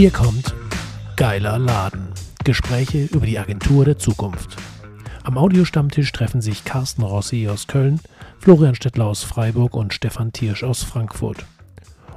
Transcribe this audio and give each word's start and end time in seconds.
Hier 0.00 0.10
kommt 0.10 0.54
Geiler 1.16 1.58
Laden. 1.58 2.08
Gespräche 2.42 3.04
über 3.04 3.26
die 3.26 3.38
Agentur 3.38 3.84
der 3.84 3.98
Zukunft. 3.98 4.56
Am 5.24 5.36
Audiostammtisch 5.36 6.10
treffen 6.10 6.40
sich 6.40 6.64
Carsten 6.64 7.02
Rossi 7.02 7.46
aus 7.50 7.66
Köln, 7.66 8.00
Florian 8.38 8.74
Stettler 8.74 9.04
aus 9.04 9.24
Freiburg 9.24 9.74
und 9.74 9.92
Stefan 9.92 10.32
Tiersch 10.32 10.64
aus 10.64 10.84
Frankfurt 10.84 11.44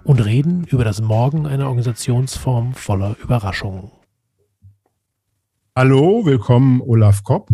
und 0.05 0.23
reden 0.23 0.63
über 0.63 0.85
das 0.85 1.01
Morgen 1.01 1.45
einer 1.45 1.67
Organisationsform 1.67 2.73
voller 2.73 3.17
Überraschungen. 3.21 3.91
Hallo, 5.75 6.25
willkommen 6.25 6.79
Olaf 6.79 7.25
Kopp. 7.25 7.49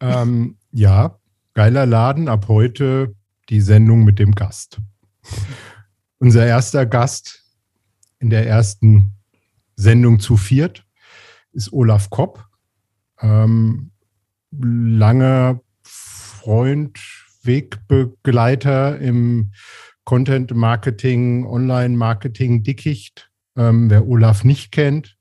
Ähm, 0.00 0.56
ja, 0.72 1.16
geiler 1.54 1.86
Laden, 1.86 2.28
ab 2.28 2.48
heute 2.48 3.14
die 3.50 3.60
Sendung 3.60 4.02
mit 4.02 4.18
dem 4.18 4.32
Gast. 4.34 4.80
Unser 6.18 6.44
erster 6.44 6.86
Gast 6.86 7.41
in 8.22 8.30
der 8.30 8.46
ersten 8.46 9.16
Sendung 9.74 10.20
zu 10.20 10.36
viert 10.36 10.86
ist 11.52 11.72
Olaf 11.72 12.08
Kopp. 12.08 12.46
Ähm, 13.20 13.90
langer 14.50 15.60
Freund, 15.82 16.98
Wegbegleiter 17.42 18.98
im 18.98 19.52
Content 20.04 20.54
Marketing, 20.54 21.44
Online 21.44 21.96
Marketing 21.96 22.62
Dickicht. 22.62 23.30
Ähm, 23.56 23.90
wer 23.90 24.06
Olaf 24.06 24.44
nicht 24.44 24.72
kennt, 24.72 25.18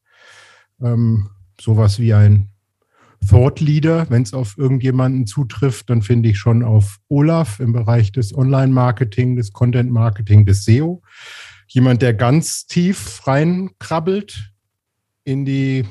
ähm, 0.81 1.29
sowas 1.59 1.99
wie 1.99 2.13
ein 2.13 2.49
Thought 3.27 3.59
Leader, 3.59 4.09
wenn 4.09 4.23
es 4.23 4.33
auf 4.33 4.57
irgendjemanden 4.57 5.27
zutrifft, 5.27 5.89
dann 5.89 6.01
finde 6.01 6.29
ich 6.29 6.39
schon 6.39 6.63
auf 6.63 6.99
Olaf 7.07 7.59
im 7.59 7.73
Bereich 7.73 8.11
des 8.11 8.35
Online 8.35 8.71
Marketing, 8.71 9.35
des 9.35 9.51
Content 9.53 9.91
Marketing, 9.91 10.45
des 10.45 10.63
SEO. 10.63 11.01
Jemand, 11.73 12.01
der 12.01 12.13
ganz 12.13 12.65
tief 12.67 13.25
reinkrabbelt 13.25 14.51
in 15.23 15.45
die 15.45 15.85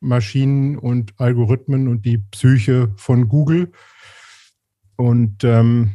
Maschinen 0.00 0.76
und 0.76 1.12
Algorithmen 1.20 1.86
und 1.86 2.04
die 2.04 2.18
Psyche 2.18 2.92
von 2.96 3.28
Google. 3.28 3.70
Und 4.96 5.44
ähm, 5.44 5.94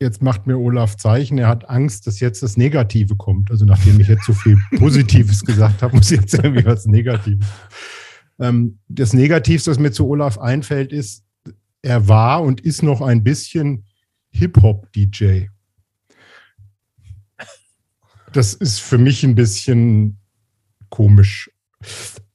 jetzt 0.00 0.22
macht 0.22 0.46
mir 0.46 0.56
Olaf 0.56 0.96
Zeichen, 0.96 1.36
er 1.36 1.48
hat 1.48 1.68
Angst, 1.68 2.06
dass 2.06 2.20
jetzt 2.20 2.42
das 2.42 2.56
Negative 2.56 3.16
kommt. 3.16 3.50
Also 3.50 3.66
nachdem 3.66 4.00
ich 4.00 4.08
jetzt 4.08 4.24
so 4.24 4.32
viel 4.32 4.56
Positives 4.78 5.44
gesagt 5.44 5.82
habe, 5.82 5.94
muss 5.94 6.08
jetzt 6.08 6.32
irgendwie 6.32 6.64
was 6.64 6.86
Negatives. 6.86 7.46
Ähm, 8.38 8.78
das 8.88 9.12
Negativste, 9.12 9.70
was 9.70 9.78
mir 9.78 9.92
zu 9.92 10.08
Olaf 10.08 10.38
einfällt, 10.38 10.90
ist, 10.90 11.22
er 11.82 12.08
war 12.08 12.42
und 12.42 12.62
ist 12.62 12.82
noch 12.82 13.02
ein 13.02 13.22
bisschen 13.22 13.84
Hip-Hop-DJ. 14.30 15.48
Das 18.36 18.52
ist 18.52 18.80
für 18.80 18.98
mich 18.98 19.24
ein 19.24 19.34
bisschen 19.34 20.18
komisch. 20.90 21.50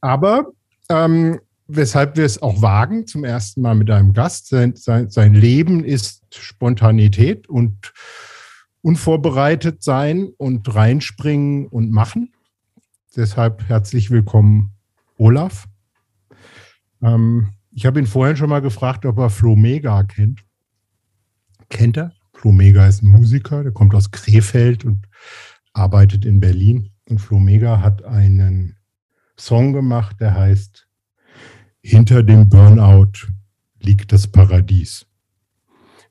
Aber 0.01 0.47
ähm, 0.89 1.39
weshalb 1.67 2.17
wir 2.17 2.25
es 2.25 2.41
auch 2.41 2.59
wagen, 2.63 3.05
zum 3.05 3.23
ersten 3.23 3.61
Mal 3.61 3.75
mit 3.75 3.91
einem 3.91 4.11
Gast. 4.11 4.47
Sein, 4.47 4.75
sein, 4.75 5.11
sein 5.11 5.35
Leben 5.35 5.83
ist 5.83 6.23
Spontanität 6.33 7.47
und 7.47 7.93
unvorbereitet 8.81 9.83
sein 9.83 10.29
und 10.37 10.73
reinspringen 10.73 11.67
und 11.67 11.91
machen. 11.91 12.33
Deshalb 13.15 13.69
herzlich 13.69 14.09
willkommen, 14.09 14.71
Olaf. 15.17 15.67
Ähm, 17.03 17.53
ich 17.73 17.85
habe 17.85 17.99
ihn 17.99 18.07
vorhin 18.07 18.37
schon 18.37 18.49
mal 18.49 18.63
gefragt, 18.63 19.05
ob 19.05 19.19
er 19.19 19.29
Flo 19.29 19.55
Mega 19.55 20.01
kennt. 20.05 20.43
Kennt 21.69 21.95
er? 21.95 22.11
Flo 22.33 22.51
Mega 22.51 22.87
ist 22.87 23.03
ein 23.03 23.09
Musiker, 23.09 23.61
der 23.61 23.71
kommt 23.71 23.93
aus 23.93 24.09
Krefeld 24.09 24.83
und 24.83 25.05
arbeitet 25.73 26.25
in 26.25 26.39
Berlin. 26.39 26.91
Und 27.09 27.19
Flo 27.19 27.39
Mega 27.39 27.81
hat 27.81 28.03
einen 28.03 28.77
Song 29.37 29.73
gemacht, 29.73 30.17
der 30.19 30.35
heißt 30.35 30.87
Hinter 31.81 32.23
dem 32.23 32.47
Burnout 32.47 33.27
liegt 33.79 34.11
das 34.11 34.27
Paradies. 34.27 35.05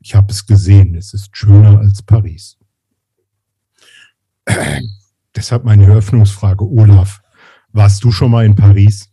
Ich 0.00 0.14
habe 0.14 0.32
es 0.32 0.46
gesehen, 0.46 0.94
es 0.94 1.14
ist 1.14 1.36
schöner 1.36 1.78
als 1.78 2.02
Paris. 2.02 2.58
Deshalb 5.36 5.64
meine 5.64 5.84
Eröffnungsfrage, 5.84 6.64
Olaf, 6.64 7.20
warst 7.72 8.02
du 8.02 8.10
schon 8.10 8.30
mal 8.30 8.44
in 8.44 8.56
Paris? 8.56 9.10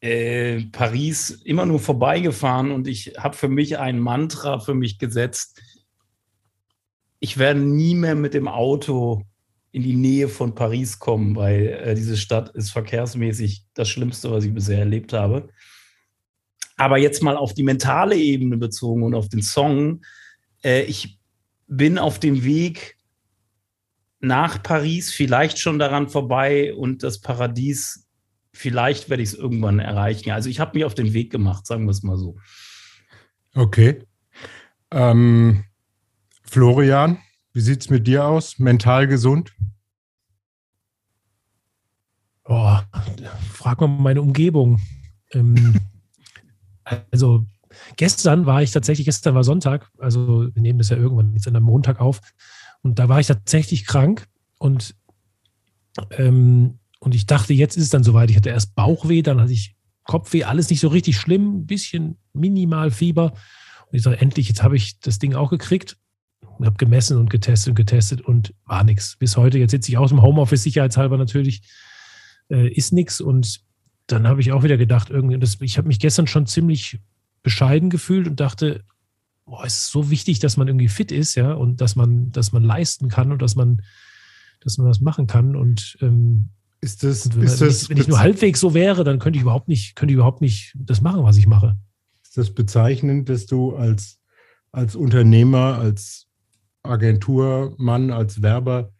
Äh, 0.00 0.64
Paris 0.70 1.30
immer 1.30 1.64
nur 1.64 1.80
vorbeigefahren 1.80 2.72
und 2.72 2.86
ich 2.86 3.14
habe 3.16 3.36
für 3.36 3.48
mich 3.48 3.78
ein 3.78 3.98
Mantra 3.98 4.58
für 4.58 4.74
mich 4.74 4.98
gesetzt. 4.98 5.62
Ich 7.24 7.38
werde 7.38 7.58
nie 7.58 7.94
mehr 7.94 8.14
mit 8.14 8.34
dem 8.34 8.48
Auto 8.48 9.24
in 9.72 9.82
die 9.82 9.96
Nähe 9.96 10.28
von 10.28 10.54
Paris 10.54 10.98
kommen, 10.98 11.34
weil 11.36 11.68
äh, 11.68 11.94
diese 11.94 12.18
Stadt 12.18 12.50
ist 12.50 12.70
verkehrsmäßig 12.70 13.64
das 13.72 13.88
Schlimmste, 13.88 14.30
was 14.30 14.44
ich 14.44 14.52
bisher 14.52 14.80
erlebt 14.80 15.14
habe. 15.14 15.48
Aber 16.76 16.98
jetzt 16.98 17.22
mal 17.22 17.38
auf 17.38 17.54
die 17.54 17.62
mentale 17.62 18.14
Ebene 18.14 18.58
bezogen 18.58 19.02
und 19.04 19.14
auf 19.14 19.30
den 19.30 19.40
Song. 19.40 20.04
Äh, 20.62 20.82
ich 20.82 21.18
bin 21.66 21.96
auf 21.96 22.18
dem 22.18 22.44
Weg 22.44 22.98
nach 24.20 24.62
Paris, 24.62 25.10
vielleicht 25.10 25.58
schon 25.58 25.78
daran 25.78 26.10
vorbei 26.10 26.74
und 26.74 27.02
das 27.02 27.22
Paradies, 27.22 28.06
vielleicht 28.52 29.08
werde 29.08 29.22
ich 29.22 29.30
es 29.30 29.34
irgendwann 29.34 29.78
erreichen. 29.78 30.30
Also 30.30 30.50
ich 30.50 30.60
habe 30.60 30.76
mich 30.76 30.84
auf 30.84 30.94
den 30.94 31.14
Weg 31.14 31.32
gemacht, 31.32 31.66
sagen 31.66 31.86
wir 31.86 31.92
es 31.92 32.02
mal 32.02 32.18
so. 32.18 32.36
Okay. 33.54 34.02
Ähm, 34.90 35.64
Florian, 36.44 37.18
wie 37.52 37.60
sieht 37.60 37.82
es 37.82 37.90
mit 37.90 38.06
dir 38.06 38.26
aus? 38.26 38.58
Mental 38.58 39.06
gesund? 39.06 39.52
Oh, 42.44 42.78
frag 43.50 43.80
mal 43.80 43.88
meine 43.88 44.20
Umgebung. 44.20 44.80
Ähm, 45.32 45.80
also 47.10 47.46
gestern 47.96 48.46
war 48.46 48.62
ich 48.62 48.70
tatsächlich, 48.70 49.06
gestern 49.06 49.34
war 49.34 49.44
Sonntag, 49.44 49.90
also 49.98 50.50
wir 50.54 50.62
nehmen 50.62 50.78
das 50.78 50.90
ja 50.90 50.96
irgendwann 50.96 51.32
jetzt 51.32 51.48
an 51.48 51.56
einem 51.56 51.64
Montag 51.64 52.00
auf, 52.00 52.20
und 52.82 52.98
da 52.98 53.08
war 53.08 53.18
ich 53.18 53.26
tatsächlich 53.26 53.86
krank 53.86 54.28
und, 54.58 54.94
ähm, 56.10 56.78
und 57.00 57.14
ich 57.14 57.26
dachte, 57.26 57.54
jetzt 57.54 57.76
ist 57.76 57.84
es 57.84 57.90
dann 57.90 58.04
soweit. 58.04 58.28
Ich 58.30 58.36
hatte 58.36 58.50
erst 58.50 58.74
Bauchweh, 58.74 59.22
dann 59.22 59.40
hatte 59.40 59.52
ich 59.52 59.74
Kopfweh, 60.04 60.44
alles 60.44 60.68
nicht 60.68 60.80
so 60.80 60.88
richtig 60.88 61.16
schlimm, 61.16 61.60
ein 61.60 61.66
bisschen 61.66 62.18
minimal 62.34 62.90
Fieber. 62.90 63.32
Und 63.86 63.96
ich 63.96 64.02
sage, 64.02 64.20
endlich, 64.20 64.48
jetzt 64.48 64.62
habe 64.62 64.76
ich 64.76 65.00
das 65.00 65.18
Ding 65.18 65.34
auch 65.34 65.48
gekriegt 65.48 65.96
und 66.58 66.66
habe 66.66 66.76
gemessen 66.76 67.16
und 67.16 67.30
getestet 67.30 67.70
und 67.70 67.74
getestet 67.74 68.20
und 68.20 68.54
war 68.66 68.84
nichts. 68.84 69.16
Bis 69.16 69.36
heute, 69.36 69.58
jetzt 69.58 69.72
sitze 69.72 69.90
ich 69.90 69.98
aus 69.98 70.10
dem 70.10 70.22
Homeoffice 70.22 70.62
sicherheitshalber 70.62 71.16
natürlich, 71.18 71.62
äh, 72.50 72.68
ist 72.68 72.92
nichts. 72.92 73.20
Und 73.20 73.60
dann 74.06 74.26
habe 74.26 74.40
ich 74.40 74.52
auch 74.52 74.62
wieder 74.62 74.76
gedacht, 74.76 75.10
irgendwie, 75.10 75.38
das, 75.38 75.58
ich 75.60 75.78
habe 75.78 75.88
mich 75.88 75.98
gestern 75.98 76.26
schon 76.26 76.46
ziemlich 76.46 77.00
bescheiden 77.42 77.90
gefühlt 77.90 78.26
und 78.26 78.40
dachte, 78.40 78.84
boah, 79.46 79.64
es 79.64 79.76
ist 79.76 79.90
so 79.90 80.10
wichtig, 80.10 80.38
dass 80.38 80.56
man 80.56 80.68
irgendwie 80.68 80.88
fit 80.88 81.12
ist, 81.12 81.34
ja, 81.34 81.52
und 81.52 81.80
dass 81.80 81.96
man, 81.96 82.30
dass 82.30 82.52
man 82.52 82.64
leisten 82.64 83.08
kann 83.08 83.32
und 83.32 83.42
dass 83.42 83.54
man, 83.56 83.82
dass 84.60 84.78
man 84.78 84.86
was 84.86 85.00
machen 85.00 85.26
kann. 85.26 85.56
Und 85.56 85.96
ähm, 86.00 86.50
ist 86.80 87.02
das, 87.02 87.34
wenn, 87.34 87.42
ist 87.42 87.60
das, 87.60 87.82
ich, 87.82 87.90
wenn 87.90 87.96
ich 87.98 88.08
nur 88.08 88.18
halbwegs 88.20 88.60
so 88.60 88.74
wäre, 88.74 89.04
dann 89.04 89.18
könnte 89.18 89.38
ich 89.38 89.42
überhaupt 89.42 89.68
nicht, 89.68 89.96
könnte 89.96 90.12
ich 90.12 90.16
überhaupt 90.16 90.40
nicht 90.40 90.74
das 90.78 91.00
machen, 91.00 91.22
was 91.22 91.36
ich 91.36 91.46
mache. 91.46 91.78
Ist 92.22 92.36
das 92.36 92.50
bezeichnend, 92.50 93.28
dass 93.28 93.46
du 93.46 93.76
als, 93.76 94.18
als 94.72 94.96
Unternehmer, 94.96 95.78
als 95.78 96.23
Agenturmann, 96.84 98.10
als 98.10 98.42
Werber 98.42 98.92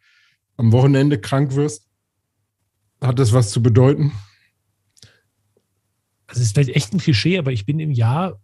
am 0.56 0.72
Wochenende 0.72 1.20
krank 1.20 1.54
wirst? 1.54 1.88
Hat 3.00 3.18
das 3.18 3.32
was 3.32 3.50
zu 3.50 3.62
bedeuten? 3.62 4.12
Also 6.26 6.40
es 6.40 6.48
ist 6.48 6.54
vielleicht 6.54 6.74
echt 6.74 6.92
ein 6.92 6.98
Klischee, 6.98 7.38
aber 7.38 7.52
ich 7.52 7.66
bin 7.66 7.78
im 7.78 7.90
Jahr 7.92 8.40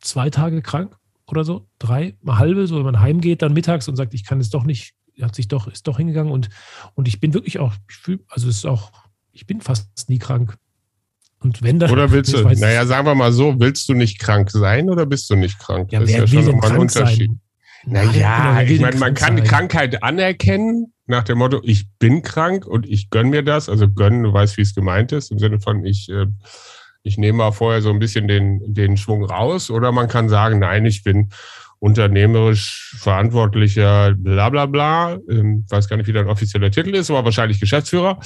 zwei 0.00 0.30
Tage 0.30 0.62
krank 0.62 0.96
oder 1.26 1.44
so, 1.44 1.68
drei, 1.78 2.16
mal 2.22 2.38
halbe, 2.38 2.66
so 2.66 2.76
wenn 2.76 2.84
man 2.84 3.00
heimgeht, 3.00 3.42
dann 3.42 3.54
mittags 3.54 3.88
und 3.88 3.96
sagt, 3.96 4.14
ich 4.14 4.24
kann 4.24 4.38
es 4.40 4.50
doch 4.50 4.64
nicht, 4.64 4.94
hat 5.20 5.34
sich 5.34 5.48
doch, 5.48 5.66
ist 5.66 5.88
doch 5.88 5.96
hingegangen 5.96 6.32
und, 6.32 6.48
und 6.94 7.08
ich 7.08 7.18
bin 7.18 7.34
wirklich 7.34 7.58
auch, 7.58 7.74
ich 7.88 7.96
fühl, 7.96 8.24
also 8.28 8.48
es 8.48 8.58
ist 8.58 8.66
auch, 8.66 8.92
ich 9.32 9.46
bin 9.46 9.60
fast 9.60 10.08
nie 10.08 10.18
krank. 10.18 10.56
Und 11.40 11.62
wenn 11.62 11.78
dann. 11.78 11.90
Oder 11.90 12.10
willst 12.10 12.32
du, 12.32 12.42
naja, 12.42 12.86
sagen 12.86 13.06
wir 13.06 13.14
mal 13.14 13.32
so, 13.32 13.60
willst 13.60 13.88
du 13.88 13.94
nicht 13.94 14.18
krank 14.18 14.50
sein 14.50 14.88
oder 14.88 15.04
bist 15.06 15.28
du 15.28 15.36
nicht 15.36 15.58
krank? 15.58 15.92
Ja, 15.92 16.00
das 16.00 16.08
wer 16.08 16.24
ist 16.24 16.32
ja 16.32 16.38
will 16.38 16.46
schon 16.46 16.58
mal 16.58 16.72
ein 16.72 16.78
Unterschied. 16.78 17.30
Sein? 17.30 17.40
Naja, 17.86 18.62
genau, 18.62 18.72
ich 18.72 18.80
meine, 18.80 18.96
man 18.96 19.14
kann 19.14 19.36
sein. 19.36 19.46
Krankheit 19.46 20.02
anerkennen, 20.02 20.92
nach 21.06 21.22
dem 21.22 21.38
Motto, 21.38 21.60
ich 21.62 21.88
bin 21.98 22.22
krank 22.22 22.66
und 22.66 22.86
ich 22.86 23.10
gönne 23.10 23.30
mir 23.30 23.42
das. 23.42 23.68
Also 23.68 23.88
gönnen, 23.88 24.24
du 24.24 24.32
weißt, 24.32 24.56
wie 24.56 24.62
es 24.62 24.74
gemeint 24.74 25.12
ist, 25.12 25.30
im 25.30 25.38
Sinne 25.38 25.60
von, 25.60 25.84
ich, 25.84 26.08
äh, 26.08 26.26
ich 27.02 27.16
nehme 27.16 27.38
mal 27.38 27.52
vorher 27.52 27.80
so 27.80 27.90
ein 27.90 28.00
bisschen 28.00 28.26
den, 28.26 28.60
den 28.74 28.96
Schwung 28.96 29.24
raus. 29.24 29.70
Oder 29.70 29.92
man 29.92 30.08
kann 30.08 30.28
sagen, 30.28 30.58
nein, 30.58 30.84
ich 30.84 31.04
bin 31.04 31.30
unternehmerisch 31.78 32.96
verantwortlicher, 32.98 34.14
bla 34.16 34.50
bla 34.50 34.66
bla. 34.66 35.18
Ähm, 35.30 35.64
weiß 35.68 35.88
gar 35.88 35.96
nicht, 35.96 36.08
wie 36.08 36.12
dein 36.12 36.28
offizieller 36.28 36.70
Titel 36.72 36.94
ist, 36.94 37.10
aber 37.10 37.24
wahrscheinlich 37.24 37.60
Geschäftsführer. 37.60 38.18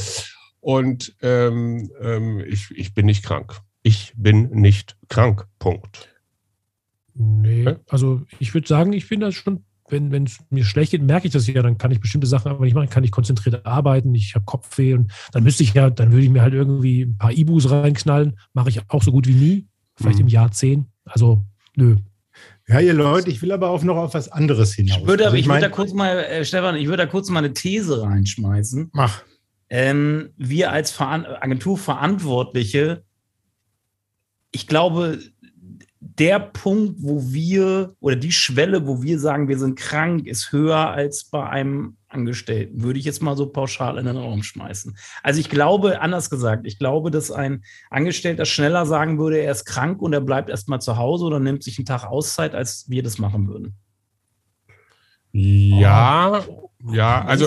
Und 0.60 1.14
ähm, 1.20 1.90
ähm, 2.00 2.42
ich, 2.46 2.70
ich 2.74 2.94
bin 2.94 3.06
nicht 3.06 3.24
krank. 3.24 3.60
Ich 3.82 4.14
bin 4.16 4.50
nicht 4.50 4.96
krank. 5.08 5.46
Punkt. 5.58 6.08
Nee, 7.14 7.76
also 7.88 8.22
ich 8.38 8.54
würde 8.54 8.68
sagen, 8.68 8.92
ich 8.92 9.08
bin 9.08 9.20
da 9.20 9.32
schon 9.32 9.64
wenn 9.90 10.24
es 10.24 10.38
mir 10.50 10.64
schlecht 10.64 10.92
geht, 10.92 11.02
merke 11.02 11.26
ich 11.26 11.32
das 11.32 11.46
ja, 11.46 11.62
dann 11.62 11.78
kann 11.78 11.90
ich 11.90 12.00
bestimmte 12.00 12.26
Sachen 12.26 12.50
aber 12.50 12.64
nicht 12.64 12.74
machen, 12.74 12.88
kann 12.88 13.04
ich 13.04 13.10
konzentriert 13.10 13.66
arbeiten, 13.66 14.14
ich 14.14 14.34
habe 14.34 14.44
Kopfweh 14.44 14.94
und 14.94 15.10
dann 15.32 15.42
müsste 15.42 15.62
ich 15.62 15.74
ja, 15.74 15.90
dann 15.90 16.12
würde 16.12 16.24
ich 16.24 16.30
mir 16.30 16.42
halt 16.42 16.54
irgendwie 16.54 17.02
ein 17.02 17.18
paar 17.18 17.32
Ibus 17.32 17.70
reinknallen, 17.70 18.38
mache 18.52 18.68
ich 18.68 18.80
auch 18.88 19.02
so 19.02 19.12
gut 19.12 19.26
wie 19.26 19.34
nie, 19.34 19.66
vielleicht 19.96 20.18
mhm. 20.18 20.26
im 20.26 20.28
Jahr 20.28 20.52
zehn. 20.52 20.86
Also, 21.04 21.44
nö. 21.74 21.96
Ja, 22.68 22.80
ihr 22.80 22.94
Leute, 22.94 23.30
ich 23.30 23.42
will 23.42 23.52
aber 23.52 23.70
auch 23.70 23.82
noch 23.82 23.96
auf 23.96 24.14
was 24.14 24.30
anderes 24.30 24.74
hinaus. 24.74 24.98
Ich 25.00 25.06
würde, 25.06 25.24
also 25.24 25.36
ich, 25.36 25.42
ich 25.42 25.48
würde 25.48 25.62
da 25.62 25.68
kurz 25.68 25.92
mal, 25.92 26.18
äh, 26.18 26.44
Stefan, 26.44 26.76
ich 26.76 26.86
würde 26.86 26.98
da 26.98 27.06
kurz 27.06 27.28
mal 27.28 27.40
eine 27.40 27.52
These 27.52 28.02
reinschmeißen. 28.02 28.90
Mach. 28.92 29.22
Ähm, 29.68 30.30
wir 30.36 30.72
als 30.72 30.90
Veran 30.90 31.26
Agenturverantwortliche, 31.26 33.02
ich 34.52 34.66
glaube, 34.66 35.18
der 36.00 36.40
Punkt, 36.40 36.96
wo 36.98 37.22
wir 37.32 37.94
oder 38.00 38.16
die 38.16 38.32
Schwelle, 38.32 38.86
wo 38.86 39.02
wir 39.02 39.18
sagen, 39.18 39.48
wir 39.48 39.58
sind 39.58 39.78
krank, 39.78 40.26
ist 40.26 40.50
höher 40.50 40.88
als 40.90 41.24
bei 41.24 41.46
einem 41.46 41.96
Angestellten, 42.08 42.82
würde 42.82 42.98
ich 42.98 43.04
jetzt 43.04 43.22
mal 43.22 43.36
so 43.36 43.46
pauschal 43.46 43.98
in 43.98 44.06
den 44.06 44.16
Raum 44.16 44.42
schmeißen. 44.42 44.96
Also 45.22 45.40
ich 45.40 45.50
glaube, 45.50 46.00
anders 46.00 46.30
gesagt, 46.30 46.66
ich 46.66 46.78
glaube, 46.78 47.10
dass 47.10 47.30
ein 47.30 47.62
Angestellter 47.90 48.46
schneller 48.46 48.86
sagen 48.86 49.18
würde, 49.18 49.38
er 49.38 49.52
ist 49.52 49.66
krank 49.66 50.00
und 50.00 50.12
er 50.12 50.22
bleibt 50.22 50.48
erstmal 50.48 50.80
zu 50.80 50.96
Hause 50.96 51.26
oder 51.26 51.38
nimmt 51.38 51.62
sich 51.62 51.78
einen 51.78 51.86
Tag 51.86 52.04
Auszeit, 52.04 52.54
als 52.54 52.88
wir 52.88 53.02
das 53.02 53.18
machen 53.18 53.46
würden. 53.46 53.74
Ja, 55.32 56.42
oh. 56.48 56.70
ja, 56.92 57.24
also, 57.24 57.46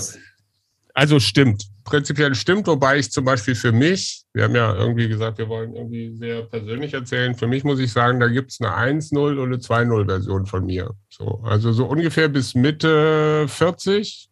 also 0.93 1.19
stimmt 1.19 1.65
prinzipiell 1.83 2.33
stimmt, 2.35 2.67
wobei 2.67 2.97
ich 2.97 3.11
zum 3.11 3.25
Beispiel 3.25 3.55
für 3.55 3.71
mich, 3.71 4.23
wir 4.33 4.43
haben 4.43 4.55
ja 4.55 4.75
irgendwie 4.75 5.07
gesagt, 5.07 5.37
wir 5.37 5.49
wollen 5.49 5.75
irgendwie 5.75 6.15
sehr 6.15 6.43
persönlich 6.43 6.93
erzählen, 6.93 7.35
für 7.35 7.47
mich 7.47 7.63
muss 7.63 7.79
ich 7.79 7.91
sagen, 7.91 8.19
da 8.19 8.27
gibt 8.27 8.51
es 8.51 8.61
eine 8.61 8.97
1.0 8.99 9.37
und 9.37 9.39
eine 9.39 9.57
2.0 9.57 10.05
Version 10.05 10.45
von 10.45 10.65
mir. 10.65 10.91
So, 11.09 11.41
also 11.43 11.71
so 11.71 11.85
ungefähr 11.85 12.29
bis 12.29 12.55
Mitte 12.55 13.45
40 13.47 14.29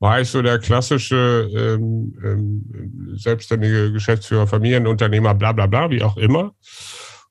war 0.00 0.20
ich 0.20 0.30
so 0.30 0.42
der 0.42 0.58
klassische 0.58 1.48
ähm, 1.54 2.12
ähm, 2.24 3.14
selbstständige 3.14 3.92
Geschäftsführer, 3.92 4.48
Familienunternehmer, 4.48 5.34
bla 5.34 5.52
bla 5.52 5.66
bla, 5.66 5.90
wie 5.90 6.02
auch 6.02 6.16
immer. 6.16 6.54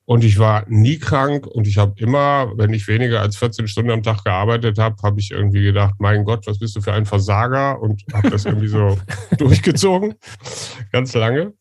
Und 0.06 0.24
ich 0.24 0.40
war 0.40 0.66
nie 0.68 0.98
krank 0.98 1.46
und 1.48 1.68
ich 1.68 1.78
habe 1.78 1.94
immer, 1.98 2.52
wenn 2.58 2.74
ich 2.74 2.88
weniger 2.88 3.22
als 3.22 3.38
14 3.38 3.68
Stunden 3.68 3.92
am 3.92 4.04
Tag 4.04 4.24
gearbeitet 4.24 4.78
habe, 4.78 4.96
habe 5.04 5.20
ich 5.20 5.32
irgendwie 5.32 5.64
gedacht, 5.64 5.96
mein 6.00 6.26
Gott, 6.26 6.48
was 6.48 6.60
bist 6.60 6.76
du 6.76 6.82
für 6.82 6.94
ein 6.94 7.06
Versager? 7.06 7.80
Und 7.80 8.04
habe 8.14 8.30
das 8.30 8.46
irgendwie 8.46 8.68
so 8.68 8.98
durchgezogen, 9.38 10.16
ganz 10.92 11.14
lange. 11.14 11.54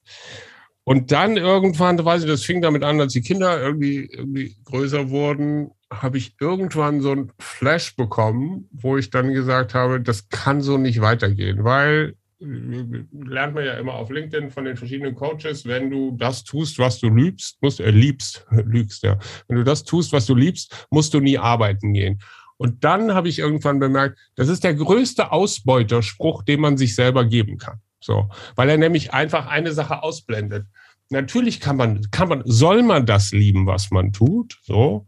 Und 0.84 1.12
dann 1.12 1.36
irgendwann, 1.36 2.02
weiß 2.04 2.22
ich, 2.22 2.28
das 2.28 2.42
fing 2.42 2.62
damit 2.62 2.82
an, 2.82 3.00
als 3.00 3.12
die 3.12 3.20
Kinder 3.20 3.60
irgendwie, 3.60 4.08
irgendwie 4.10 4.56
größer 4.64 5.10
wurden, 5.10 5.70
habe 5.92 6.18
ich 6.18 6.34
irgendwann 6.40 7.00
so 7.00 7.12
ein 7.12 7.32
Flash 7.38 7.94
bekommen, 7.96 8.68
wo 8.72 8.96
ich 8.96 9.10
dann 9.10 9.32
gesagt 9.32 9.74
habe, 9.74 10.00
das 10.00 10.28
kann 10.28 10.62
so 10.62 10.78
nicht 10.78 11.00
weitergehen, 11.00 11.64
weil 11.64 12.14
lernt 12.40 13.54
man 13.54 13.64
ja 13.64 13.74
immer 13.74 13.94
auf 13.94 14.10
LinkedIn 14.10 14.50
von 14.50 14.64
den 14.64 14.76
verschiedenen 14.76 15.14
Coaches, 15.14 15.66
wenn 15.66 15.90
du 15.90 16.16
das 16.16 16.42
tust, 16.42 16.78
was 16.78 16.98
du 16.98 17.10
liebst, 17.10 17.58
musst, 17.60 17.80
äh, 17.80 17.90
liebst, 17.90 18.46
lügst, 18.50 19.02
ja. 19.02 19.18
Wenn 19.46 19.58
du 19.58 19.64
das 19.64 19.84
tust, 19.84 20.12
was 20.12 20.26
du 20.26 20.34
liebst, 20.34 20.86
musst 20.90 21.12
du 21.12 21.20
nie 21.20 21.38
arbeiten 21.38 21.92
gehen. 21.92 22.20
Und 22.56 22.84
dann 22.84 23.14
habe 23.14 23.28
ich 23.28 23.38
irgendwann 23.38 23.78
bemerkt, 23.78 24.18
das 24.36 24.48
ist 24.48 24.64
der 24.64 24.74
größte 24.74 25.32
Ausbeuterspruch, 25.32 26.42
den 26.42 26.60
man 26.60 26.76
sich 26.76 26.94
selber 26.94 27.24
geben 27.24 27.58
kann. 27.58 27.80
So, 28.02 28.30
weil 28.56 28.68
er 28.70 28.78
nämlich 28.78 29.12
einfach 29.12 29.46
eine 29.46 29.72
Sache 29.72 30.02
ausblendet. 30.02 30.66
Natürlich 31.10 31.60
kann 31.60 31.76
man, 31.76 32.10
kann 32.10 32.28
man, 32.28 32.42
soll 32.46 32.82
man 32.82 33.04
das 33.04 33.32
lieben, 33.32 33.66
was 33.66 33.90
man 33.90 34.12
tut, 34.12 34.58
so. 34.62 35.06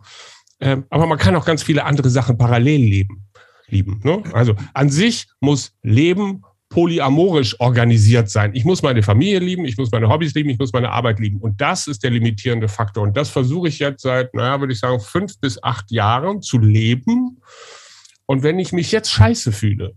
Ähm, 0.61 0.85
aber 0.91 1.07
man 1.07 1.19
kann 1.19 1.35
auch 1.37 1.45
ganz 1.45 1.63
viele 1.63 1.85
andere 1.85 2.11
Sachen 2.11 2.37
parallel 2.37 2.81
leben, 2.81 3.29
lieben. 3.69 4.01
Ne? 4.05 4.23
Also 4.33 4.55
an 4.75 4.91
sich 4.91 5.29
muss 5.41 5.75
Leben 5.83 6.43
polyamorisch 6.73 7.61
organisiert 7.61 8.31
sein. 8.31 8.55
Ich 8.55 8.65
muss 8.65 8.83
meine 8.83 9.03
Familie 9.03 9.41
lieben, 9.41 9.67
ich 9.67 9.77
muss 9.77 9.91
meine 9.93 10.09
Hobbys 10.09 10.33
lieben, 10.33 10.49
ich 10.49 10.59
muss 10.59 10.73
meine 10.73 10.91
Arbeit 10.91 11.21
lieben. 11.21 11.39
Und 11.39 11.61
das 11.61 11.87
ist 11.87 12.03
der 12.03 12.11
limitierende 12.11 12.67
Faktor. 12.67 13.03
Und 13.03 13.15
das 13.15 13.29
versuche 13.29 13.69
ich 13.69 13.79
jetzt 13.79 14.01
seit, 14.01 14.33
naja, 14.33 14.59
würde 14.59 14.73
ich 14.73 14.81
sagen, 14.81 14.99
fünf 14.99 15.39
bis 15.39 15.63
acht 15.63 15.91
Jahren 15.91 16.41
zu 16.41 16.59
leben. 16.59 17.43
Und 18.25 18.43
wenn 18.43 18.59
ich 18.59 18.73
mich 18.73 18.91
jetzt 18.91 19.11
scheiße 19.11 19.53
fühle, 19.53 19.95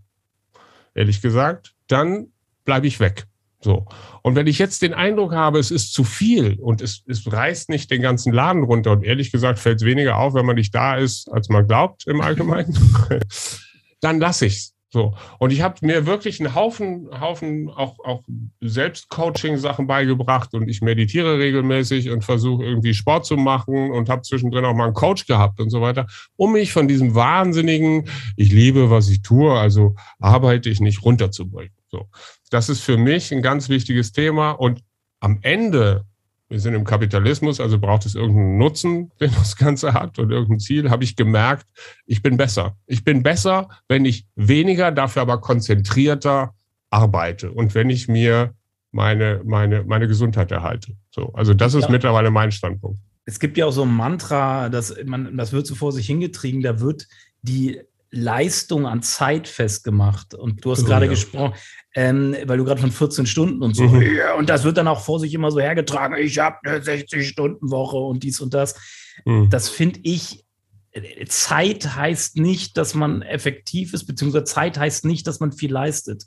ehrlich 0.94 1.22
gesagt, 1.22 1.74
dann 1.88 2.28
bleibe 2.66 2.88
ich 2.88 3.00
weg. 3.00 3.24
So. 3.62 3.86
Und 4.22 4.36
wenn 4.36 4.46
ich 4.46 4.60
jetzt 4.60 4.82
den 4.82 4.94
Eindruck 4.94 5.32
habe, 5.32 5.60
es 5.60 5.72
ist 5.72 5.94
zu 5.94 6.04
viel 6.04 6.60
und 6.60 6.82
es, 6.82 7.04
es 7.08 7.32
reißt 7.32 7.70
nicht 7.70 7.90
den 7.90 8.02
ganzen 8.02 8.34
Laden 8.34 8.64
runter 8.64 8.92
und 8.92 9.06
ehrlich 9.06 9.32
gesagt 9.32 9.60
fällt 9.60 9.78
es 9.78 9.86
weniger 9.86 10.18
auf, 10.18 10.34
wenn 10.34 10.46
man 10.46 10.58
nicht 10.58 10.76
da 10.76 10.98
ist, 10.98 11.32
als 11.32 11.48
man 11.48 11.68
glaubt 11.68 12.06
im 12.06 12.20
Allgemeinen, 12.20 12.78
dann 14.02 14.20
lasse 14.20 14.48
ich 14.48 14.56
es. 14.58 14.75
So. 14.96 15.14
Und 15.40 15.52
ich 15.52 15.60
habe 15.60 15.76
mir 15.86 16.06
wirklich 16.06 16.40
einen 16.40 16.56
Haufen, 16.56 17.10
Haufen 17.20 17.70
auch, 17.70 18.00
auch 18.06 18.24
Selbstcoaching-Sachen 18.62 19.88
beigebracht 19.88 20.54
und 20.54 20.70
ich 20.70 20.80
meditiere 20.80 21.38
regelmäßig 21.38 22.12
und 22.12 22.24
versuche 22.24 22.64
irgendwie 22.64 22.94
Sport 22.94 23.26
zu 23.26 23.36
machen 23.36 23.92
und 23.92 24.08
habe 24.08 24.22
zwischendrin 24.22 24.64
auch 24.64 24.74
mal 24.74 24.86
einen 24.86 24.94
Coach 24.94 25.28
gehabt 25.28 25.60
und 25.60 25.70
so 25.70 25.82
weiter, 25.82 26.08
um 26.38 26.54
mich 26.54 26.72
von 26.72 26.88
diesem 26.88 27.14
wahnsinnigen, 27.14 28.08
ich 28.38 28.54
liebe, 28.54 28.90
was 28.90 29.10
ich 29.10 29.22
tue, 29.22 29.52
also 29.52 29.96
arbeite 30.20 30.70
ich 30.70 30.80
nicht 30.80 31.04
runterzubringen. 31.04 31.76
So. 31.88 32.08
Das 32.50 32.70
ist 32.70 32.80
für 32.80 32.96
mich 32.96 33.34
ein 33.34 33.42
ganz 33.42 33.68
wichtiges 33.68 34.14
Thema 34.14 34.52
und 34.52 34.82
am 35.20 35.40
Ende 35.42 36.06
wir 36.50 36.60
sind 36.60 36.74
im 36.74 36.84
Kapitalismus, 36.84 37.60
also 37.60 37.80
braucht 37.80 38.06
es 38.06 38.16
irgendeinen 38.16 38.58
Nutzen, 38.58 39.12
den 39.20 39.32
das 39.34 39.56
Ganze 39.56 39.94
hat 39.94 40.20
und 40.20 40.32
irgendein 40.32 40.60
Ziel, 40.60 40.90
habe 40.90 41.04
ich 41.04 41.16
gemerkt, 41.16 41.66
ich 42.06 42.22
bin 42.22 42.38
besser. 42.38 42.78
Ich 42.86 43.04
bin 43.04 43.24
besser, 43.24 43.70
wenn 43.88 44.06
ich 44.06 44.26
weniger, 44.36 44.92
dafür 44.92 45.24
aber 45.24 45.42
konzentrierter 45.42 46.54
arbeite 46.90 47.52
und 47.52 47.76
wenn 47.76 47.90
ich 47.90 48.08
mir 48.08 48.54
meine, 48.92 49.42
meine, 49.44 49.84
meine 49.84 50.08
Gesundheit 50.08 50.52
erhalte. 50.52 50.96
So, 51.10 51.34
also 51.34 51.54
das 51.54 51.74
ist 51.74 51.86
ja. 51.86 51.92
mittlerweile 51.92 52.32
mein 52.32 52.52
Standpunkt. 52.52 53.00
Es 53.26 53.40
gibt 53.40 53.58
ja 53.58 53.66
auch 53.66 53.72
so 53.72 53.82
ein 53.82 53.94
Mantra, 53.94 54.70
dass 54.70 54.96
man, 55.04 55.36
das 55.36 55.52
wird 55.52 55.68
so 55.68 55.76
vor 55.76 55.92
sich 55.92 56.06
hingetrieben, 56.06 56.62
da 56.62 56.80
wird 56.80 57.08
die 57.42 57.82
Leistung 58.12 58.88
an 58.88 59.02
Zeit 59.02 59.48
festgemacht. 59.48 60.34
Und 60.34 60.64
du 60.64 60.72
hast 60.72 60.84
oh, 60.84 60.86
gerade 60.86 61.06
ja. 61.06 61.12
gesprochen, 61.12 61.56
ähm, 61.96 62.36
weil 62.46 62.58
du 62.58 62.66
gerade 62.66 62.82
von 62.82 62.92
14 62.92 63.26
Stunden 63.26 63.64
und 63.64 63.74
so. 63.74 63.84
Mhm. 63.84 64.02
Ja, 64.18 64.36
und 64.36 64.50
das 64.50 64.66
wird 64.66 64.76
dann 64.78 64.88
auch 64.88 65.00
vor 65.00 65.20
sich 65.20 65.34
immer 65.34 65.50
so 65.50 65.62
hergetragen. 65.62 66.18
Ich 66.18 66.38
habe 66.40 66.58
eine 66.66 66.80
60-Stunden-Woche 66.80 67.98
und 67.98 68.22
dies 68.22 68.42
und 68.42 68.54
das. 68.54 68.76
Mhm. 69.24 69.50
Das 69.50 69.70
finde 69.70 70.02
ich. 70.04 70.44
Äh, 70.92 71.26
Zeit 71.28 71.96
heißt 71.96 72.38
nicht, 72.38 72.78
dass 72.78 72.96
man 72.96 73.22
effektiv 73.22 73.94
ist, 73.94 74.06
beziehungsweise 74.06 74.44
Zeit 74.44 74.78
heißt 74.78 75.06
nicht, 75.06 75.26
dass 75.26 75.40
man 75.40 75.54
viel 75.54 75.72
leistet. 75.72 76.26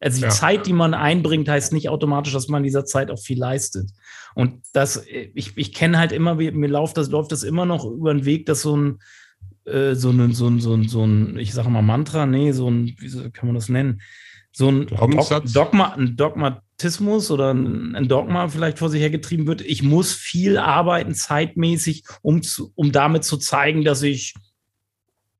Also 0.00 0.18
die 0.18 0.24
ja. 0.24 0.30
Zeit, 0.30 0.66
die 0.66 0.72
man 0.72 0.94
einbringt, 0.94 1.48
heißt 1.48 1.72
nicht 1.74 1.90
automatisch, 1.90 2.32
dass 2.32 2.48
man 2.48 2.62
in 2.62 2.64
dieser 2.64 2.84
Zeit 2.86 3.10
auch 3.10 3.18
viel 3.18 3.38
leistet. 3.38 3.90
Und 4.34 4.62
das, 4.72 4.96
äh, 4.96 5.30
ich, 5.34 5.52
ich 5.56 5.74
kenne 5.74 5.98
halt 5.98 6.12
immer, 6.12 6.34
mir 6.34 6.68
läuft 6.68 6.96
das, 6.96 7.10
läuft 7.10 7.30
das 7.32 7.42
immer 7.42 7.66
noch 7.66 7.84
über 7.84 8.14
den 8.14 8.24
Weg, 8.24 8.46
dass 8.46 8.62
so 8.62 8.74
ein, 8.74 8.98
äh, 9.66 9.94
so 9.94 10.10
ein, 10.10 10.32
so 10.32 10.46
ein, 10.48 10.60
so 10.60 10.74
ein, 10.74 10.88
so 10.88 11.04
ein, 11.04 11.38
ich 11.38 11.52
sage 11.52 11.68
mal 11.68 11.82
Mantra, 11.82 12.24
nee, 12.24 12.52
so 12.52 12.70
ein, 12.70 12.94
wie 12.98 13.30
kann 13.30 13.48
man 13.48 13.54
das 13.54 13.68
nennen? 13.68 14.00
So 14.56 14.70
ein 14.70 14.86
Dogma, 14.86 15.94
ein 15.94 16.16
Dogmatismus 16.16 17.32
oder 17.32 17.52
ein 17.52 18.06
Dogma 18.06 18.46
vielleicht 18.46 18.78
vor 18.78 18.88
sich 18.88 19.00
hergetrieben 19.00 19.48
wird. 19.48 19.62
Ich 19.62 19.82
muss 19.82 20.12
viel 20.14 20.58
arbeiten 20.58 21.12
zeitmäßig, 21.12 22.04
um, 22.22 22.40
zu, 22.40 22.70
um 22.76 22.92
damit 22.92 23.24
zu 23.24 23.36
zeigen, 23.36 23.82
dass 23.84 24.02
ich 24.02 24.34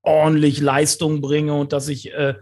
ordentlich 0.02 0.60
Leistung 0.60 1.20
bringe 1.20 1.54
und 1.54 1.72
dass 1.72 1.86
ich, 1.86 2.12
äh, 2.12 2.34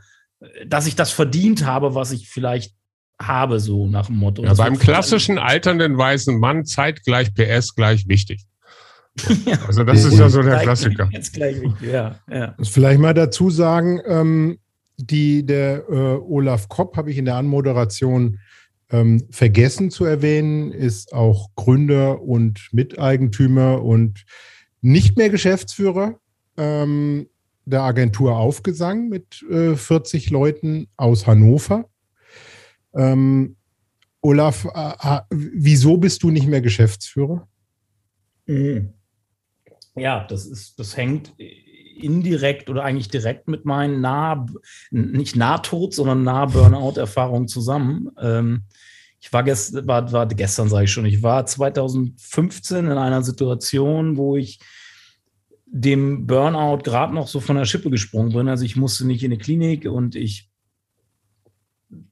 dass 0.67 0.87
ich 0.87 0.97
das 0.97 1.11
verdient 1.11 1.67
habe, 1.67 1.95
was 1.95 2.11
ich 2.11 2.31
vielleicht 2.31 2.75
habe, 3.21 3.61
so 3.61 3.87
nach 3.87 4.07
dem 4.07 4.17
Motto. 4.17 4.43
Ja, 4.43 4.55
beim 4.55 4.79
klassischen 4.79 5.37
alternden 5.37 5.99
weißen 5.99 6.41
Mann 6.41 6.65
Zeit 6.65 7.05
gleich 7.05 7.35
PS 7.35 7.75
gleich 7.75 8.09
wichtig. 8.09 8.47
Also 9.67 9.85
das 9.85 10.07
ist 10.07 10.19
ja 10.19 10.31
so 10.31 10.41
der 10.41 10.61
Klassiker. 10.61 11.07
Jetzt 11.13 11.35
gleich 11.35 11.57
ja, 11.83 12.19
ja. 12.31 12.55
Vielleicht 12.63 12.99
mal 12.99 13.13
dazu 13.13 13.51
sagen, 13.51 14.01
ähm, 14.07 14.59
die, 14.97 15.45
der 15.45 15.89
äh, 15.89 15.93
Olaf 15.93 16.69
Kopp 16.69 16.97
habe 16.97 17.11
ich 17.11 17.19
in 17.19 17.25
der 17.25 17.37
Anmoderation 17.37 18.39
ähm, 18.91 19.27
vergessen 19.31 19.91
zu 19.91 20.05
erwähnen, 20.05 20.73
ist 20.73 21.13
auch 21.13 21.51
Gründer 21.57 22.23
und 22.23 22.69
Miteigentümer 22.73 23.83
und 23.83 24.25
nicht 24.81 25.17
mehr 25.17 25.31
Geschäftsführer 25.31 26.19
ähm, 26.57 27.29
der 27.65 27.83
Agentur 27.83 28.37
Aufgesang 28.37 29.09
mit 29.09 29.43
äh, 29.51 29.77
40 29.77 30.31
Leuten 30.31 30.89
aus 30.97 31.27
Hannover. 31.27 31.89
Ähm, 32.95 33.57
Olaf, 34.21 34.67
äh, 34.75 35.21
wieso 35.31 35.97
bist 35.97 36.23
du 36.23 36.31
nicht 36.31 36.47
mehr 36.47 36.61
Geschäftsführer? 36.61 37.49
Mhm. 38.47 38.93
Ja, 39.95 40.25
das 40.27 40.47
ist, 40.47 40.79
das 40.79 40.97
hängt 40.97 41.35
indirekt 41.97 42.71
oder 42.71 42.85
eigentlich 42.85 43.09
direkt 43.09 43.49
mit 43.49 43.65
meinen 43.65 44.01
nah, 44.01 44.47
nicht 44.91 45.37
Nahtod, 45.37 45.95
sondern 45.95 46.23
nah 46.23 46.47
Burnout-Erfahrungen 46.47 47.49
zusammen. 47.49 48.11
Ähm, 48.21 48.63
ich 49.21 49.33
war, 49.33 49.45
gest, 49.45 49.87
war, 49.87 50.11
war 50.11 50.27
gestern, 50.27 50.69
sage 50.69 50.85
ich 50.85 50.93
schon, 50.93 51.05
ich 51.05 51.23
war 51.23 51.47
2015 51.47 52.87
in 52.87 52.99
einer 52.99 53.23
Situation, 53.23 54.17
wo 54.17 54.37
ich 54.37 54.59
dem 55.67 56.27
Burnout 56.27 56.83
gerade 56.83 57.15
noch 57.15 57.29
so 57.29 57.41
von 57.41 57.57
der 57.57 57.65
Schippe 57.65 57.89
gesprungen 57.89 58.33
bin. 58.33 58.49
Also 58.49 58.65
ich 58.65 58.77
musste 58.77 59.07
nicht 59.07 59.23
in 59.23 59.33
eine 59.33 59.39
Klinik 59.41 59.87
und 59.87 60.17
ich 60.17 60.51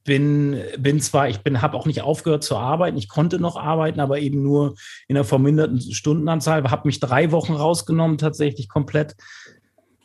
bin, 0.03 0.57
bin 0.77 0.99
zwar, 0.99 1.29
ich 1.29 1.39
bin, 1.39 1.61
habe 1.61 1.75
auch 1.75 1.85
nicht 1.85 2.01
aufgehört 2.01 2.43
zu 2.43 2.55
arbeiten, 2.55 2.97
ich 2.97 3.09
konnte 3.09 3.39
noch 3.39 3.55
arbeiten, 3.55 3.99
aber 3.99 4.19
eben 4.19 4.41
nur 4.41 4.75
in 5.07 5.15
einer 5.15 5.23
verminderten 5.25 5.81
Stundenanzahl, 5.81 6.63
habe 6.69 6.87
mich 6.87 6.99
drei 6.99 7.31
Wochen 7.31 7.53
rausgenommen, 7.53 8.17
tatsächlich 8.17 8.69
komplett, 8.69 9.15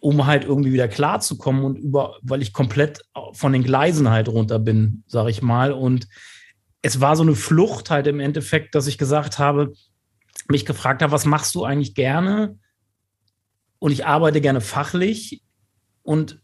um 0.07 0.25
halt 0.25 0.45
irgendwie 0.45 0.73
wieder 0.73 0.87
klarzukommen 0.87 1.65
und 1.65 1.77
über, 1.77 2.15
weil 2.23 2.41
ich 2.41 2.53
komplett 2.53 3.01
von 3.33 3.53
den 3.53 3.65
Gleisen 3.65 4.09
halt 4.09 4.29
runter 4.29 4.61
bin, 4.61 5.03
sage 5.09 5.31
ich 5.31 5.43
mal. 5.43 5.73
Und 5.73 6.07
es 6.81 7.01
war 7.01 7.17
so 7.17 7.25
eine 7.25 7.35
Flucht 7.35 7.91
halt 7.91 8.07
im 8.07 8.21
Endeffekt, 8.21 8.77
dass 8.77 8.87
ich 8.87 8.99
gesagt 8.99 9.41
habe, 9.41 9.73
mich 10.49 10.65
gefragt 10.65 11.03
habe, 11.03 11.11
was 11.11 11.25
machst 11.25 11.57
du 11.57 11.65
eigentlich 11.65 11.97
gerne? 11.97 12.57
Und 13.81 13.91
ich 13.91 14.07
arbeite 14.07 14.41
gerne 14.41 14.61
fachlich 14.61 15.43
und 16.05 16.41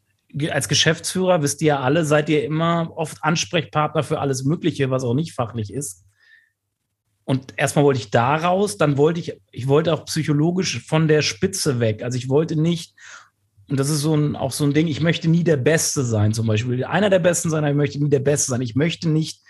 als 0.50 0.66
Geschäftsführer, 0.66 1.42
wisst 1.42 1.62
ihr 1.62 1.68
ja 1.68 1.80
alle, 1.80 2.04
seid 2.04 2.28
ihr 2.30 2.42
immer 2.42 2.90
oft 2.96 3.18
Ansprechpartner 3.22 4.02
für 4.02 4.18
alles 4.18 4.42
Mögliche, 4.42 4.90
was 4.90 5.04
auch 5.04 5.14
nicht 5.14 5.34
fachlich 5.34 5.72
ist. 5.72 6.04
Und 7.22 7.54
erstmal 7.56 7.84
wollte 7.84 8.00
ich 8.00 8.10
da 8.10 8.34
raus, 8.34 8.76
dann 8.76 8.96
wollte 8.96 9.20
ich, 9.20 9.40
ich 9.52 9.68
wollte 9.68 9.94
auch 9.94 10.04
psychologisch 10.06 10.84
von 10.84 11.06
der 11.06 11.22
Spitze 11.22 11.78
weg. 11.78 12.02
Also 12.02 12.18
ich 12.18 12.28
wollte 12.28 12.56
nicht, 12.56 12.96
und 13.68 13.78
das 13.78 13.90
ist 13.90 14.00
so 14.00 14.14
ein, 14.14 14.36
auch 14.36 14.52
so 14.52 14.64
ein 14.64 14.74
Ding, 14.74 14.88
ich 14.88 15.00
möchte 15.00 15.28
nie 15.28 15.44
der 15.44 15.56
Beste 15.56 16.04
sein, 16.04 16.32
zum 16.32 16.46
Beispiel. 16.46 16.84
Einer 16.84 17.10
der 17.10 17.20
Besten 17.20 17.50
sein, 17.50 17.64
aber 17.64 17.70
ich 17.70 17.76
möchte 17.76 18.02
nie 18.02 18.10
der 18.10 18.20
Beste 18.20 18.50
sein. 18.50 18.60
Ich 18.60 18.74
möchte 18.74 19.08
nicht 19.08 19.40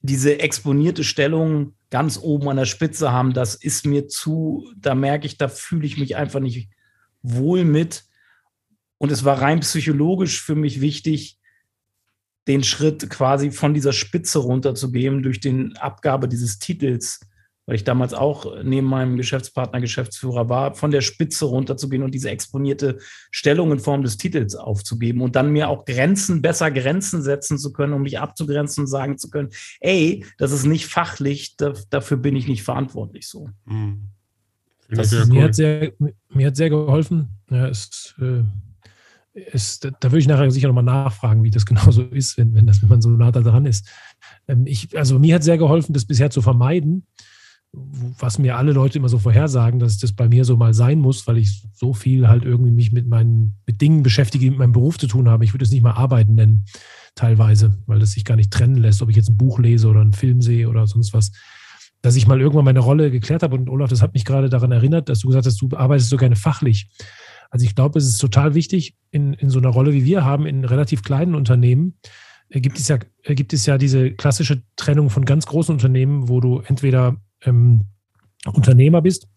diese 0.00 0.40
exponierte 0.40 1.04
Stellung 1.04 1.74
ganz 1.90 2.18
oben 2.18 2.48
an 2.48 2.56
der 2.56 2.66
Spitze 2.66 3.12
haben. 3.12 3.32
Das 3.32 3.54
ist 3.54 3.86
mir 3.86 4.08
zu, 4.08 4.68
da 4.76 4.94
merke 4.94 5.26
ich, 5.26 5.38
da 5.38 5.48
fühle 5.48 5.86
ich 5.86 5.98
mich 5.98 6.16
einfach 6.16 6.40
nicht 6.40 6.68
wohl 7.22 7.64
mit. 7.64 8.04
Und 8.98 9.12
es 9.12 9.24
war 9.24 9.40
rein 9.40 9.60
psychologisch 9.60 10.42
für 10.42 10.54
mich 10.54 10.80
wichtig, 10.80 11.38
den 12.48 12.64
Schritt 12.64 13.08
quasi 13.08 13.52
von 13.52 13.72
dieser 13.72 13.92
Spitze 13.92 14.40
runterzugeben 14.40 15.22
durch 15.22 15.40
den 15.40 15.76
Abgabe 15.76 16.28
dieses 16.28 16.58
Titels, 16.58 17.20
weil 17.72 17.76
ich 17.76 17.84
damals 17.84 18.12
auch 18.12 18.62
neben 18.62 18.86
meinem 18.86 19.16
Geschäftspartner 19.16 19.80
Geschäftsführer 19.80 20.50
war, 20.50 20.74
von 20.74 20.90
der 20.90 21.00
Spitze 21.00 21.46
runterzugehen 21.46 22.02
und 22.02 22.12
diese 22.12 22.28
exponierte 22.28 22.98
Stellung 23.30 23.72
in 23.72 23.78
Form 23.78 24.02
des 24.02 24.18
Titels 24.18 24.56
aufzugeben 24.56 25.22
und 25.22 25.36
dann 25.36 25.50
mir 25.50 25.70
auch 25.70 25.86
Grenzen, 25.86 26.42
besser 26.42 26.70
Grenzen 26.70 27.22
setzen 27.22 27.56
zu 27.56 27.72
können, 27.72 27.94
um 27.94 28.02
mich 28.02 28.18
abzugrenzen 28.18 28.82
und 28.82 28.88
sagen 28.88 29.16
zu 29.16 29.30
können, 29.30 29.48
ey, 29.80 30.22
das 30.36 30.52
ist 30.52 30.66
nicht 30.66 30.84
fachlich, 30.84 31.56
da, 31.56 31.72
dafür 31.88 32.18
bin 32.18 32.36
ich 32.36 32.46
nicht 32.46 32.62
verantwortlich 32.62 33.26
so. 33.26 33.48
Mhm. 33.64 34.10
Das, 34.90 35.10
mir, 35.10 35.36
cool. 35.36 35.42
hat 35.44 35.54
sehr, 35.54 35.92
mir 36.28 36.48
hat 36.48 36.56
sehr 36.56 36.68
geholfen. 36.68 37.38
Ja, 37.48 37.68
es, 37.68 38.14
äh, 38.20 38.42
ist, 39.34 39.84
da 39.84 40.10
würde 40.10 40.18
ich 40.18 40.28
nachher 40.28 40.50
sicher 40.50 40.68
nochmal 40.68 40.84
nachfragen, 40.84 41.42
wie 41.42 41.50
das 41.50 41.66
genauso 41.66 42.02
ist, 42.02 42.36
wenn, 42.38 42.54
wenn, 42.54 42.66
das, 42.66 42.82
wenn 42.82 42.88
man 42.88 43.02
so 43.02 43.10
nah 43.10 43.32
da 43.32 43.40
dran 43.40 43.66
ist. 43.66 43.88
Ähm, 44.48 44.66
ich, 44.66 44.96
also 44.96 45.18
mir 45.18 45.34
hat 45.34 45.42
sehr 45.42 45.58
geholfen, 45.58 45.92
das 45.92 46.04
bisher 46.04 46.30
zu 46.30 46.42
vermeiden, 46.42 47.06
was 47.72 48.38
mir 48.38 48.58
alle 48.58 48.72
Leute 48.72 48.98
immer 48.98 49.08
so 49.08 49.18
vorhersagen, 49.18 49.80
dass 49.80 49.96
das 49.96 50.12
bei 50.12 50.28
mir 50.28 50.44
so 50.44 50.56
mal 50.56 50.74
sein 50.74 50.98
muss, 50.98 51.26
weil 51.26 51.38
ich 51.38 51.62
so 51.72 51.94
viel 51.94 52.28
halt 52.28 52.44
irgendwie 52.44 52.70
mich 52.70 52.92
mit 52.92 53.08
meinen 53.08 53.56
mit 53.66 53.80
Dingen 53.80 54.02
beschäftige, 54.02 54.44
die 54.44 54.50
mit 54.50 54.58
meinem 54.58 54.72
Beruf 54.72 54.98
zu 54.98 55.06
tun 55.06 55.28
haben. 55.28 55.42
Ich 55.42 55.54
würde 55.54 55.64
es 55.64 55.70
nicht 55.70 55.82
mal 55.82 55.92
arbeiten 55.92 56.34
nennen, 56.34 56.66
teilweise, 57.14 57.82
weil 57.86 57.98
das 57.98 58.12
sich 58.12 58.26
gar 58.26 58.36
nicht 58.36 58.50
trennen 58.50 58.76
lässt, 58.76 59.00
ob 59.00 59.08
ich 59.08 59.16
jetzt 59.16 59.30
ein 59.30 59.38
Buch 59.38 59.58
lese 59.58 59.88
oder 59.88 60.02
einen 60.02 60.12
Film 60.12 60.42
sehe 60.42 60.68
oder 60.68 60.86
sonst 60.86 61.14
was. 61.14 61.32
Dass 62.02 62.16
ich 62.16 62.26
mal 62.26 62.40
irgendwann 62.40 62.64
meine 62.64 62.80
Rolle 62.80 63.10
geklärt 63.10 63.42
habe 63.42 63.56
und 63.56 63.70
Olaf, 63.70 63.88
das 63.88 64.02
hat 64.02 64.12
mich 64.12 64.26
gerade 64.26 64.50
daran 64.50 64.72
erinnert, 64.72 65.08
dass 65.08 65.20
du 65.20 65.28
gesagt 65.28 65.46
hast, 65.46 65.60
du 65.62 65.70
arbeitest 65.74 66.10
so 66.10 66.16
gerne 66.18 66.36
fachlich. 66.36 66.90
Also 67.48 67.64
ich 67.64 67.74
glaube, 67.74 67.98
es 67.98 68.06
ist 68.06 68.18
total 68.18 68.54
wichtig, 68.54 68.96
in, 69.10 69.32
in 69.34 69.48
so 69.48 69.58
einer 69.58 69.68
Rolle 69.68 69.92
wie 69.94 70.04
wir 70.04 70.24
haben, 70.24 70.44
in 70.44 70.64
relativ 70.64 71.02
kleinen 71.02 71.34
Unternehmen, 71.34 71.98
äh, 72.50 72.60
gibt 72.60 72.78
es 72.78 72.88
ja, 72.88 72.98
äh, 73.22 73.34
gibt 73.34 73.52
es 73.54 73.64
ja 73.64 73.78
diese 73.78 74.10
klassische 74.10 74.62
Trennung 74.76 75.08
von 75.08 75.24
ganz 75.24 75.46
großen 75.46 75.72
Unternehmen, 75.72 76.28
wo 76.28 76.40
du 76.40 76.60
entweder 76.60 77.16
ähm, 77.44 77.82
Unternehmer 78.46 79.02
bist 79.02 79.28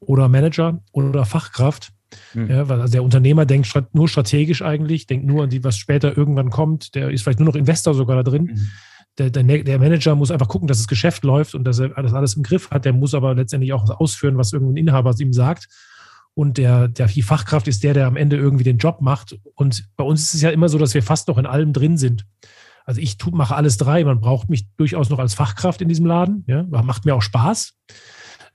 oder 0.00 0.28
Manager 0.28 0.80
oder 0.92 1.24
Fachkraft. 1.24 1.92
Mhm. 2.34 2.50
Ja, 2.50 2.68
weil 2.68 2.80
also 2.80 2.92
der 2.92 3.02
Unternehmer 3.02 3.44
denkt 3.46 3.72
nur 3.92 4.08
strategisch 4.08 4.62
eigentlich, 4.62 5.06
denkt 5.06 5.26
nur 5.26 5.44
an 5.44 5.50
die, 5.50 5.64
was 5.64 5.76
später 5.76 6.16
irgendwann 6.16 6.50
kommt. 6.50 6.94
Der 6.94 7.10
ist 7.10 7.22
vielleicht 7.22 7.40
nur 7.40 7.48
noch 7.48 7.56
Investor 7.56 7.94
sogar 7.94 8.16
da 8.16 8.22
drin. 8.22 8.44
Mhm. 8.44 8.70
Der, 9.18 9.30
der, 9.30 9.42
der, 9.42 9.78
Manager 9.78 10.16
muss 10.16 10.32
einfach 10.32 10.48
gucken, 10.48 10.66
dass 10.66 10.78
das 10.78 10.88
Geschäft 10.88 11.22
läuft 11.22 11.54
und 11.54 11.64
dass 11.64 11.78
er 11.78 11.90
das 11.90 12.14
alles 12.14 12.34
im 12.34 12.42
Griff 12.42 12.70
hat. 12.70 12.84
Der 12.84 12.92
muss 12.92 13.14
aber 13.14 13.34
letztendlich 13.34 13.72
auch 13.72 13.88
ausführen, 14.00 14.36
was 14.36 14.52
irgendein 14.52 14.76
Inhaber 14.76 15.14
ihm 15.18 15.32
sagt 15.32 15.68
und 16.34 16.58
der, 16.58 16.88
der 16.88 17.06
die 17.06 17.22
Fachkraft 17.22 17.68
ist 17.68 17.84
der, 17.84 17.94
der 17.94 18.06
am 18.06 18.16
Ende 18.16 18.36
irgendwie 18.36 18.64
den 18.64 18.78
Job 18.78 19.00
macht. 19.00 19.38
Und 19.54 19.88
bei 19.96 20.04
uns 20.04 20.22
ist 20.22 20.34
es 20.34 20.42
ja 20.42 20.50
immer 20.50 20.68
so, 20.68 20.78
dass 20.78 20.94
wir 20.94 21.02
fast 21.02 21.28
noch 21.28 21.38
in 21.38 21.46
allem 21.46 21.72
drin 21.72 21.96
sind. 21.96 22.26
Also 22.84 23.00
ich 23.00 23.16
tu, 23.16 23.30
mache 23.30 23.56
alles 23.56 23.76
drei. 23.76 24.04
Man 24.04 24.20
braucht 24.20 24.50
mich 24.50 24.66
durchaus 24.76 25.10
noch 25.10 25.18
als 25.18 25.34
Fachkraft 25.34 25.80
in 25.80 25.88
diesem 25.88 26.06
Laden. 26.06 26.44
Ja, 26.46 26.62
macht 26.62 27.04
mir 27.04 27.14
auch 27.14 27.22
Spaß. 27.22 27.74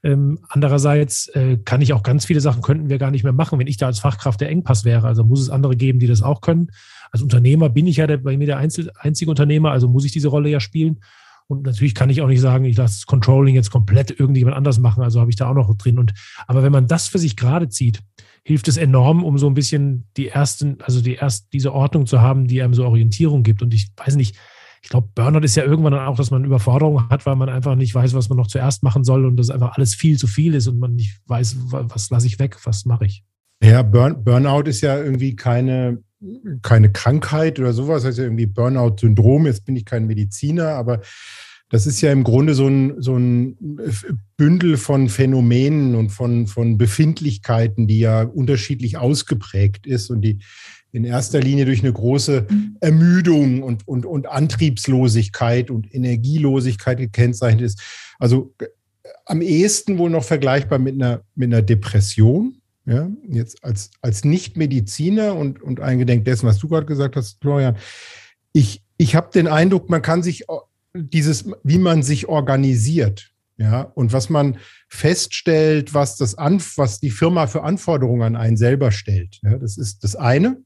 Ähm, 0.01 0.39
andererseits 0.48 1.27
äh, 1.29 1.57
kann 1.57 1.81
ich 1.81 1.91
auch 1.91 2.03
ganz 2.03 2.25
viele 2.25 2.39
Sachen 2.39 2.62
könnten 2.62 2.89
wir 2.89 2.98
gar 3.00 3.12
nicht 3.12 3.24
mehr 3.24 3.33
machen, 3.33 3.59
wenn 3.59 3.67
ich 3.67 3.77
da 3.77 3.88
als 3.88 4.00
Fachkraft 4.00 4.39
der 4.39 4.50
Engpass 4.50 4.86
wäre. 4.86 5.07
Also 5.07 5.25
muss 5.25 5.41
es 5.41 5.50
andere 5.50 5.75
geben, 5.75 6.00
die 6.00 6.07
das 6.07 6.21
auch 6.21 6.41
können. 6.41 6.69
Als 7.12 7.21
Unternehmer 7.21 7.69
bin 7.69 7.88
ich 7.88 7.98
ja 7.98 8.07
der, 8.07 8.17
bei 8.17 8.38
mir 8.38 8.45
der 8.45 8.57
Einzel, 8.57 8.91
einzige 8.98 9.29
Unternehmer, 9.29 9.71
also 9.71 9.89
muss 9.89 10.05
ich 10.05 10.12
diese 10.12 10.29
Rolle 10.29 10.50
ja 10.50 10.59
spielen. 10.59 11.00
Und 11.48 11.65
natürlich 11.65 11.95
kann 11.95 12.12
ich 12.12 12.21
auch 12.21 12.27
nicht 12.27 12.41
sagen, 12.41 12.63
ich 12.65 12.77
lasse 12.77 13.00
das 13.00 13.05
Controlling 13.07 13.55
jetzt 13.55 13.71
komplett 13.71 14.17
irgendjemand 14.17 14.55
anders 14.55 14.79
machen. 14.79 15.03
Also 15.03 15.19
habe 15.19 15.31
ich 15.31 15.36
da 15.36 15.50
auch 15.50 15.55
noch 15.55 15.75
drin. 15.75 15.98
Und, 15.98 16.13
aber 16.48 16.62
wenn 16.63 16.71
man 16.71 16.88
das 16.88 17.07
für 17.07 17.17
sich 17.17 17.36
gerade 17.36 17.69
zieht, 17.69 18.01
hilft 18.43 18.67
es 18.67 18.77
enorm, 18.77 19.24
um 19.24 19.38
so 19.38 19.48
ein 19.48 19.53
bisschen 19.53 20.05
die 20.17 20.29
ersten, 20.29 20.77
also 20.81 21.01
die 21.01 21.15
erst 21.15 21.53
diese 21.53 21.74
Ordnung 21.74 22.05
zu 22.05 22.22
haben, 22.22 22.48
die 22.48 22.62
einem 22.62 22.74
so 22.74 22.86
Orientierung 22.86 23.43
gibt. 23.43 23.62
Und 23.62 23.74
ich 23.74 23.91
weiß 23.96 24.15
nicht, 24.15 24.38
ich 24.81 24.89
glaube, 24.89 25.10
Burnout 25.13 25.39
ist 25.39 25.55
ja 25.55 25.63
irgendwann 25.63 25.91
dann 25.91 26.08
auch, 26.08 26.15
dass 26.15 26.31
man 26.31 26.46
Überforderung 26.46 27.10
hat, 27.10 27.25
weil 27.25 27.36
man 27.36 27.50
einfach 27.50 27.75
nicht 27.75 27.93
weiß, 27.93 28.13
was 28.13 28.29
man 28.29 28.38
noch 28.38 28.48
zuerst 28.48 28.81
machen 28.81 29.03
soll 29.03 29.25
und 29.25 29.38
dass 29.38 29.50
einfach 29.50 29.75
alles 29.75 29.93
viel 29.93 30.17
zu 30.17 30.27
viel 30.27 30.55
ist 30.55 30.67
und 30.67 30.79
man 30.79 30.96
nicht 30.96 31.19
weiß, 31.27 31.58
was 31.69 32.10
lasse 32.10 32.27
ich 32.27 32.39
weg, 32.39 32.58
was 32.63 32.86
mache 32.86 33.05
ich. 33.05 33.24
Ja, 33.62 33.81
Burn, 33.81 34.24
Burnout 34.24 34.69
ist 34.69 34.81
ja 34.81 34.98
irgendwie 34.98 35.36
keine 35.36 36.01
keine 36.62 36.91
Krankheit 36.91 37.60
oder 37.60 37.74
sowas, 37.74 38.03
das 38.03 38.10
heißt 38.10 38.17
ja 38.19 38.24
irgendwie 38.25 38.46
Burnout-Syndrom. 38.46 39.46
Jetzt 39.46 39.65
bin 39.65 39.75
ich 39.75 39.86
kein 39.86 40.05
Mediziner, 40.05 40.69
aber 40.69 41.01
das 41.70 41.86
ist 41.86 42.02
ja 42.02 42.12
im 42.12 42.24
Grunde 42.24 42.56
so 42.56 42.68
ein, 42.68 43.02
so 43.02 43.16
ein 43.16 43.86
Bündel 44.38 44.78
von 44.78 45.08
Phänomenen 45.08 45.96
und 45.96 46.10
von, 46.10 46.48
von 46.48 46.78
Befindlichkeiten, 46.78 47.88
die 47.88 48.00
ja 48.00 48.24
unterschiedlich 48.24 48.98
ausgeprägt 48.98 49.86
ist 49.86 50.10
und 50.10 50.22
die 50.22 50.40
in 50.92 51.04
erster 51.04 51.40
Linie 51.40 51.66
durch 51.66 51.82
eine 51.82 51.94
große 51.94 52.48
Ermüdung 52.80 53.62
und, 53.62 53.88
und, 53.88 54.08
und 54.08 54.28
Antriebslosigkeit 54.28 55.70
und 55.70 55.94
Energielosigkeit 55.94 56.98
gekennzeichnet 56.98 57.64
ist. 57.66 57.82
Also 58.18 58.56
äh, 58.60 58.66
am 59.26 59.44
ehesten 59.44 60.00
wohl 60.00 60.10
noch 60.10 60.24
vergleichbar 60.24 60.80
mit 60.80 60.96
einer, 60.96 61.22
mit 61.36 61.54
einer 61.54 61.62
Depression. 61.62 62.56
Ja, 62.86 63.08
jetzt 63.30 63.64
als, 63.64 63.92
als 64.02 64.26
Nicht-Mediziner 64.26 65.36
und, 65.36 65.62
und 65.62 65.80
eingedenk 65.80 66.26
dessen, 66.26 66.48
was 66.48 66.58
du 66.58 66.68
gerade 66.68 66.88
gesagt 66.88 67.16
hast, 67.16 67.38
Florian, 67.40 67.78
ich, 68.52 68.82
ich 68.98 69.14
habe 69.14 69.30
den 69.32 69.46
Eindruck, 69.46 69.92
man 69.92 70.02
kann 70.02 70.24
sich 70.24 70.46
dieses, 71.03 71.46
wie 71.63 71.77
man 71.77 72.03
sich 72.03 72.27
organisiert, 72.27 73.32
ja, 73.58 73.82
und 73.82 74.13
was 74.13 74.29
man 74.29 74.58
feststellt, 74.88 75.94
was 75.94 76.15
das 76.15 76.38
an, 76.38 76.62
was 76.77 77.01
die 77.01 77.10
Firma 77.10 77.46
für 77.48 77.63
Anforderungen 77.63 78.22
an 78.22 78.36
einen 78.38 78.58
selber 78.58 78.91
stellt. 78.91 79.39
Ja, 79.44 79.58
das 79.58 79.77
ist 79.77 80.03
das 80.03 80.15
eine. 80.15 80.63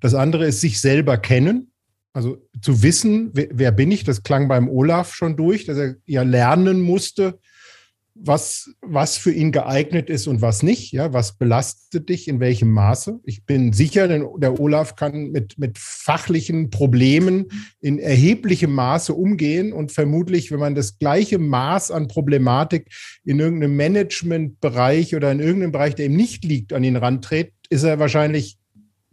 Das 0.00 0.14
andere 0.14 0.46
ist 0.46 0.60
sich 0.60 0.80
selber 0.80 1.18
kennen. 1.18 1.72
Also 2.12 2.38
zu 2.60 2.82
wissen, 2.82 3.30
wer, 3.34 3.48
wer 3.52 3.72
bin 3.72 3.90
ich, 3.90 4.04
das 4.04 4.22
klang 4.22 4.46
beim 4.46 4.68
Olaf 4.68 5.14
schon 5.14 5.36
durch, 5.36 5.66
dass 5.66 5.78
er 5.78 5.96
ja 6.06 6.22
lernen 6.22 6.80
musste, 6.80 7.40
was, 8.20 8.74
was 8.80 9.16
für 9.16 9.32
ihn 9.32 9.52
geeignet 9.52 10.10
ist 10.10 10.26
und 10.26 10.42
was 10.42 10.62
nicht. 10.62 10.92
Ja, 10.92 11.12
was 11.12 11.36
belastet 11.36 12.08
dich 12.08 12.28
in 12.28 12.40
welchem 12.40 12.72
Maße? 12.72 13.20
Ich 13.24 13.44
bin 13.44 13.72
sicher, 13.72 14.08
denn 14.08 14.26
der 14.38 14.58
Olaf 14.58 14.96
kann 14.96 15.30
mit, 15.30 15.58
mit 15.58 15.78
fachlichen 15.78 16.70
Problemen 16.70 17.46
in 17.80 17.98
erheblichem 17.98 18.72
Maße 18.72 19.14
umgehen 19.14 19.72
und 19.72 19.92
vermutlich, 19.92 20.50
wenn 20.50 20.60
man 20.60 20.74
das 20.74 20.98
gleiche 20.98 21.38
Maß 21.38 21.90
an 21.90 22.08
Problematik 22.08 22.88
in 23.24 23.38
irgendeinem 23.38 23.76
Managementbereich 23.76 25.14
oder 25.14 25.30
in 25.32 25.40
irgendeinem 25.40 25.72
Bereich, 25.72 25.94
der 25.94 26.06
ihm 26.06 26.16
nicht 26.16 26.44
liegt, 26.44 26.72
an 26.72 26.84
ihn 26.84 26.96
rantritt, 26.96 27.52
ist 27.70 27.84
er 27.84 27.98
wahrscheinlich 27.98 28.58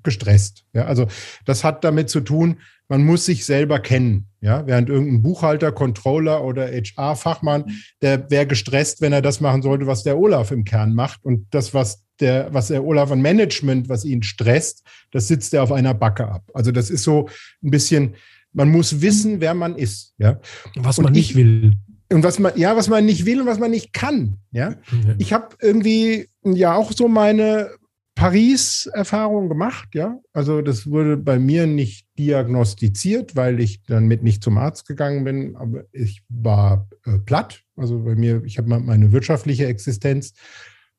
gestresst. 0.06 0.64
Ja, 0.74 0.86
also 0.86 1.08
das 1.46 1.66
hat 1.66 1.84
damit 1.84 2.10
zu 2.10 2.22
tun, 2.22 2.58
man 2.88 3.04
muss 3.04 3.26
sich 3.26 3.46
selber 3.46 3.80
kennen. 3.80 4.28
Ja, 4.42 4.66
während 4.68 4.90
irgendein 4.90 5.24
Buchhalter, 5.24 5.72
Controller 5.72 6.44
oder 6.44 6.68
HR-Fachmann, 6.68 7.72
der 8.02 8.30
wäre 8.30 8.46
gestresst, 8.46 9.02
wenn 9.02 9.12
er 9.12 9.22
das 9.22 9.42
machen 9.42 9.62
sollte, 9.62 9.88
was 9.88 10.04
der 10.04 10.18
Olaf 10.18 10.52
im 10.52 10.64
Kern 10.64 10.94
macht. 10.94 11.26
Und 11.26 11.48
das, 11.52 11.74
was 11.74 12.04
der, 12.20 12.54
was 12.54 12.68
der 12.68 12.84
Olaf 12.84 13.12
an 13.12 13.22
Management, 13.22 13.90
was 13.90 14.06
ihn 14.06 14.24
stresst, 14.24 14.84
das 15.12 15.28
sitzt 15.28 15.54
er 15.54 15.64
auf 15.64 15.72
einer 15.72 15.94
Backe 15.94 16.28
ab. 16.28 16.44
Also 16.54 16.72
das 16.72 16.90
ist 16.90 17.04
so 17.04 17.28
ein 17.64 17.72
bisschen, 17.72 18.16
man 18.54 18.70
muss 18.70 19.02
wissen, 19.02 19.42
wer 19.42 19.54
man 19.54 19.76
ist. 19.76 20.14
Ja, 20.18 20.40
was 20.76 21.00
man 21.00 21.12
nicht 21.12 21.36
will. 21.36 21.74
Und 22.12 22.24
was 22.24 22.38
man, 22.38 22.54
ja, 22.56 22.78
was 22.78 22.88
man 22.88 23.04
nicht 23.04 23.26
will 23.26 23.42
und 23.42 23.48
was 23.48 23.60
man 23.60 23.72
nicht 23.72 23.92
kann. 23.92 24.38
Ja, 24.52 24.76
ich 25.18 25.34
habe 25.34 25.56
irgendwie 25.60 26.30
ja 26.44 26.76
auch 26.76 26.92
so 26.92 27.08
meine 27.08 27.72
Paris-Erfahrung 28.16 29.50
gemacht, 29.50 29.90
ja. 29.94 30.20
Also 30.32 30.62
das 30.62 30.90
wurde 30.90 31.18
bei 31.18 31.38
mir 31.38 31.68
nicht 31.68 32.08
diagnostiziert, 32.18 33.36
weil 33.36 33.60
ich 33.60 33.84
dann 33.84 34.08
mit 34.08 34.24
nicht 34.24 34.42
zum 34.42 34.58
Arzt 34.58 34.88
gegangen 34.88 35.26
bin, 35.26 35.56
aber 35.58 35.84
ich 35.92 36.24
war 36.30 36.88
äh, 37.06 37.20
platt. 37.20 37.64
Also 37.76 38.04
bei 38.04 38.16
mir, 38.16 38.42
ich 38.46 38.58
habe 38.58 38.80
meine 38.80 39.12
wirtschaftliche 39.12 39.68
Existenz 39.68 40.34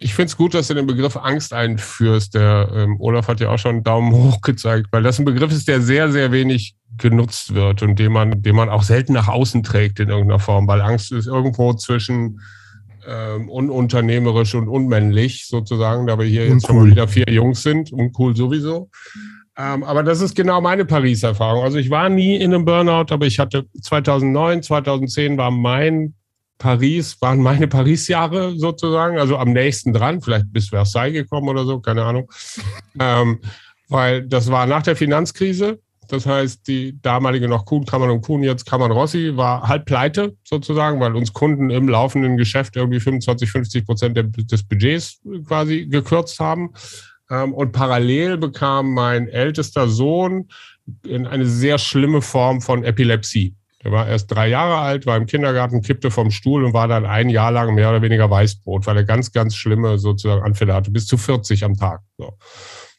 Ich 0.00 0.14
finde 0.14 0.26
es 0.26 0.36
gut, 0.36 0.54
dass 0.54 0.68
du 0.68 0.74
den 0.74 0.86
Begriff 0.86 1.16
Angst 1.16 1.52
einführst. 1.52 2.34
Der 2.34 2.70
ähm, 2.74 2.96
Olaf 3.00 3.28
hat 3.28 3.40
ja 3.40 3.50
auch 3.50 3.58
schon 3.58 3.76
einen 3.76 3.84
Daumen 3.84 4.12
hoch 4.12 4.40
gezeigt, 4.40 4.88
weil 4.92 5.02
das 5.02 5.18
ein 5.18 5.24
Begriff 5.24 5.52
ist, 5.52 5.66
der 5.68 5.80
sehr, 5.80 6.10
sehr 6.12 6.30
wenig 6.30 6.76
genutzt 6.96 7.54
wird 7.54 7.82
und 7.82 7.98
den 7.98 8.12
man, 8.12 8.42
den 8.42 8.56
man 8.56 8.68
auch 8.68 8.82
selten 8.82 9.12
nach 9.12 9.28
außen 9.28 9.62
trägt 9.62 10.00
in 10.00 10.08
irgendeiner 10.08 10.38
Form, 10.38 10.66
weil 10.66 10.80
Angst 10.80 11.12
ist 11.12 11.26
irgendwo 11.26 11.74
zwischen 11.74 12.40
ähm, 13.06 13.48
ununternehmerisch 13.48 14.54
und 14.54 14.68
unmännlich 14.68 15.46
sozusagen, 15.46 16.06
da 16.06 16.18
wir 16.18 16.26
hier 16.26 16.42
uncool. 16.42 16.54
jetzt 16.54 16.66
schon 16.66 16.76
mal 16.76 16.90
wieder 16.90 17.08
vier 17.08 17.28
Jungs 17.28 17.62
sind, 17.62 17.92
uncool 17.92 18.36
sowieso. 18.36 18.90
Ähm, 19.56 19.82
aber 19.82 20.02
das 20.02 20.20
ist 20.20 20.36
genau 20.36 20.60
meine 20.60 20.84
Paris-Erfahrung. 20.84 21.64
Also 21.64 21.78
ich 21.78 21.90
war 21.90 22.08
nie 22.08 22.36
in 22.36 22.54
einem 22.54 22.64
Burnout, 22.64 23.12
aber 23.12 23.26
ich 23.26 23.38
hatte 23.38 23.66
2009, 23.82 24.62
2010 24.62 25.36
war 25.36 25.50
mein 25.50 26.14
Paris, 26.58 27.20
waren 27.20 27.40
meine 27.40 27.68
Paris-Jahre 27.68 28.56
sozusagen, 28.56 29.18
also 29.18 29.36
am 29.36 29.52
nächsten 29.52 29.92
dran, 29.92 30.20
vielleicht 30.20 30.52
bis 30.52 30.68
Versailles 30.68 31.12
gekommen 31.12 31.48
oder 31.48 31.64
so, 31.64 31.80
keine 31.80 32.04
Ahnung. 32.04 32.30
ähm, 33.00 33.40
weil 33.88 34.26
das 34.26 34.50
war 34.50 34.66
nach 34.66 34.82
der 34.82 34.96
Finanzkrise 34.96 35.78
das 36.08 36.24
heißt, 36.24 36.66
die 36.66 37.00
damalige 37.02 37.48
noch 37.48 37.66
Kuhn, 37.66 37.84
Kammern 37.84 38.10
und 38.10 38.22
Kuhn, 38.22 38.42
jetzt 38.42 38.64
Kammern 38.64 38.90
Rossi, 38.90 39.36
war 39.36 39.68
halb 39.68 39.84
pleite 39.84 40.36
sozusagen, 40.42 40.98
weil 41.00 41.14
uns 41.14 41.34
Kunden 41.34 41.68
im 41.68 41.86
laufenden 41.86 42.38
Geschäft 42.38 42.76
irgendwie 42.76 42.98
25, 42.98 43.50
50 43.50 43.84
Prozent 43.84 44.18
des 44.50 44.62
Budgets 44.62 45.20
quasi 45.46 45.86
gekürzt 45.86 46.40
haben. 46.40 46.72
Ähm, 47.30 47.52
und 47.52 47.72
parallel 47.72 48.38
bekam 48.38 48.94
mein 48.94 49.28
ältester 49.28 49.86
Sohn 49.86 50.48
in 51.06 51.26
eine 51.26 51.44
sehr 51.44 51.76
schlimme 51.76 52.22
Form 52.22 52.62
von 52.62 52.84
Epilepsie. 52.84 53.54
Er 53.88 53.92
war 53.92 54.06
erst 54.06 54.30
drei 54.30 54.48
Jahre 54.48 54.76
alt, 54.76 55.06
war 55.06 55.16
im 55.16 55.24
Kindergarten, 55.24 55.80
kippte 55.80 56.10
vom 56.10 56.30
Stuhl 56.30 56.62
und 56.62 56.74
war 56.74 56.88
dann 56.88 57.06
ein 57.06 57.30
Jahr 57.30 57.50
lang 57.50 57.74
mehr 57.74 57.88
oder 57.88 58.02
weniger 58.02 58.28
Weißbrot, 58.28 58.86
weil 58.86 58.98
er 58.98 59.04
ganz, 59.04 59.32
ganz 59.32 59.56
schlimme 59.56 59.96
sozusagen 59.96 60.42
Anfälle 60.42 60.74
hatte, 60.74 60.90
bis 60.90 61.06
zu 61.06 61.16
40 61.16 61.64
am 61.64 61.74
Tag. 61.74 62.02
So. 62.18 62.34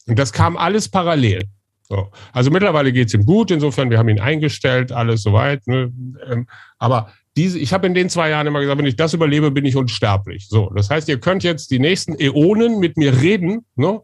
Und 0.07 0.17
das 0.17 0.33
kam 0.33 0.57
alles 0.57 0.89
parallel. 0.89 1.43
So. 1.83 2.09
Also 2.33 2.49
mittlerweile 2.49 2.91
geht 2.91 3.09
es 3.09 3.13
ihm 3.13 3.23
gut, 3.23 3.51
insofern, 3.51 3.91
wir 3.91 3.99
haben 3.99 4.09
ihn 4.09 4.19
eingestellt, 4.19 4.91
alles 4.91 5.21
soweit. 5.21 5.67
Ne? 5.67 5.93
Ähm, 6.27 6.47
aber 6.79 7.11
diese, 7.37 7.59
ich 7.59 7.71
habe 7.71 7.85
in 7.85 7.93
den 7.93 8.09
zwei 8.09 8.31
Jahren 8.31 8.47
immer 8.47 8.59
gesagt, 8.59 8.79
wenn 8.79 8.87
ich 8.87 8.95
das 8.95 9.13
überlebe, 9.13 9.51
bin 9.51 9.65
ich 9.65 9.75
unsterblich. 9.75 10.47
So, 10.49 10.71
das 10.75 10.89
heißt, 10.89 11.07
ihr 11.07 11.19
könnt 11.19 11.43
jetzt 11.43 11.69
die 11.69 11.77
nächsten 11.77 12.19
Äonen 12.19 12.79
mit 12.79 12.97
mir 12.97 13.21
reden, 13.21 13.63
ne? 13.75 14.01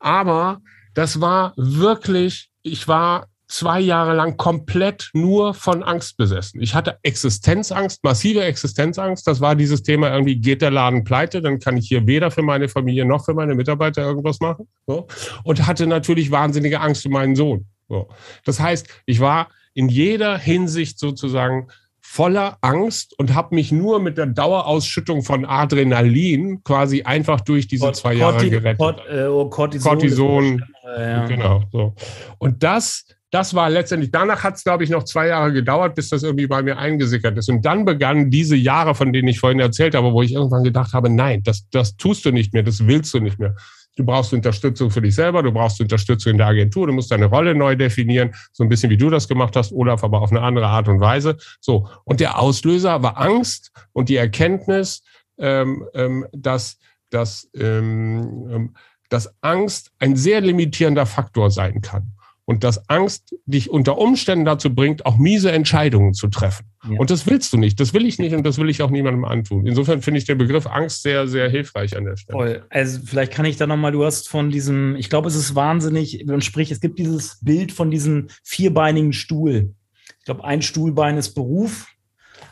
aber 0.00 0.62
das 0.94 1.20
war 1.20 1.52
wirklich, 1.56 2.50
ich 2.62 2.88
war 2.88 3.28
zwei 3.54 3.78
Jahre 3.78 4.14
lang 4.14 4.36
komplett 4.36 5.10
nur 5.12 5.54
von 5.54 5.84
Angst 5.84 6.16
besessen. 6.16 6.60
Ich 6.60 6.74
hatte 6.74 6.98
Existenzangst, 7.02 8.02
massive 8.02 8.42
Existenzangst. 8.42 9.24
Das 9.28 9.40
war 9.40 9.54
dieses 9.54 9.84
Thema 9.84 10.12
irgendwie, 10.12 10.36
geht 10.36 10.60
der 10.60 10.72
Laden 10.72 11.04
pleite, 11.04 11.40
dann 11.40 11.60
kann 11.60 11.76
ich 11.76 11.86
hier 11.86 12.04
weder 12.08 12.32
für 12.32 12.42
meine 12.42 12.68
Familie 12.68 13.04
noch 13.04 13.24
für 13.24 13.32
meine 13.32 13.54
Mitarbeiter 13.54 14.02
irgendwas 14.02 14.40
machen. 14.40 14.66
So. 14.88 15.06
Und 15.44 15.66
hatte 15.68 15.86
natürlich 15.86 16.32
wahnsinnige 16.32 16.80
Angst 16.80 17.06
um 17.06 17.12
meinen 17.12 17.36
Sohn. 17.36 17.66
So. 17.88 18.08
Das 18.44 18.58
heißt, 18.58 18.88
ich 19.06 19.20
war 19.20 19.48
in 19.72 19.88
jeder 19.88 20.36
Hinsicht 20.36 20.98
sozusagen 20.98 21.68
voller 22.00 22.58
Angst 22.60 23.16
und 23.18 23.34
habe 23.34 23.54
mich 23.54 23.70
nur 23.70 24.00
mit 24.00 24.18
der 24.18 24.26
Dauerausschüttung 24.26 25.22
von 25.22 25.44
Adrenalin 25.44 26.64
quasi 26.64 27.02
einfach 27.02 27.40
durch 27.40 27.68
diese 27.68 27.84
Cort 27.84 27.96
zwei 27.96 28.14
Jahre 28.14 28.50
gerettet. 28.50 28.78
Cort, 28.78 29.00
äh, 29.08 29.26
oh, 29.26 29.48
Cortison. 29.48 29.92
Cortison 29.92 30.64
ja. 30.84 31.26
Genau. 31.26 31.62
So. 31.72 31.94
Und 32.38 32.62
das 32.62 33.04
das 33.34 33.52
war 33.52 33.68
letztendlich, 33.68 34.12
danach 34.12 34.44
hat 34.44 34.54
es, 34.54 34.62
glaube 34.62 34.84
ich, 34.84 34.90
noch 34.90 35.02
zwei 35.02 35.26
Jahre 35.26 35.52
gedauert, 35.52 35.96
bis 35.96 36.08
das 36.08 36.22
irgendwie 36.22 36.46
bei 36.46 36.62
mir 36.62 36.78
eingesickert 36.78 37.36
ist. 37.36 37.48
Und 37.48 37.64
dann 37.64 37.84
begannen 37.84 38.30
diese 38.30 38.54
Jahre, 38.54 38.94
von 38.94 39.12
denen 39.12 39.26
ich 39.26 39.40
vorhin 39.40 39.58
erzählt 39.58 39.96
habe, 39.96 40.12
wo 40.12 40.22
ich 40.22 40.34
irgendwann 40.34 40.62
gedacht 40.62 40.92
habe, 40.92 41.10
nein, 41.10 41.42
das, 41.42 41.68
das 41.70 41.96
tust 41.96 42.24
du 42.24 42.30
nicht 42.30 42.52
mehr, 42.52 42.62
das 42.62 42.86
willst 42.86 43.12
du 43.12 43.18
nicht 43.18 43.40
mehr. 43.40 43.56
Du 43.96 44.04
brauchst 44.04 44.32
Unterstützung 44.32 44.88
für 44.92 45.02
dich 45.02 45.16
selber, 45.16 45.42
du 45.42 45.50
brauchst 45.50 45.80
Unterstützung 45.80 46.30
in 46.30 46.38
der 46.38 46.46
Agentur, 46.46 46.86
du 46.86 46.92
musst 46.92 47.10
deine 47.10 47.24
Rolle 47.24 47.56
neu 47.56 47.74
definieren, 47.74 48.32
so 48.52 48.62
ein 48.62 48.68
bisschen 48.68 48.90
wie 48.90 48.96
du 48.96 49.10
das 49.10 49.26
gemacht 49.26 49.56
hast, 49.56 49.72
Olaf, 49.72 50.04
aber 50.04 50.22
auf 50.22 50.30
eine 50.30 50.40
andere 50.40 50.68
Art 50.68 50.86
und 50.86 51.00
Weise. 51.00 51.36
So. 51.60 51.88
Und 52.04 52.20
der 52.20 52.38
Auslöser 52.38 53.02
war 53.02 53.18
Angst 53.18 53.72
und 53.92 54.10
die 54.10 54.16
Erkenntnis, 54.16 55.02
ähm, 55.38 55.84
ähm, 55.94 56.24
dass, 56.32 56.78
dass, 57.10 57.50
ähm, 57.56 58.48
ähm 58.48 58.74
dass 59.08 59.34
Angst 59.42 59.90
ein 59.98 60.14
sehr 60.14 60.40
limitierender 60.40 61.06
Faktor 61.06 61.50
sein 61.50 61.82
kann 61.82 62.14
und 62.46 62.62
dass 62.62 62.88
Angst 62.90 63.34
dich 63.46 63.70
unter 63.70 63.98
Umständen 63.98 64.44
dazu 64.44 64.74
bringt, 64.74 65.06
auch 65.06 65.16
miese 65.16 65.50
Entscheidungen 65.50 66.12
zu 66.12 66.28
treffen. 66.28 66.66
Ja. 66.88 66.98
Und 66.98 67.10
das 67.10 67.26
willst 67.26 67.52
du 67.52 67.56
nicht, 67.56 67.80
das 67.80 67.94
will 67.94 68.04
ich 68.04 68.18
nicht 68.18 68.34
und 68.34 68.44
das 68.44 68.58
will 68.58 68.68
ich 68.68 68.82
auch 68.82 68.90
niemandem 68.90 69.24
antun. 69.24 69.66
Insofern 69.66 70.02
finde 70.02 70.18
ich 70.18 70.26
den 70.26 70.36
Begriff 70.36 70.66
Angst 70.66 71.02
sehr, 71.02 71.26
sehr 71.26 71.48
hilfreich 71.48 71.96
an 71.96 72.04
der 72.04 72.16
Stelle. 72.16 72.38
Voll. 72.38 72.66
Also 72.68 73.00
vielleicht 73.04 73.32
kann 73.32 73.46
ich 73.46 73.56
da 73.56 73.66
nochmal, 73.66 73.92
du 73.92 74.04
hast 74.04 74.28
von 74.28 74.50
diesem, 74.50 74.94
ich 74.96 75.08
glaube, 75.08 75.28
es 75.28 75.34
ist 75.34 75.54
wahnsinnig, 75.54 76.28
und 76.28 76.44
sprich, 76.44 76.70
es 76.70 76.80
gibt 76.80 76.98
dieses 76.98 77.38
Bild 77.40 77.72
von 77.72 77.90
diesem 77.90 78.28
vierbeinigen 78.42 79.12
Stuhl. 79.12 79.74
Ich 80.18 80.24
glaube, 80.24 80.44
ein 80.44 80.60
Stuhlbein 80.60 81.16
ist 81.16 81.34
Beruf, 81.34 81.88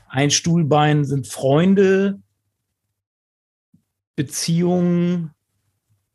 ein 0.09 0.31
Stuhlbein 0.31 1.05
sind 1.05 1.27
Freunde, 1.27 2.21
Beziehungen, 4.17 5.31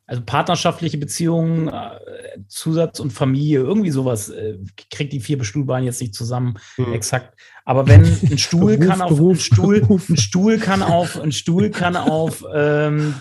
also 0.08 0.22
partnerschaftliche 0.26 0.98
Beziehungen, 0.98 1.68
äh, 1.68 2.00
Zusatz 2.48 3.02
und 3.02 3.12
Familie, 3.12 3.60
irgendwie 3.60 3.92
sowas, 3.92 4.30
äh, 4.30 4.58
kriegt 4.90 5.12
die 5.12 5.20
vier 5.20 5.38
Bestuhlbeine 5.38 5.86
jetzt 5.86 6.00
nicht 6.00 6.16
zusammen 6.16 6.58
hm. 6.76 6.94
exakt. 6.94 7.38
Aber 7.66 7.88
wenn 7.88 8.06
ein 8.32 8.38
Stuhl 8.38 8.78
Beruf, 8.78 8.90
kann 8.90 9.02
auf 9.02 9.10
Beruf, 9.10 9.38
ein 9.38 9.42
Stuhl, 9.42 9.82
Beruf. 9.82 10.10
ein 10.10 10.18
Stuhl 10.18 10.58
kann 10.60 10.82
auf, 10.82 11.20
ein 11.20 11.34
Stuhl 11.34 11.70
kann 11.70 11.98
auf 11.98 12.46
ähm, 12.56 13.16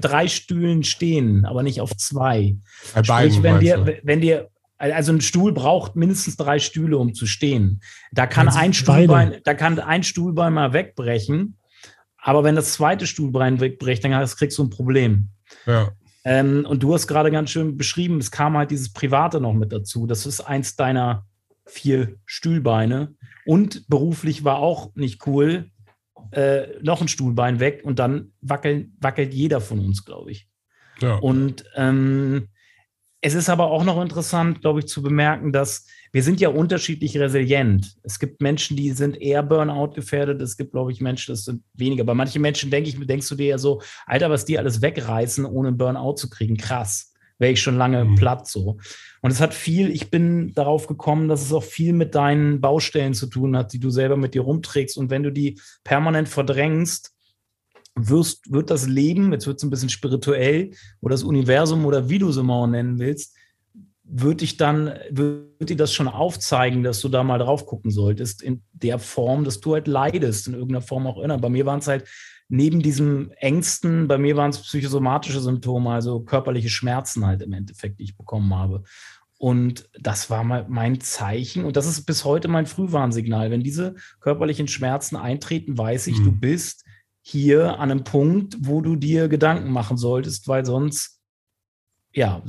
drei 0.00 0.26
Stühlen 0.26 0.82
stehen, 0.82 1.44
aber 1.44 1.62
nicht 1.62 1.80
auf 1.80 1.96
zwei. 1.96 2.56
Bei 2.92 3.04
Sprich, 3.04 3.42
wenn 3.44 3.60
dir, 3.60 4.00
wenn 4.02 4.20
dir 4.20 4.48
also 4.78 5.12
ein 5.12 5.20
Stuhl 5.20 5.52
braucht 5.52 5.94
mindestens 5.94 6.36
drei 6.36 6.58
Stühle, 6.58 6.98
um 6.98 7.14
zu 7.14 7.26
stehen. 7.26 7.80
Da 8.10 8.26
kann 8.26 8.48
ein 8.48 8.72
Stuhlbein, 8.72 9.36
da 9.44 9.54
kann 9.54 9.78
ein 9.78 10.02
Stuhlbein 10.02 10.52
mal 10.52 10.72
wegbrechen. 10.72 11.56
Aber 12.16 12.42
wenn 12.42 12.56
das 12.56 12.72
zweite 12.72 13.06
Stuhlbein 13.06 13.60
wegbricht, 13.60 14.02
dann 14.02 14.26
kriegst 14.26 14.58
du 14.58 14.64
ein 14.64 14.70
Problem. 14.70 15.28
Ja. 15.66 15.92
Ähm, 16.24 16.64
und 16.68 16.82
du 16.82 16.94
hast 16.94 17.06
gerade 17.06 17.30
ganz 17.30 17.50
schön 17.50 17.76
beschrieben, 17.76 18.18
es 18.18 18.30
kam 18.30 18.56
halt 18.56 18.70
dieses 18.70 18.92
Private 18.92 19.40
noch 19.40 19.54
mit 19.54 19.72
dazu. 19.72 20.06
Das 20.06 20.26
ist 20.26 20.40
eins 20.40 20.76
deiner 20.76 21.26
vier 21.66 22.16
Stühlbeine. 22.26 23.14
Und 23.44 23.88
beruflich 23.88 24.44
war 24.44 24.58
auch 24.58 24.94
nicht 24.94 25.26
cool. 25.26 25.70
Äh, 26.30 26.80
noch 26.82 27.00
ein 27.00 27.08
Stuhlbein 27.08 27.60
weg 27.60 27.82
und 27.84 27.98
dann 27.98 28.32
wackeln, 28.40 28.96
wackelt 29.00 29.34
jeder 29.34 29.60
von 29.60 29.80
uns, 29.80 30.04
glaube 30.04 30.30
ich. 30.30 30.48
Ja. 31.00 31.16
Und 31.16 31.64
ähm, 31.74 32.48
es 33.20 33.34
ist 33.34 33.50
aber 33.50 33.70
auch 33.70 33.84
noch 33.84 34.00
interessant, 34.00 34.60
glaube 34.60 34.80
ich, 34.80 34.86
zu 34.86 35.02
bemerken, 35.02 35.52
dass 35.52 35.86
wir 36.12 36.22
sind 36.22 36.40
ja 36.40 36.50
unterschiedlich 36.50 37.18
resilient. 37.18 37.96
Es 38.02 38.18
gibt 38.18 38.42
Menschen, 38.42 38.76
die 38.76 38.90
sind 38.90 39.20
eher 39.20 39.42
Burnout 39.42 39.92
gefährdet. 39.94 40.42
Es 40.42 40.58
gibt, 40.58 40.72
glaube 40.72 40.92
ich, 40.92 41.00
Menschen, 41.00 41.32
das 41.32 41.44
sind 41.44 41.62
weniger. 41.72 42.04
Bei 42.04 42.12
manchen 42.12 42.42
Menschen 42.42 42.70
denke 42.70 42.90
ich, 42.90 43.06
denkst 43.06 43.28
du 43.30 43.34
dir 43.34 43.46
ja 43.46 43.58
so, 43.58 43.80
Alter, 44.06 44.28
was 44.30 44.44
die 44.44 44.58
alles 44.58 44.82
wegreißen, 44.82 45.46
ohne 45.46 45.72
Burnout 45.72 46.16
zu 46.16 46.28
kriegen. 46.28 46.58
Krass. 46.58 47.14
Wäre 47.38 47.52
ich 47.52 47.62
schon 47.62 47.78
lange 47.78 48.04
mhm. 48.04 48.14
platt 48.16 48.46
so. 48.46 48.76
Und 49.22 49.30
es 49.30 49.40
hat 49.40 49.54
viel, 49.54 49.90
ich 49.90 50.10
bin 50.10 50.52
darauf 50.54 50.86
gekommen, 50.86 51.28
dass 51.28 51.42
es 51.42 51.52
auch 51.52 51.64
viel 51.64 51.94
mit 51.94 52.14
deinen 52.14 52.60
Baustellen 52.60 53.14
zu 53.14 53.26
tun 53.26 53.56
hat, 53.56 53.72
die 53.72 53.80
du 53.80 53.88
selber 53.88 54.18
mit 54.18 54.34
dir 54.34 54.42
rumträgst. 54.42 54.98
Und 54.98 55.10
wenn 55.10 55.22
du 55.22 55.32
die 55.32 55.58
permanent 55.82 56.28
verdrängst, 56.28 57.12
wirst, 57.94 58.52
wird 58.52 58.70
das 58.70 58.86
Leben, 58.86 59.32
jetzt 59.32 59.46
wird 59.46 59.56
es 59.56 59.62
ein 59.62 59.70
bisschen 59.70 59.88
spirituell, 59.88 60.72
oder 61.00 61.14
das 61.14 61.24
Universum 61.24 61.84
oder 61.84 62.08
wie 62.08 62.18
du 62.18 62.28
es 62.28 62.36
immer 62.36 62.66
nennen 62.66 62.98
willst, 62.98 63.34
würde 64.14 64.44
ich 64.44 64.58
dann, 64.58 64.94
würde 65.10 65.64
dir 65.64 65.76
das 65.76 65.94
schon 65.94 66.06
aufzeigen, 66.06 66.82
dass 66.82 67.00
du 67.00 67.08
da 67.08 67.24
mal 67.24 67.38
drauf 67.38 67.64
gucken 67.64 67.90
solltest, 67.90 68.42
in 68.42 68.62
der 68.72 68.98
Form, 68.98 69.44
dass 69.44 69.60
du 69.60 69.72
halt 69.72 69.88
leidest, 69.88 70.48
in 70.48 70.52
irgendeiner 70.52 70.82
Form 70.82 71.06
auch 71.06 71.18
immer. 71.18 71.38
Bei 71.38 71.48
mir 71.48 71.64
waren 71.64 71.78
es 71.78 71.88
halt 71.88 72.06
neben 72.48 72.82
diesem 72.82 73.32
Ängsten, 73.36 74.08
bei 74.08 74.18
mir 74.18 74.36
waren 74.36 74.50
es 74.50 74.60
psychosomatische 74.60 75.40
Symptome, 75.40 75.90
also 75.90 76.20
körperliche 76.20 76.68
Schmerzen 76.68 77.26
halt 77.26 77.40
im 77.40 77.54
Endeffekt, 77.54 78.00
die 78.00 78.04
ich 78.04 78.16
bekommen 78.16 78.54
habe. 78.54 78.82
Und 79.38 79.88
das 79.98 80.28
war 80.28 80.44
mal 80.44 80.66
mein 80.68 81.00
Zeichen. 81.00 81.64
Und 81.64 81.78
das 81.78 81.86
ist 81.86 82.04
bis 82.04 82.26
heute 82.26 82.48
mein 82.48 82.66
Frühwarnsignal. 82.66 83.50
Wenn 83.50 83.62
diese 83.62 83.94
körperlichen 84.20 84.68
Schmerzen 84.68 85.16
eintreten, 85.16 85.78
weiß 85.78 86.06
ich, 86.08 86.18
mhm. 86.18 86.24
du 86.24 86.32
bist 86.32 86.84
hier 87.22 87.78
an 87.78 87.90
einem 87.90 88.04
Punkt, 88.04 88.58
wo 88.60 88.82
du 88.82 88.94
dir 88.94 89.28
Gedanken 89.28 89.72
machen 89.72 89.96
solltest, 89.96 90.48
weil 90.48 90.66
sonst, 90.66 91.18
ja, 92.12 92.42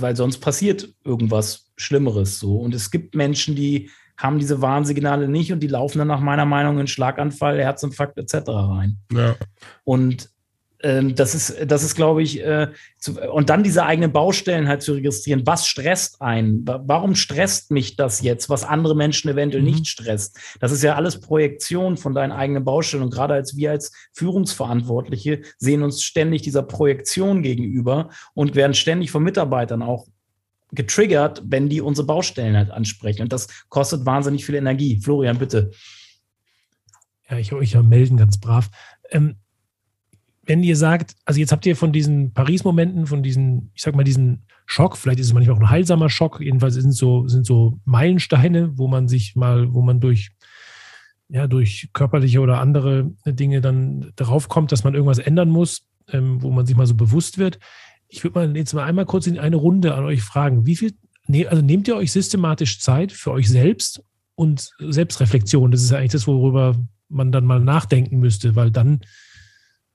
weil 0.00 0.16
sonst 0.16 0.38
passiert 0.38 0.88
irgendwas 1.04 1.70
Schlimmeres 1.76 2.38
so. 2.38 2.58
Und 2.58 2.74
es 2.74 2.90
gibt 2.90 3.14
Menschen, 3.14 3.56
die 3.56 3.90
haben 4.16 4.38
diese 4.38 4.62
Warnsignale 4.62 5.28
nicht 5.28 5.52
und 5.52 5.60
die 5.60 5.68
laufen 5.68 5.98
dann 5.98 6.08
nach 6.08 6.20
meiner 6.20 6.44
Meinung 6.44 6.78
in 6.78 6.86
Schlaganfall, 6.86 7.60
Herzinfarkt 7.60 8.18
etc. 8.18 8.48
rein. 8.48 8.98
Ja. 9.12 9.34
Und 9.82 10.30
das 10.84 11.34
ist, 11.34 11.56
das 11.66 11.82
ist, 11.82 11.94
glaube 11.94 12.22
ich, 12.22 12.44
äh, 12.44 12.68
zu, 12.98 13.18
und 13.32 13.48
dann 13.48 13.62
diese 13.62 13.86
eigenen 13.86 14.12
Baustellen 14.12 14.68
halt 14.68 14.82
zu 14.82 14.92
registrieren. 14.92 15.46
Was 15.46 15.66
stresst 15.66 16.20
einen? 16.20 16.66
Warum 16.66 17.14
stresst 17.14 17.70
mich 17.70 17.96
das 17.96 18.20
jetzt, 18.20 18.50
was 18.50 18.64
andere 18.64 18.94
Menschen 18.94 19.30
eventuell 19.30 19.62
mhm. 19.62 19.70
nicht 19.70 19.86
stresst? 19.86 20.38
Das 20.60 20.72
ist 20.72 20.82
ja 20.82 20.94
alles 20.94 21.20
Projektion 21.20 21.96
von 21.96 22.14
deinen 22.14 22.32
eigenen 22.32 22.64
Baustellen. 22.64 23.02
Und 23.02 23.14
gerade 23.14 23.32
als 23.32 23.56
wir 23.56 23.70
als 23.70 23.92
Führungsverantwortliche 24.12 25.40
sehen 25.56 25.82
uns 25.82 26.02
ständig 26.02 26.42
dieser 26.42 26.62
Projektion 26.62 27.42
gegenüber 27.42 28.10
und 28.34 28.54
werden 28.54 28.74
ständig 28.74 29.10
von 29.10 29.22
Mitarbeitern 29.22 29.80
auch 29.80 30.06
getriggert, 30.72 31.42
wenn 31.46 31.70
die 31.70 31.80
unsere 31.80 32.06
Baustellen 32.06 32.56
halt 32.56 32.70
ansprechen. 32.70 33.22
Und 33.22 33.32
das 33.32 33.48
kostet 33.70 34.04
wahnsinnig 34.04 34.44
viel 34.44 34.56
Energie. 34.56 35.00
Florian, 35.00 35.38
bitte. 35.38 35.70
Ja, 37.30 37.38
ich 37.38 37.54
euch 37.54 37.72
ja 37.72 37.82
melden, 37.82 38.18
ganz 38.18 38.38
brav. 38.38 38.68
Ähm, 39.10 39.36
wenn 40.46 40.62
ihr 40.62 40.76
sagt, 40.76 41.16
also 41.24 41.40
jetzt 41.40 41.52
habt 41.52 41.66
ihr 41.66 41.76
von 41.76 41.92
diesen 41.92 42.32
Paris-Momenten, 42.32 43.06
von 43.06 43.22
diesen, 43.22 43.70
ich 43.74 43.82
sag 43.82 43.94
mal, 43.94 44.04
diesen 44.04 44.42
Schock, 44.66 44.96
vielleicht 44.96 45.20
ist 45.20 45.26
es 45.26 45.32
manchmal 45.32 45.56
auch 45.56 45.60
ein 45.60 45.70
heilsamer 45.70 46.10
Schock, 46.10 46.40
jedenfalls 46.40 46.74
sind 46.74 46.92
so, 46.92 47.28
sind 47.28 47.46
so 47.46 47.80
Meilensteine, 47.84 48.76
wo 48.76 48.88
man 48.88 49.08
sich 49.08 49.36
mal, 49.36 49.72
wo 49.72 49.82
man 49.82 50.00
durch, 50.00 50.30
ja, 51.28 51.46
durch 51.46 51.90
körperliche 51.92 52.40
oder 52.40 52.60
andere 52.60 53.10
Dinge 53.26 53.60
dann 53.60 54.12
darauf 54.16 54.48
kommt, 54.48 54.72
dass 54.72 54.84
man 54.84 54.94
irgendwas 54.94 55.18
ändern 55.18 55.50
muss, 55.50 55.86
ähm, 56.12 56.42
wo 56.42 56.50
man 56.50 56.66
sich 56.66 56.76
mal 56.76 56.86
so 56.86 56.94
bewusst 56.94 57.38
wird. 57.38 57.58
Ich 58.08 58.22
würde 58.24 58.38
mal 58.38 58.56
jetzt 58.56 58.74
mal 58.74 58.84
einmal 58.84 59.06
kurz 59.06 59.26
in 59.26 59.38
eine 59.38 59.56
Runde 59.56 59.94
an 59.94 60.04
euch 60.04 60.22
fragen. 60.22 60.66
Wie 60.66 60.76
viel, 60.76 60.94
ne, 61.26 61.46
also 61.46 61.62
nehmt 61.62 61.88
ihr 61.88 61.96
euch 61.96 62.12
systematisch 62.12 62.80
Zeit 62.80 63.12
für 63.12 63.32
euch 63.32 63.48
selbst 63.48 64.02
und 64.34 64.70
Selbstreflexion? 64.78 65.70
Das 65.70 65.82
ist 65.82 65.90
ja 65.90 65.98
eigentlich 65.98 66.12
das, 66.12 66.26
worüber 66.26 66.76
man 67.08 67.32
dann 67.32 67.44
mal 67.44 67.60
nachdenken 67.60 68.18
müsste, 68.18 68.56
weil 68.56 68.70
dann 68.70 69.00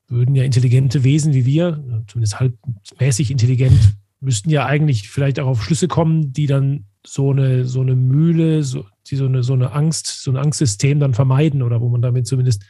würden 0.10 0.36
ja 0.36 0.44
intelligente 0.44 1.04
Wesen 1.04 1.34
wie 1.34 1.46
wir, 1.46 2.04
zumindest 2.08 2.40
halbmäßig 2.40 3.32
intelligent, 3.32 3.98
müssten 4.20 4.50
ja 4.50 4.66
eigentlich 4.66 5.10
vielleicht 5.10 5.40
auch 5.40 5.48
auf 5.48 5.64
Schlüsse 5.64 5.88
kommen, 5.88 6.34
die 6.34 6.48
dann 6.48 6.86
so 7.06 7.32
eine, 7.32 7.66
so 7.66 7.82
eine 7.82 7.96
Mühle, 7.96 8.64
so, 8.64 8.86
die 9.08 9.16
so 9.16 9.26
eine, 9.26 9.44
so 9.44 9.54
eine 9.54 9.72
Angst, 9.72 10.08
so 10.24 10.32
ein 10.32 10.38
Angstsystem 10.38 11.00
dann 11.00 11.14
vermeiden 11.14 11.62
oder 11.62 11.80
wo 11.80 11.90
man 11.90 12.02
damit 12.02 12.28
zumindest 12.28 12.66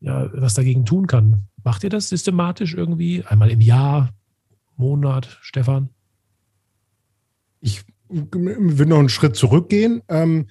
ja, 0.00 0.30
was 0.34 0.54
dagegen 0.54 0.84
tun 0.84 1.06
kann. 1.06 1.48
Macht 1.64 1.82
ihr 1.82 1.90
das 1.90 2.10
systematisch 2.10 2.74
irgendwie? 2.74 3.24
Einmal 3.24 3.50
im 3.50 3.60
Jahr, 3.60 4.10
Monat, 4.76 5.38
Stefan? 5.40 5.88
Ich 7.60 7.84
will 8.10 8.86
noch 8.86 8.98
einen 8.98 9.08
Schritt 9.08 9.34
zurückgehen. 9.34 10.02
Ähm, 10.08 10.48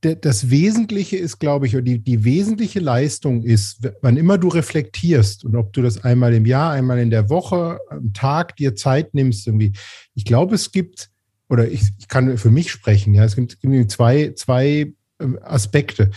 das 0.00 0.48
Wesentliche 0.50 1.16
ist, 1.16 1.40
glaube 1.40 1.66
ich, 1.66 1.74
oder 1.74 1.82
die, 1.82 1.98
die 1.98 2.22
wesentliche 2.22 2.78
Leistung 2.78 3.42
ist, 3.42 3.88
wann 4.00 4.16
immer 4.16 4.38
du 4.38 4.48
reflektierst 4.48 5.44
und 5.44 5.56
ob 5.56 5.72
du 5.72 5.82
das 5.82 6.04
einmal 6.04 6.34
im 6.34 6.46
Jahr, 6.46 6.72
einmal 6.72 6.98
in 7.00 7.10
der 7.10 7.28
Woche, 7.30 7.80
am 7.90 8.12
Tag 8.12 8.54
dir 8.56 8.76
Zeit 8.76 9.14
nimmst, 9.14 9.46
irgendwie. 9.48 9.72
Ich 10.14 10.24
glaube, 10.24 10.54
es 10.54 10.70
gibt, 10.70 11.10
oder 11.48 11.68
ich, 11.68 11.82
ich 11.98 12.06
kann 12.06 12.38
für 12.38 12.50
mich 12.50 12.70
sprechen, 12.70 13.12
ja, 13.12 13.24
es 13.24 13.34
gibt 13.34 13.58
zwei, 13.90 14.32
zwei 14.36 14.92
ähm, 15.18 15.38
Aspekte. 15.42 16.10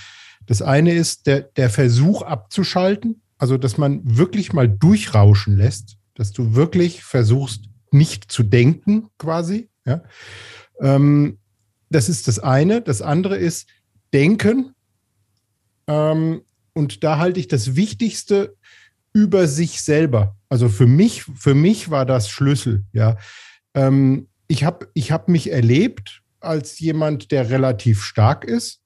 Das 0.46 0.62
eine 0.62 0.94
ist 0.94 1.26
der, 1.26 1.42
der 1.42 1.72
Versuch 1.72 2.22
abzuschalten, 2.22 3.22
also 3.40 3.58
dass 3.58 3.80
man 3.80 4.02
wirklich 4.04 4.54
mal 4.54 4.70
durchrauschen 4.70 5.58
lässt, 5.58 5.98
dass 6.14 6.32
du 6.32 6.54
wirklich 6.54 7.04
versuchst, 7.04 7.66
nicht 7.90 8.32
zu 8.32 8.44
denken, 8.44 9.08
quasi. 9.18 9.70
Ja. 9.86 10.04
Ähm, 10.80 11.40
das 11.92 12.10
ist 12.10 12.28
das 12.28 12.40
eine. 12.40 12.82
Das 12.82 13.02
andere 13.02 13.38
ist 13.38 13.68
Denken. 14.14 14.74
Ähm, 15.88 16.42
und 16.74 17.04
da 17.04 17.18
halte 17.18 17.40
ich 17.40 17.48
das 17.48 17.76
Wichtigste 17.76 18.56
über 19.14 19.48
sich 19.48 19.82
selber. 19.82 20.36
Also 20.50 20.70
für 20.70 20.88
mich, 20.88 21.24
für 21.24 21.54
mich 21.54 21.90
war 21.90 22.06
das 22.06 22.30
Schlüssel. 22.30 22.86
Ja, 22.94 23.18
ähm, 23.74 24.30
ich 24.48 24.64
habe 24.64 24.90
ich 24.94 25.12
hab 25.12 25.28
mich 25.28 25.52
erlebt 25.52 26.22
als 26.40 26.80
jemand, 26.80 27.32
der 27.32 27.50
relativ 27.50 28.04
stark 28.04 28.46
ist 28.46 28.82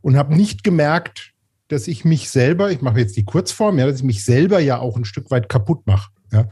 und 0.00 0.16
habe 0.16 0.34
nicht 0.34 0.64
gemerkt, 0.64 1.32
dass 1.68 1.88
ich 1.88 2.04
mich 2.04 2.30
selber, 2.30 2.70
ich 2.70 2.82
mache 2.82 3.00
jetzt 3.00 3.16
die 3.16 3.24
Kurzform, 3.24 3.78
ja, 3.78 3.86
dass 3.86 3.96
ich 3.96 4.04
mich 4.04 4.24
selber 4.24 4.60
ja 4.60 4.78
auch 4.78 4.96
ein 4.96 5.04
Stück 5.04 5.30
weit 5.30 5.48
kaputt 5.48 5.86
mache, 5.86 6.10
ja, 6.32 6.48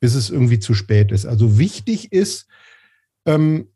bis 0.00 0.14
es 0.14 0.30
irgendwie 0.30 0.58
zu 0.58 0.74
spät 0.74 1.12
ist. 1.12 1.26
Also 1.26 1.58
wichtig 1.58 2.12
ist, 2.12 2.46
ähm, 3.26 3.68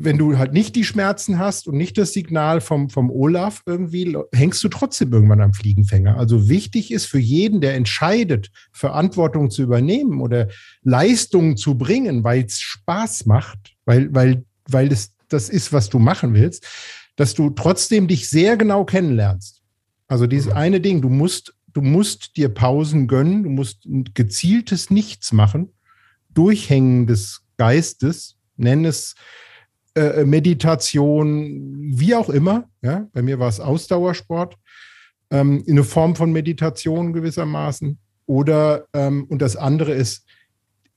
wenn 0.00 0.18
du 0.18 0.38
halt 0.38 0.52
nicht 0.52 0.76
die 0.76 0.84
Schmerzen 0.84 1.38
hast 1.38 1.66
und 1.66 1.76
nicht 1.76 1.98
das 1.98 2.12
Signal 2.12 2.60
vom, 2.60 2.88
vom 2.88 3.10
Olaf 3.10 3.62
irgendwie, 3.66 4.16
hängst 4.32 4.62
du 4.62 4.68
trotzdem 4.68 5.12
irgendwann 5.12 5.40
am 5.40 5.52
Fliegenfänger. 5.52 6.16
Also 6.16 6.48
wichtig 6.48 6.92
ist 6.92 7.06
für 7.06 7.18
jeden, 7.18 7.60
der 7.60 7.74
entscheidet, 7.74 8.50
Verantwortung 8.72 9.50
zu 9.50 9.62
übernehmen 9.62 10.20
oder 10.20 10.48
Leistungen 10.82 11.56
zu 11.56 11.76
bringen, 11.76 12.24
weil 12.24 12.44
es 12.44 12.60
Spaß 12.60 13.26
macht, 13.26 13.76
weil, 13.84 14.14
weil, 14.14 14.44
weil 14.68 14.88
das, 14.88 15.12
das 15.28 15.48
ist, 15.48 15.72
was 15.72 15.88
du 15.88 15.98
machen 15.98 16.34
willst, 16.34 16.66
dass 17.16 17.34
du 17.34 17.50
trotzdem 17.50 18.06
dich 18.06 18.28
sehr 18.28 18.56
genau 18.56 18.84
kennenlernst. 18.84 19.62
Also 20.06 20.26
dieses 20.26 20.46
mhm. 20.46 20.56
eine 20.56 20.80
Ding, 20.80 21.02
du 21.02 21.08
musst, 21.08 21.54
du 21.66 21.82
musst 21.82 22.36
dir 22.36 22.48
Pausen 22.48 23.08
gönnen, 23.08 23.42
du 23.42 23.50
musst 23.50 23.84
ein 23.84 24.04
gezieltes 24.14 24.90
Nichts 24.90 25.32
machen, 25.32 25.72
Durchhängen 26.30 27.06
des 27.06 27.42
Geistes, 27.56 28.36
nenn 28.56 28.84
es 28.84 29.16
äh, 29.94 30.24
Meditation, 30.24 31.98
wie 31.98 32.14
auch 32.14 32.28
immer. 32.28 32.68
Ja? 32.82 33.08
Bei 33.12 33.22
mir 33.22 33.38
war 33.38 33.48
es 33.48 33.60
Ausdauersport, 33.60 34.56
ähm, 35.30 35.64
eine 35.68 35.84
Form 35.84 36.16
von 36.16 36.32
Meditation 36.32 37.12
gewissermaßen. 37.12 37.98
Oder, 38.26 38.86
ähm, 38.92 39.24
und 39.24 39.40
das 39.40 39.56
andere 39.56 39.92
ist, 39.92 40.26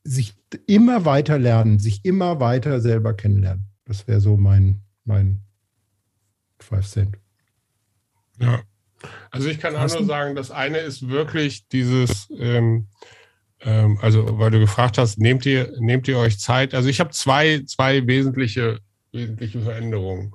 sich 0.04 0.36
immer 0.67 1.06
weiter 1.06 1.38
lernen, 1.38 1.80
sich 1.80 2.04
immer 2.04 2.39
weiter 2.39 2.82
selber 2.82 3.13
kennenlernen. 3.13 3.67
Das 3.86 4.08
wäre 4.08 4.19
so 4.19 4.36
mein, 4.36 4.82
mein 5.06 5.41
Five 6.60 6.88
Cent. 6.88 7.17
Ja, 8.39 8.62
also 9.30 9.49
ich 9.49 9.60
kann 9.60 9.75
auch 9.75 9.88
nur 9.88 10.06
sagen, 10.06 10.36
das 10.36 10.51
eine 10.51 10.77
ist 10.80 11.08
wirklich 11.08 11.67
dieses, 11.69 12.30
ähm, 12.38 12.88
ähm, 13.63 13.97
also 14.02 14.39
weil 14.39 14.52
du 14.52 14.60
gefragt 14.60 14.97
hast, 14.97 15.19
nehmt 15.19 15.45
ihr, 15.45 15.74
nehmt 15.80 16.08
ihr 16.08 16.17
euch 16.17 16.39
Zeit? 16.39 16.74
Also 16.74 16.89
ich 16.89 17.00
habe 17.00 17.12
zwei, 17.12 17.63
zwei 17.65 18.06
wesentliche 18.08 18.80
wesentliche 19.12 19.62
Veränderungen. 19.62 20.34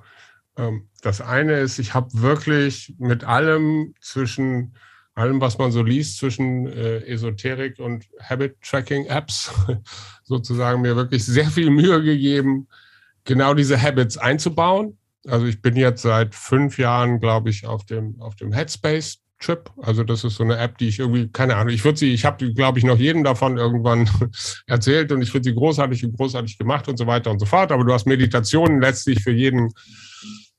Ähm, 0.56 0.88
das 1.02 1.20
eine 1.20 1.54
ist, 1.54 1.78
ich 1.78 1.94
habe 1.94 2.08
wirklich 2.12 2.94
mit 2.98 3.24
allem 3.24 3.94
zwischen 4.00 4.76
allem, 5.14 5.40
was 5.40 5.56
man 5.56 5.72
so 5.72 5.82
liest, 5.82 6.18
zwischen 6.18 6.66
äh, 6.66 6.98
Esoterik 7.06 7.78
und 7.78 8.06
Habit-Tracking-Apps 8.22 9.50
sozusagen 10.24 10.82
mir 10.82 10.94
wirklich 10.94 11.24
sehr 11.24 11.46
viel 11.46 11.70
Mühe 11.70 12.02
gegeben, 12.02 12.68
genau 13.24 13.54
diese 13.54 13.80
Habits 13.80 14.18
einzubauen. 14.18 14.98
Also 15.26 15.46
ich 15.46 15.62
bin 15.62 15.74
jetzt 15.74 16.02
seit 16.02 16.34
fünf 16.34 16.78
Jahren, 16.78 17.18
glaube 17.18 17.48
ich, 17.48 17.66
auf 17.66 17.86
dem, 17.86 18.20
auf 18.20 18.36
dem 18.36 18.52
Headspace 18.52 19.22
Trip. 19.38 19.70
Also 19.82 20.02
das 20.02 20.24
ist 20.24 20.36
so 20.36 20.44
eine 20.44 20.56
App, 20.56 20.78
die 20.78 20.88
ich 20.88 20.98
irgendwie, 20.98 21.28
keine 21.28 21.56
Ahnung, 21.56 21.72
ich 21.72 21.84
würde 21.84 21.98
sie, 21.98 22.12
ich 22.12 22.24
habe, 22.24 22.52
glaube 22.52 22.78
ich, 22.78 22.84
noch 22.84 22.98
jedem 22.98 23.22
davon 23.22 23.58
irgendwann 23.58 24.08
erzählt 24.66 25.12
und 25.12 25.22
ich 25.22 25.30
finde 25.30 25.50
sie 25.50 25.54
großartig 25.54 26.04
und 26.04 26.16
großartig 26.16 26.58
gemacht 26.58 26.88
und 26.88 26.96
so 26.96 27.06
weiter 27.06 27.30
und 27.30 27.38
so 27.38 27.46
fort. 27.46 27.70
Aber 27.72 27.84
du 27.84 27.92
hast 27.92 28.06
Meditationen 28.06 28.80
letztlich 28.80 29.22
für 29.22 29.32
jeden, 29.32 29.72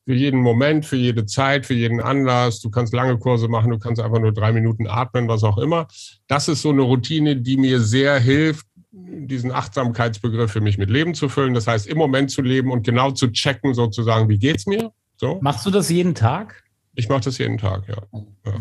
für 0.05 0.13
jeden 0.13 0.39
Moment, 0.41 0.85
für 0.85 0.95
jede 0.95 1.25
Zeit, 1.25 1.65
für 1.65 1.73
jeden 1.73 2.01
Anlass. 2.01 2.61
Du 2.61 2.69
kannst 2.69 2.93
lange 2.93 3.17
Kurse 3.17 3.47
machen, 3.47 3.71
du 3.71 3.79
kannst 3.79 4.01
einfach 4.01 4.19
nur 4.19 4.31
drei 4.31 4.51
Minuten 4.51 4.87
atmen, 4.87 5.27
was 5.27 5.43
auch 5.43 5.57
immer. 5.57 5.87
Das 6.27 6.47
ist 6.47 6.61
so 6.61 6.69
eine 6.69 6.83
Routine, 6.83 7.35
die 7.35 7.57
mir 7.57 7.79
sehr 7.81 8.19
hilft, 8.19 8.65
diesen 8.91 9.51
Achtsamkeitsbegriff 9.51 10.51
für 10.51 10.61
mich 10.61 10.77
mit 10.77 10.89
Leben 10.89 11.13
zu 11.13 11.29
füllen. 11.29 11.53
Das 11.53 11.67
heißt, 11.67 11.87
im 11.87 11.97
Moment 11.97 12.31
zu 12.31 12.41
leben 12.41 12.71
und 12.71 12.85
genau 12.85 13.11
zu 13.11 13.31
checken, 13.31 13.73
sozusagen, 13.73 14.29
wie 14.29 14.37
geht's 14.37 14.65
mir? 14.67 14.91
So. 15.17 15.39
Machst 15.41 15.65
du 15.65 15.71
das 15.71 15.89
jeden 15.89 16.13
Tag? 16.13 16.63
Ich 16.97 17.10
mache 17.10 17.21
das 17.21 17.38
jeden 17.38 17.60
Tag, 17.60 17.88
ja. 17.88 18.01
ja. 18.45 18.53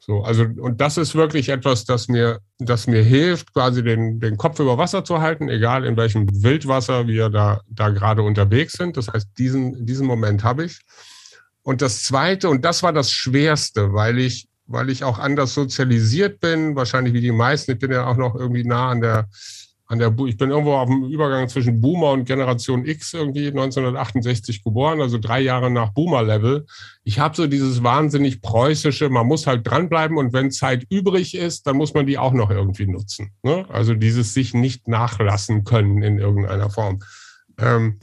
So, 0.00 0.22
also, 0.22 0.44
und 0.44 0.80
das 0.80 0.96
ist 0.96 1.14
wirklich 1.14 1.50
etwas, 1.50 1.84
das 1.84 2.08
mir, 2.08 2.40
das 2.58 2.86
mir 2.86 3.02
hilft, 3.02 3.52
quasi 3.52 3.82
den, 3.82 4.18
den 4.18 4.38
Kopf 4.38 4.58
über 4.60 4.78
Wasser 4.78 5.04
zu 5.04 5.20
halten, 5.20 5.48
egal 5.48 5.84
in 5.84 5.96
welchem 5.96 6.26
Wildwasser 6.42 7.06
wir 7.06 7.28
da, 7.28 7.60
da 7.68 7.90
gerade 7.90 8.22
unterwegs 8.22 8.74
sind. 8.74 8.96
Das 8.96 9.08
heißt, 9.08 9.28
diesen, 9.38 9.84
diesen 9.84 10.06
Moment 10.06 10.42
habe 10.42 10.64
ich. 10.64 10.80
Und 11.62 11.82
das 11.82 12.02
zweite, 12.02 12.48
und 12.48 12.64
das 12.64 12.82
war 12.82 12.94
das 12.94 13.12
Schwerste, 13.12 13.92
weil 13.92 14.18
ich, 14.18 14.48
weil 14.66 14.88
ich 14.88 15.04
auch 15.04 15.18
anders 15.18 15.52
sozialisiert 15.52 16.40
bin, 16.40 16.76
wahrscheinlich 16.76 17.12
wie 17.12 17.20
die 17.20 17.32
meisten. 17.32 17.72
Ich 17.72 17.78
bin 17.78 17.92
ja 17.92 18.06
auch 18.06 18.16
noch 18.16 18.34
irgendwie 18.34 18.64
nah 18.64 18.88
an 18.90 19.02
der, 19.02 19.28
an 19.94 20.00
der, 20.00 20.26
ich 20.26 20.36
bin 20.36 20.50
irgendwo 20.50 20.74
auf 20.74 20.88
dem 20.88 21.04
Übergang 21.04 21.48
zwischen 21.48 21.80
Boomer 21.80 22.10
und 22.10 22.24
Generation 22.24 22.84
X 22.84 23.14
irgendwie 23.14 23.46
1968 23.46 24.64
geboren, 24.64 25.00
also 25.00 25.18
drei 25.18 25.40
Jahre 25.40 25.70
nach 25.70 25.90
Boomer-Level. 25.90 26.66
Ich 27.04 27.20
habe 27.20 27.36
so 27.36 27.46
dieses 27.46 27.84
wahnsinnig 27.84 28.42
preußische, 28.42 29.08
man 29.08 29.26
muss 29.26 29.46
halt 29.46 29.66
dranbleiben 29.66 30.18
und 30.18 30.32
wenn 30.32 30.50
Zeit 30.50 30.84
übrig 30.90 31.36
ist, 31.36 31.66
dann 31.66 31.76
muss 31.76 31.94
man 31.94 32.06
die 32.06 32.18
auch 32.18 32.32
noch 32.32 32.50
irgendwie 32.50 32.86
nutzen. 32.86 33.32
Ne? 33.42 33.66
Also 33.68 33.94
dieses 33.94 34.34
sich 34.34 34.52
nicht 34.52 34.88
nachlassen 34.88 35.62
können 35.62 36.02
in 36.02 36.18
irgendeiner 36.18 36.70
Form. 36.70 36.98
Ähm, 37.58 38.00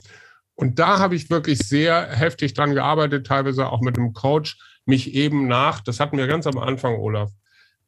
und 0.54 0.78
da 0.78 0.98
habe 0.98 1.14
ich 1.14 1.28
wirklich 1.28 1.58
sehr 1.58 2.08
heftig 2.08 2.54
dran 2.54 2.74
gearbeitet, 2.74 3.26
teilweise 3.26 3.68
auch 3.68 3.82
mit 3.82 3.98
einem 3.98 4.14
Coach, 4.14 4.58
mich 4.86 5.14
eben 5.14 5.46
nach, 5.46 5.80
das 5.80 6.00
hatten 6.00 6.16
wir 6.16 6.26
ganz 6.26 6.46
am 6.46 6.56
Anfang, 6.56 6.96
Olaf, 6.96 7.30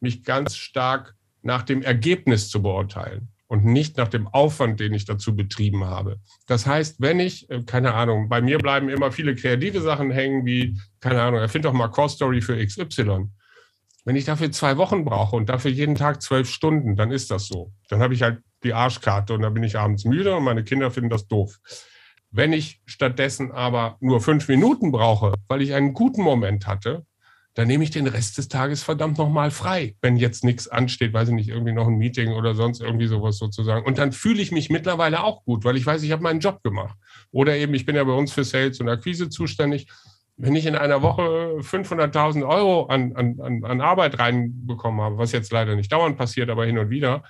mich 0.00 0.24
ganz 0.24 0.56
stark 0.56 1.14
nach 1.42 1.62
dem 1.62 1.80
Ergebnis 1.82 2.50
zu 2.50 2.62
beurteilen 2.62 3.33
und 3.54 3.64
nicht 3.64 3.96
nach 3.96 4.08
dem 4.08 4.26
Aufwand, 4.26 4.80
den 4.80 4.92
ich 4.94 5.04
dazu 5.04 5.36
betrieben 5.36 5.84
habe. 5.84 6.18
Das 6.48 6.66
heißt, 6.66 7.00
wenn 7.00 7.20
ich, 7.20 7.48
äh, 7.50 7.62
keine 7.62 7.94
Ahnung, 7.94 8.28
bei 8.28 8.42
mir 8.42 8.58
bleiben 8.58 8.88
immer 8.88 9.12
viele 9.12 9.36
kreative 9.36 9.80
Sachen 9.80 10.10
hängen, 10.10 10.44
wie, 10.44 10.76
keine 10.98 11.22
Ahnung, 11.22 11.38
erfind 11.38 11.64
doch 11.64 11.72
mal 11.72 11.86
Core 11.86 12.08
Story 12.08 12.40
für 12.40 12.56
XY. 12.56 13.28
Wenn 14.04 14.16
ich 14.16 14.24
dafür 14.24 14.50
zwei 14.50 14.76
Wochen 14.76 15.04
brauche 15.04 15.36
und 15.36 15.48
dafür 15.48 15.70
jeden 15.70 15.94
Tag 15.94 16.20
zwölf 16.20 16.50
Stunden, 16.50 16.96
dann 16.96 17.12
ist 17.12 17.30
das 17.30 17.46
so. 17.46 17.72
Dann 17.88 18.00
habe 18.00 18.12
ich 18.12 18.22
halt 18.22 18.40
die 18.64 18.74
Arschkarte 18.74 19.34
und 19.34 19.42
dann 19.42 19.54
bin 19.54 19.62
ich 19.62 19.78
abends 19.78 20.04
müde 20.04 20.36
und 20.36 20.42
meine 20.42 20.64
Kinder 20.64 20.90
finden 20.90 21.10
das 21.10 21.28
doof. 21.28 21.60
Wenn 22.32 22.52
ich 22.52 22.82
stattdessen 22.86 23.52
aber 23.52 23.96
nur 24.00 24.20
fünf 24.20 24.48
Minuten 24.48 24.90
brauche, 24.90 25.34
weil 25.46 25.62
ich 25.62 25.74
einen 25.74 25.94
guten 25.94 26.22
Moment 26.22 26.66
hatte, 26.66 27.06
dann 27.54 27.68
nehme 27.68 27.84
ich 27.84 27.90
den 27.92 28.08
Rest 28.08 28.36
des 28.36 28.48
Tages 28.48 28.82
verdammt 28.82 29.16
nochmal 29.16 29.52
frei, 29.52 29.94
wenn 30.02 30.16
jetzt 30.16 30.42
nichts 30.42 30.66
ansteht, 30.66 31.12
weiß 31.12 31.28
ich 31.28 31.34
nicht, 31.34 31.48
irgendwie 31.48 31.72
noch 31.72 31.86
ein 31.86 31.98
Meeting 31.98 32.32
oder 32.32 32.54
sonst 32.54 32.80
irgendwie 32.80 33.06
sowas 33.06 33.38
sozusagen. 33.38 33.86
Und 33.86 33.98
dann 33.98 34.10
fühle 34.10 34.42
ich 34.42 34.50
mich 34.50 34.70
mittlerweile 34.70 35.22
auch 35.22 35.44
gut, 35.44 35.64
weil 35.64 35.76
ich 35.76 35.86
weiß, 35.86 36.02
ich 36.02 36.10
habe 36.10 36.22
meinen 36.22 36.40
Job 36.40 36.64
gemacht. 36.64 36.98
Oder 37.30 37.56
eben, 37.56 37.72
ich 37.74 37.86
bin 37.86 37.94
ja 37.94 38.02
bei 38.02 38.12
uns 38.12 38.32
für 38.32 38.42
Sales 38.42 38.80
und 38.80 38.88
Akquise 38.88 39.28
zuständig. 39.28 39.86
Wenn 40.36 40.56
ich 40.56 40.66
in 40.66 40.74
einer 40.74 41.00
Woche 41.02 41.60
500.000 41.60 42.46
Euro 42.46 42.86
an, 42.86 43.14
an, 43.14 43.62
an 43.62 43.80
Arbeit 43.80 44.18
reinbekommen 44.18 45.00
habe, 45.00 45.18
was 45.18 45.30
jetzt 45.30 45.52
leider 45.52 45.76
nicht 45.76 45.92
dauernd 45.92 46.18
passiert, 46.18 46.50
aber 46.50 46.66
hin 46.66 46.78
und 46.78 46.90
wieder, 46.90 47.22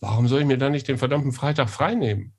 warum 0.00 0.28
soll 0.28 0.40
ich 0.40 0.46
mir 0.46 0.56
dann 0.56 0.72
nicht 0.72 0.88
den 0.88 0.96
verdammten 0.96 1.32
Freitag 1.32 1.68
frei 1.68 1.94
nehmen? 1.94 2.32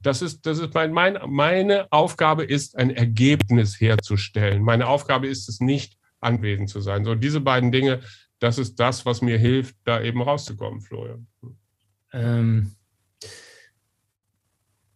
Das 0.00 0.22
ist, 0.22 0.46
das 0.46 0.58
ist 0.58 0.72
mein, 0.72 0.92
mein, 0.92 1.18
meine 1.26 1.92
Aufgabe 1.92 2.42
ist, 2.42 2.78
ein 2.78 2.88
Ergebnis 2.88 3.78
herzustellen. 3.78 4.62
Meine 4.62 4.86
Aufgabe 4.86 5.26
ist 5.26 5.46
es 5.46 5.60
nicht, 5.60 5.99
anwesend 6.20 6.68
zu 6.68 6.80
sein. 6.80 7.04
So, 7.04 7.14
diese 7.14 7.40
beiden 7.40 7.72
Dinge, 7.72 8.00
das 8.38 8.58
ist 8.58 8.80
das, 8.80 9.06
was 9.06 9.22
mir 9.22 9.38
hilft, 9.38 9.76
da 9.84 10.00
eben 10.00 10.22
rauszukommen, 10.22 10.80
Florian. 10.80 11.26
Ähm, 12.12 12.72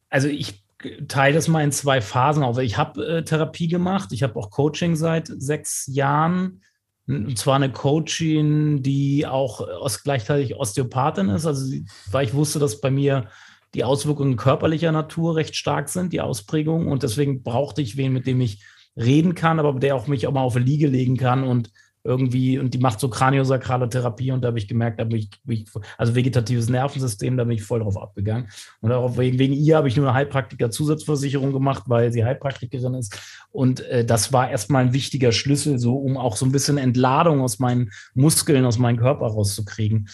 also 0.08 0.28
ich 0.28 0.64
teile 1.08 1.34
das 1.34 1.48
mal 1.48 1.62
in 1.62 1.72
zwei 1.72 2.00
Phasen 2.00 2.42
auf. 2.42 2.58
Ich 2.58 2.76
habe 2.76 3.06
äh, 3.06 3.24
Therapie 3.24 3.68
gemacht, 3.68 4.12
ich 4.12 4.22
habe 4.22 4.36
auch 4.36 4.50
Coaching 4.50 4.96
seit 4.96 5.28
sechs 5.28 5.86
Jahren. 5.86 6.62
Und 7.06 7.38
zwar 7.38 7.56
eine 7.56 7.70
Coachin, 7.70 8.82
die 8.82 9.26
auch 9.26 9.60
aus, 9.60 10.02
gleichzeitig 10.02 10.56
Osteopathin 10.56 11.28
ist. 11.28 11.44
Also, 11.44 11.76
weil 12.10 12.26
ich 12.26 12.32
wusste, 12.32 12.58
dass 12.58 12.80
bei 12.80 12.90
mir 12.90 13.28
die 13.74 13.84
Auswirkungen 13.84 14.36
körperlicher 14.36 14.90
Natur 14.90 15.36
recht 15.36 15.54
stark 15.54 15.90
sind, 15.90 16.14
die 16.14 16.22
Ausprägung. 16.22 16.88
Und 16.88 17.02
deswegen 17.02 17.42
brauchte 17.42 17.82
ich 17.82 17.98
wen, 17.98 18.12
mit 18.12 18.26
dem 18.26 18.40
ich 18.40 18.64
reden 18.96 19.34
kann, 19.34 19.58
aber 19.58 19.78
der 19.78 19.96
auch 19.96 20.06
mich 20.06 20.26
auch 20.26 20.32
mal 20.32 20.42
auf 20.42 20.56
eine 20.56 20.64
Liege 20.64 20.86
legen 20.86 21.16
kann 21.16 21.44
und 21.44 21.70
irgendwie, 22.06 22.58
und 22.58 22.74
die 22.74 22.78
macht 22.78 23.00
so 23.00 23.08
kraniosakrale 23.08 23.88
Therapie 23.88 24.30
und 24.30 24.42
da 24.42 24.48
habe 24.48 24.58
ich 24.58 24.68
gemerkt, 24.68 25.00
da 25.00 25.04
bin 25.04 25.20
ich, 25.20 25.30
bin 25.42 25.56
ich, 25.56 25.64
also 25.96 26.14
vegetatives 26.14 26.68
Nervensystem, 26.68 27.38
da 27.38 27.44
bin 27.44 27.56
ich 27.56 27.62
voll 27.62 27.80
drauf 27.80 27.96
abgegangen. 27.96 28.48
Und 28.82 28.92
auch 28.92 29.16
wegen, 29.16 29.38
wegen 29.38 29.54
ihr 29.54 29.78
habe 29.78 29.88
ich 29.88 29.96
nur 29.96 30.06
eine 30.06 30.14
Heilpraktiker-Zusatzversicherung 30.14 31.54
gemacht, 31.54 31.84
weil 31.86 32.12
sie 32.12 32.22
Heilpraktikerin 32.22 32.92
ist. 32.92 33.18
Und 33.50 33.80
äh, 33.80 34.04
das 34.04 34.34
war 34.34 34.50
erstmal 34.50 34.84
ein 34.84 34.92
wichtiger 34.92 35.32
Schlüssel, 35.32 35.78
so 35.78 35.96
um 35.96 36.18
auch 36.18 36.36
so 36.36 36.44
ein 36.44 36.52
bisschen 36.52 36.76
Entladung 36.76 37.40
aus 37.40 37.58
meinen 37.58 37.90
Muskeln, 38.12 38.66
aus 38.66 38.78
meinem 38.78 38.98
Körper 38.98 39.26
rauszukriegen. 39.26 40.10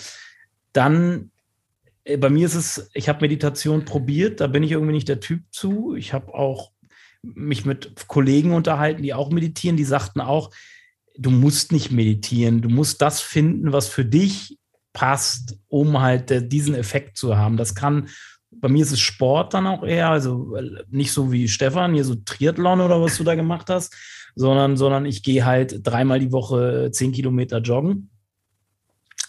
Dann 0.72 1.32
äh, 2.04 2.16
bei 2.16 2.30
mir 2.30 2.46
ist 2.46 2.54
es, 2.54 2.88
ich 2.94 3.08
habe 3.08 3.22
Meditation 3.22 3.84
probiert, 3.84 4.40
da 4.40 4.46
bin 4.46 4.62
ich 4.62 4.70
irgendwie 4.70 4.94
nicht 4.94 5.08
der 5.08 5.18
Typ 5.18 5.42
zu. 5.50 5.96
Ich 5.96 6.12
habe 6.12 6.32
auch 6.34 6.70
mich 7.22 7.64
mit 7.64 7.94
Kollegen 8.06 8.52
unterhalten, 8.52 9.02
die 9.02 9.14
auch 9.14 9.30
meditieren, 9.30 9.76
die 9.76 9.84
sagten 9.84 10.20
auch, 10.20 10.50
du 11.18 11.30
musst 11.30 11.72
nicht 11.72 11.90
meditieren, 11.90 12.62
du 12.62 12.68
musst 12.68 13.02
das 13.02 13.20
finden, 13.20 13.72
was 13.72 13.88
für 13.88 14.04
dich 14.04 14.58
passt, 14.92 15.58
um 15.68 16.00
halt 16.00 16.52
diesen 16.52 16.74
Effekt 16.74 17.16
zu 17.16 17.36
haben. 17.36 17.56
Das 17.56 17.74
kann, 17.74 18.08
bei 18.50 18.68
mir 18.68 18.82
ist 18.82 18.92
es 18.92 19.00
Sport 19.00 19.54
dann 19.54 19.66
auch 19.66 19.84
eher, 19.84 20.08
also 20.08 20.56
nicht 20.88 21.12
so 21.12 21.30
wie 21.30 21.48
Stefan, 21.48 21.94
hier 21.94 22.04
so 22.04 22.16
Triathlon 22.16 22.80
oder 22.80 23.00
was 23.00 23.16
du 23.16 23.24
da 23.24 23.34
gemacht 23.34 23.68
hast, 23.70 23.94
sondern, 24.34 24.76
sondern 24.76 25.04
ich 25.04 25.22
gehe 25.22 25.44
halt 25.44 25.86
dreimal 25.86 26.18
die 26.18 26.32
Woche 26.32 26.90
zehn 26.92 27.12
Kilometer 27.12 27.58
joggen. 27.58 28.10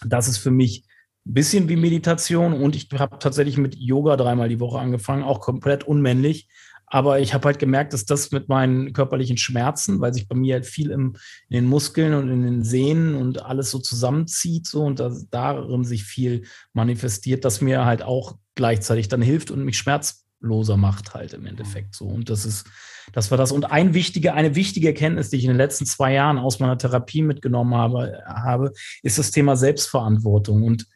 Das 0.04 0.28
ist 0.28 0.38
für 0.38 0.50
mich 0.50 0.84
ein 1.26 1.34
bisschen 1.34 1.68
wie 1.68 1.76
Meditation 1.76 2.52
und 2.52 2.74
ich 2.74 2.88
habe 2.98 3.18
tatsächlich 3.18 3.56
mit 3.56 3.76
Yoga 3.76 4.16
dreimal 4.16 4.48
die 4.48 4.60
Woche 4.60 4.80
angefangen, 4.80 5.22
auch 5.22 5.40
komplett 5.40 5.84
unmännlich. 5.84 6.48
Aber 6.94 7.20
ich 7.20 7.32
habe 7.32 7.46
halt 7.46 7.58
gemerkt, 7.58 7.94
dass 7.94 8.04
das 8.04 8.32
mit 8.32 8.50
meinen 8.50 8.92
körperlichen 8.92 9.38
Schmerzen, 9.38 10.02
weil 10.02 10.12
sich 10.12 10.28
bei 10.28 10.36
mir 10.36 10.56
halt 10.56 10.66
viel 10.66 10.90
im, 10.90 11.16
in 11.48 11.54
den 11.54 11.64
Muskeln 11.64 12.12
und 12.12 12.28
in 12.28 12.42
den 12.42 12.64
Sehnen 12.64 13.14
und 13.14 13.42
alles 13.42 13.70
so 13.70 13.78
zusammenzieht 13.78 14.66
so 14.66 14.84
und 14.84 15.00
dass 15.00 15.26
darin 15.30 15.84
sich 15.84 16.04
viel 16.04 16.42
manifestiert, 16.74 17.46
dass 17.46 17.62
mir 17.62 17.86
halt 17.86 18.02
auch 18.02 18.36
gleichzeitig 18.56 19.08
dann 19.08 19.22
hilft 19.22 19.50
und 19.50 19.64
mich 19.64 19.78
schmerzloser 19.78 20.76
macht 20.76 21.14
halt 21.14 21.32
im 21.32 21.46
Endeffekt 21.46 21.96
so. 21.96 22.04
Und 22.04 22.28
das 22.28 22.44
ist, 22.44 22.66
das 23.14 23.30
war 23.30 23.38
das. 23.38 23.52
Und 23.52 23.72
ein 23.72 23.94
wichtige, 23.94 24.34
eine 24.34 24.54
wichtige 24.54 24.88
Erkenntnis, 24.88 25.30
die 25.30 25.36
ich 25.36 25.44
in 25.44 25.50
den 25.50 25.56
letzten 25.56 25.86
zwei 25.86 26.12
Jahren 26.12 26.36
aus 26.36 26.60
meiner 26.60 26.76
Therapie 26.76 27.22
mitgenommen 27.22 27.74
habe, 27.74 28.22
habe 28.26 28.70
ist 29.02 29.16
das 29.16 29.30
Thema 29.30 29.56
Selbstverantwortung. 29.56 30.62
Und 30.62 30.86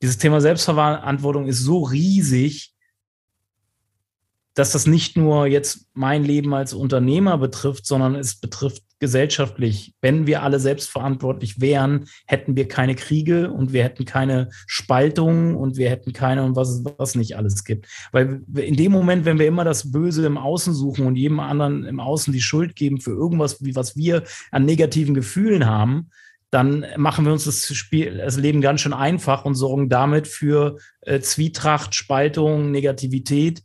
dieses 0.00 0.16
Thema 0.16 0.40
Selbstverantwortung 0.40 1.48
ist 1.48 1.58
so 1.58 1.82
riesig, 1.82 2.73
dass 4.54 4.72
das 4.72 4.86
nicht 4.86 5.16
nur 5.16 5.46
jetzt 5.46 5.88
mein 5.94 6.24
Leben 6.24 6.54
als 6.54 6.74
Unternehmer 6.74 7.38
betrifft, 7.38 7.86
sondern 7.86 8.14
es 8.14 8.36
betrifft 8.36 8.84
gesellschaftlich. 9.00 9.92
Wenn 10.00 10.26
wir 10.26 10.42
alle 10.42 10.60
selbstverantwortlich 10.60 11.60
wären, 11.60 12.06
hätten 12.26 12.56
wir 12.56 12.68
keine 12.68 12.94
Kriege 12.94 13.50
und 13.50 13.72
wir 13.72 13.82
hätten 13.82 14.04
keine 14.04 14.48
Spaltungen 14.66 15.56
und 15.56 15.76
wir 15.76 15.90
hätten 15.90 16.12
keine 16.12 16.44
und 16.44 16.56
was 16.56 16.82
was 16.96 17.16
nicht 17.16 17.36
alles 17.36 17.64
gibt. 17.64 17.86
Weil 18.12 18.42
in 18.54 18.76
dem 18.76 18.92
Moment, 18.92 19.24
wenn 19.24 19.38
wir 19.38 19.46
immer 19.46 19.64
das 19.64 19.90
Böse 19.90 20.24
im 20.24 20.38
Außen 20.38 20.72
suchen 20.72 21.06
und 21.06 21.16
jedem 21.16 21.40
anderen 21.40 21.84
im 21.84 22.00
Außen 22.00 22.32
die 22.32 22.40
Schuld 22.40 22.76
geben 22.76 23.00
für 23.00 23.10
irgendwas, 23.10 23.62
wie 23.62 23.74
was 23.74 23.96
wir 23.96 24.22
an 24.52 24.64
negativen 24.64 25.14
Gefühlen 25.14 25.66
haben, 25.66 26.10
dann 26.50 26.86
machen 26.96 27.24
wir 27.24 27.32
uns 27.32 27.44
das 27.44 27.74
Spiel, 27.74 28.18
das 28.18 28.36
Leben 28.36 28.60
ganz 28.60 28.80
schön 28.80 28.92
einfach 28.92 29.44
und 29.44 29.56
sorgen 29.56 29.88
damit 29.88 30.28
für 30.28 30.78
äh, 31.00 31.18
Zwietracht, 31.18 31.96
Spaltung, 31.96 32.70
Negativität 32.70 33.64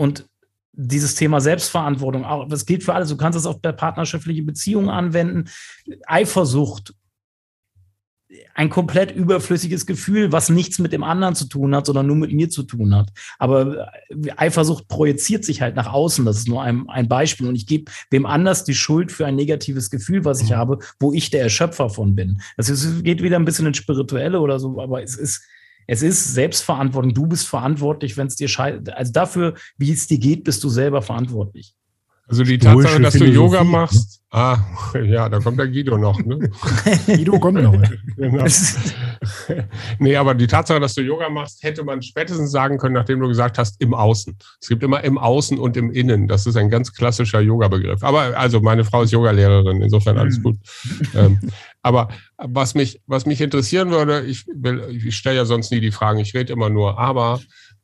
und 0.00 0.26
dieses 0.72 1.14
Thema 1.14 1.42
Selbstverantwortung, 1.42 2.24
auch, 2.24 2.48
das 2.48 2.64
gilt 2.64 2.82
für 2.82 2.94
alles. 2.94 3.10
Du 3.10 3.18
kannst 3.18 3.38
es 3.38 3.44
auf 3.44 3.60
partnerschaftliche 3.60 4.42
Beziehungen 4.42 4.88
anwenden. 4.88 5.50
Eifersucht 6.06 6.94
ein 8.54 8.70
komplett 8.70 9.14
überflüssiges 9.14 9.84
Gefühl, 9.84 10.32
was 10.32 10.48
nichts 10.48 10.78
mit 10.78 10.94
dem 10.94 11.04
anderen 11.04 11.34
zu 11.34 11.46
tun 11.46 11.74
hat, 11.74 11.84
sondern 11.84 12.06
nur 12.06 12.16
mit 12.16 12.32
mir 12.32 12.48
zu 12.48 12.62
tun 12.62 12.94
hat. 12.94 13.10
Aber 13.38 13.92
Eifersucht 14.38 14.88
projiziert 14.88 15.44
sich 15.44 15.60
halt 15.60 15.76
nach 15.76 15.92
außen. 15.92 16.24
Das 16.24 16.38
ist 16.38 16.48
nur 16.48 16.62
ein, 16.62 16.88
ein 16.88 17.06
Beispiel. 17.06 17.46
Und 17.46 17.56
ich 17.56 17.66
gebe 17.66 17.92
wem 18.10 18.24
anders 18.24 18.64
die 18.64 18.74
Schuld 18.74 19.12
für 19.12 19.26
ein 19.26 19.36
negatives 19.36 19.90
Gefühl, 19.90 20.24
was 20.24 20.40
ich 20.40 20.50
mhm. 20.50 20.56
habe, 20.56 20.78
wo 20.98 21.12
ich 21.12 21.28
der 21.28 21.42
Erschöpfer 21.42 21.90
von 21.90 22.14
bin. 22.14 22.40
Das 22.56 22.72
geht 23.02 23.22
wieder 23.22 23.36
ein 23.36 23.44
bisschen 23.44 23.66
ins 23.66 23.76
Spirituelle 23.76 24.40
oder 24.40 24.58
so, 24.58 24.80
aber 24.80 25.02
es 25.02 25.14
ist, 25.14 25.42
es 25.90 26.02
ist 26.02 26.34
Selbstverantwortung. 26.34 27.12
Du 27.12 27.26
bist 27.26 27.48
verantwortlich, 27.48 28.16
wenn 28.16 28.28
es 28.28 28.36
dir 28.36 28.46
scheiße. 28.46 28.96
Also 28.96 29.12
dafür, 29.12 29.54
wie 29.76 29.90
es 29.90 30.06
dir 30.06 30.18
geht, 30.20 30.44
bist 30.44 30.62
du 30.62 30.68
selber 30.68 31.02
verantwortlich. 31.02 31.74
Also 32.30 32.44
die 32.44 32.58
Tatsache, 32.58 33.00
dass 33.00 33.14
du 33.14 33.24
Yoga 33.24 33.64
machst, 33.64 34.22
ah, 34.30 34.56
ja, 35.04 35.28
da 35.28 35.40
kommt 35.40 35.58
der 35.58 35.66
Guido 35.66 35.98
noch, 35.98 36.16
ne? 36.24 36.38
Guido 37.06 37.40
kommt 37.40 37.60
noch. 37.60 37.74
genau. 38.16 38.44
nee, 39.98 40.14
aber 40.14 40.34
die 40.34 40.46
Tatsache, 40.46 40.78
dass 40.78 40.94
du 40.94 41.02
Yoga 41.02 41.28
machst, 41.28 41.64
hätte 41.64 41.82
man 41.82 42.00
spätestens 42.02 42.52
sagen 42.52 42.78
können, 42.78 42.94
nachdem 42.94 43.18
du 43.18 43.26
gesagt 43.26 43.58
hast, 43.58 43.80
im 43.80 43.94
Außen. 43.94 44.38
Es 44.60 44.68
gibt 44.68 44.84
immer 44.84 45.02
im 45.02 45.18
Außen 45.18 45.58
und 45.58 45.76
im 45.76 45.90
Innen. 45.90 46.28
Das 46.28 46.46
ist 46.46 46.56
ein 46.56 46.70
ganz 46.70 46.92
klassischer 46.92 47.40
Yoga-Begriff. 47.40 48.04
Aber 48.04 48.38
also, 48.38 48.60
meine 48.60 48.84
Frau 48.84 49.02
ist 49.02 49.10
Yogalehrerin, 49.10 49.82
insofern 49.82 50.16
alles 50.16 50.38
mhm. 50.38 50.42
gut. 50.44 50.56
ähm, 51.16 51.40
aber 51.82 52.10
was 52.36 52.76
mich, 52.76 53.00
was 53.06 53.26
mich 53.26 53.40
interessieren 53.40 53.90
würde, 53.90 54.20
ich 54.20 54.46
will, 54.46 54.84
ich 54.90 55.16
stelle 55.16 55.36
ja 55.36 55.44
sonst 55.46 55.72
nie 55.72 55.80
die 55.80 55.90
Fragen, 55.90 56.20
ich 56.20 56.32
rede 56.34 56.52
immer 56.52 56.70
nur, 56.70 56.96
aber 56.96 57.40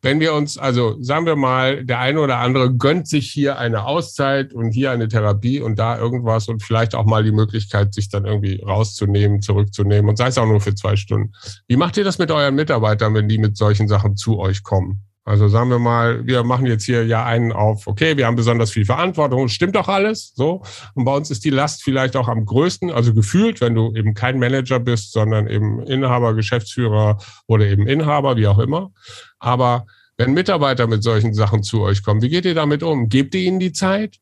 wenn 0.07 0.21
wir 0.21 0.35
uns, 0.35 0.57
also 0.57 0.97
sagen 1.03 1.27
wir 1.27 1.35
mal, 1.35 1.85
der 1.85 1.99
eine 1.99 2.21
oder 2.21 2.39
andere 2.39 2.73
gönnt 2.73 3.09
sich 3.09 3.29
hier 3.29 3.59
eine 3.59 3.85
Auszeit 3.87 4.55
und 4.55 4.71
hier 4.71 4.93
eine 4.93 5.09
Therapie 5.09 5.61
und 5.61 5.81
da 5.81 5.99
irgendwas 5.99 6.47
und 6.47 6.63
vielleicht 6.63 6.95
auch 6.95 7.05
mal 7.05 7.25
die 7.25 7.33
Möglichkeit, 7.33 7.93
sich 7.93 8.09
dann 8.09 8.25
irgendwie 8.25 8.63
rauszunehmen, 8.63 9.43
zurückzunehmen 9.43 10.09
und 10.09 10.17
sei 10.17 10.29
es 10.29 10.39
auch 10.39 10.47
nur 10.47 10.61
für 10.61 10.77
zwei 10.77 10.95
Stunden. 10.95 11.33
Wie 11.67 11.77
macht 11.77 11.97
ihr 11.97 12.05
das 12.05 12.19
mit 12.19 12.31
euren 12.31 12.55
Mitarbeitern, 12.55 13.15
wenn 13.15 13.29
die 13.29 13.39
mit 13.39 13.57
solchen 13.57 13.89
Sachen 13.89 14.17
zu 14.17 14.39
euch 14.39 14.63
kommen? 14.63 15.03
Also 15.27 15.49
sagen 15.49 15.71
wir 15.71 15.81
mal, 15.81 16.25
wir 16.25 16.45
machen 16.45 16.67
jetzt 16.67 16.85
hier 16.85 17.05
ja 17.05 17.25
einen 17.25 17.51
auf, 17.51 17.89
okay, 17.89 18.17
wir 18.17 18.27
haben 18.27 18.37
besonders 18.37 18.71
viel 18.71 18.85
Verantwortung, 18.85 19.49
stimmt 19.49 19.75
doch 19.75 19.89
alles, 19.89 20.33
so. 20.37 20.63
Und 20.95 21.05
bei 21.05 21.13
uns 21.13 21.33
ist 21.33 21.45
die 21.45 21.51
Last 21.51 21.83
vielleicht 21.83 22.15
auch 22.15 22.29
am 22.29 22.45
größten, 22.45 22.93
also 22.93 23.13
gefühlt, 23.13 23.61
wenn 23.61 23.75
du 23.75 23.93
eben 23.97 24.15
kein 24.15 24.39
Manager 24.39 24.79
bist, 24.79 25.11
sondern 25.11 25.49
eben 25.49 25.83
Inhaber, 25.83 26.35
Geschäftsführer 26.35 27.19
oder 27.49 27.67
eben 27.67 27.89
Inhaber, 27.89 28.37
wie 28.37 28.47
auch 28.47 28.61
immer. 28.61 28.93
Aber 29.41 29.87
wenn 30.19 30.33
Mitarbeiter 30.33 30.87
mit 30.87 31.03
solchen 31.03 31.35
Sachen 31.35 31.63
zu 31.63 31.83
euch 31.83 32.03
kommen, 32.03 32.23
wie 32.23 32.29
geht 32.29 32.45
ihr 32.45 32.55
damit 32.55 32.83
um? 32.83 33.09
Gebt 33.09 33.35
ihr 33.35 33.43
ihnen 33.43 33.61
die 33.61 33.73
Zeit? 33.73 34.17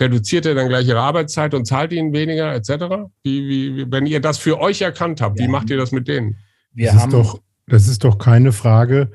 Reduziert 0.00 0.46
ihr 0.46 0.54
dann 0.54 0.68
gleich 0.68 0.88
ihre 0.88 1.00
Arbeitszeit 1.00 1.54
und 1.54 1.66
zahlt 1.66 1.92
ihnen 1.92 2.12
weniger, 2.12 2.54
etc.? 2.54 3.10
Wie, 3.22 3.48
wie, 3.48 3.92
wenn 3.92 4.06
ihr 4.06 4.20
das 4.20 4.38
für 4.38 4.58
euch 4.58 4.80
erkannt 4.80 5.20
habt, 5.20 5.38
ja. 5.38 5.44
wie 5.44 5.50
macht 5.50 5.70
ihr 5.70 5.76
das 5.76 5.92
mit 5.92 6.08
denen? 6.08 6.38
Wir 6.72 6.92
das, 6.92 7.04
ist 7.04 7.12
doch, 7.12 7.40
das 7.66 7.88
ist 7.88 8.04
doch 8.04 8.18
keine 8.18 8.52
Frage, 8.52 9.10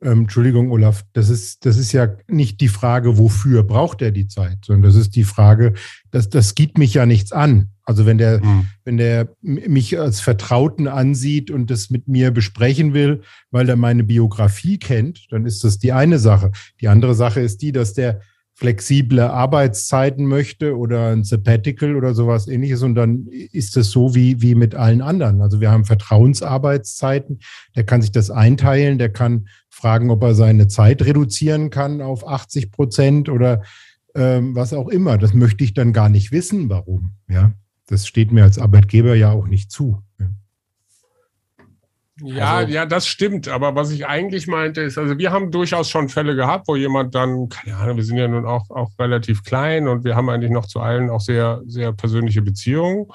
ähm, 0.00 0.20
Entschuldigung, 0.20 0.70
Olaf, 0.70 1.04
das 1.12 1.28
ist, 1.28 1.66
das 1.66 1.76
ist 1.76 1.92
ja 1.92 2.08
nicht 2.28 2.60
die 2.60 2.68
Frage, 2.68 3.18
wofür 3.18 3.64
braucht 3.64 4.00
er 4.02 4.12
die 4.12 4.28
Zeit, 4.28 4.58
sondern 4.64 4.82
das 4.82 4.94
ist 4.94 5.16
die 5.16 5.24
Frage, 5.24 5.74
das, 6.10 6.28
das 6.28 6.54
geht 6.54 6.78
mich 6.78 6.94
ja 6.94 7.04
nichts 7.04 7.32
an. 7.32 7.70
Also 7.88 8.04
wenn 8.04 8.18
der, 8.18 8.44
mhm. 8.44 8.66
wenn 8.84 8.98
der 8.98 9.30
mich 9.40 9.98
als 9.98 10.20
Vertrauten 10.20 10.88
ansieht 10.88 11.50
und 11.50 11.70
das 11.70 11.88
mit 11.88 12.06
mir 12.06 12.30
besprechen 12.30 12.92
will, 12.92 13.22
weil 13.50 13.66
er 13.66 13.76
meine 13.76 14.04
Biografie 14.04 14.78
kennt, 14.78 15.26
dann 15.30 15.46
ist 15.46 15.64
das 15.64 15.78
die 15.78 15.92
eine 15.92 16.18
Sache. 16.18 16.52
Die 16.82 16.88
andere 16.88 17.14
Sache 17.14 17.40
ist 17.40 17.62
die, 17.62 17.72
dass 17.72 17.94
der 17.94 18.20
flexible 18.52 19.20
Arbeitszeiten 19.20 20.26
möchte 20.26 20.76
oder 20.76 21.12
ein 21.12 21.24
Sabbatical 21.24 21.96
oder 21.96 22.12
sowas 22.12 22.46
ähnliches. 22.46 22.82
Und 22.82 22.94
dann 22.94 23.26
ist 23.30 23.78
es 23.78 23.90
so 23.90 24.14
wie, 24.14 24.42
wie 24.42 24.54
mit 24.54 24.74
allen 24.74 25.00
anderen. 25.00 25.40
Also 25.40 25.62
wir 25.62 25.70
haben 25.70 25.86
Vertrauensarbeitszeiten. 25.86 27.38
Der 27.74 27.84
kann 27.84 28.02
sich 28.02 28.12
das 28.12 28.30
einteilen. 28.30 28.98
Der 28.98 29.08
kann 29.08 29.48
fragen, 29.70 30.10
ob 30.10 30.22
er 30.24 30.34
seine 30.34 30.68
Zeit 30.68 31.00
reduzieren 31.06 31.70
kann 31.70 32.02
auf 32.02 32.28
80 32.28 32.70
Prozent 32.70 33.30
oder 33.30 33.62
ähm, 34.14 34.54
was 34.54 34.74
auch 34.74 34.88
immer. 34.88 35.16
Das 35.16 35.32
möchte 35.32 35.64
ich 35.64 35.72
dann 35.72 35.94
gar 35.94 36.10
nicht 36.10 36.32
wissen, 36.32 36.68
warum. 36.68 37.14
Ja, 37.30 37.54
das 37.88 38.06
steht 38.06 38.32
mir 38.32 38.44
als 38.44 38.58
Arbeitgeber 38.58 39.14
ja 39.14 39.32
auch 39.32 39.46
nicht 39.46 39.70
zu. 39.70 40.02
Ja. 40.20 40.26
Ja, 42.20 42.56
also, 42.56 42.72
ja, 42.72 42.84
das 42.84 43.06
stimmt. 43.06 43.48
Aber 43.48 43.74
was 43.74 43.90
ich 43.90 44.06
eigentlich 44.06 44.48
meinte, 44.48 44.80
ist, 44.80 44.98
also 44.98 45.18
wir 45.18 45.30
haben 45.30 45.50
durchaus 45.50 45.88
schon 45.88 46.08
Fälle 46.08 46.34
gehabt, 46.34 46.66
wo 46.66 46.74
jemand 46.74 47.14
dann, 47.14 47.48
keine 47.48 47.76
Ahnung, 47.76 47.96
wir 47.96 48.04
sind 48.04 48.16
ja 48.16 48.26
nun 48.26 48.44
auch, 48.44 48.68
auch 48.70 48.90
relativ 48.98 49.44
klein 49.44 49.86
und 49.86 50.04
wir 50.04 50.16
haben 50.16 50.28
eigentlich 50.28 50.50
noch 50.50 50.66
zu 50.66 50.80
allen 50.80 51.10
auch 51.10 51.20
sehr, 51.20 51.62
sehr 51.66 51.92
persönliche 51.92 52.42
Beziehungen, 52.42 53.06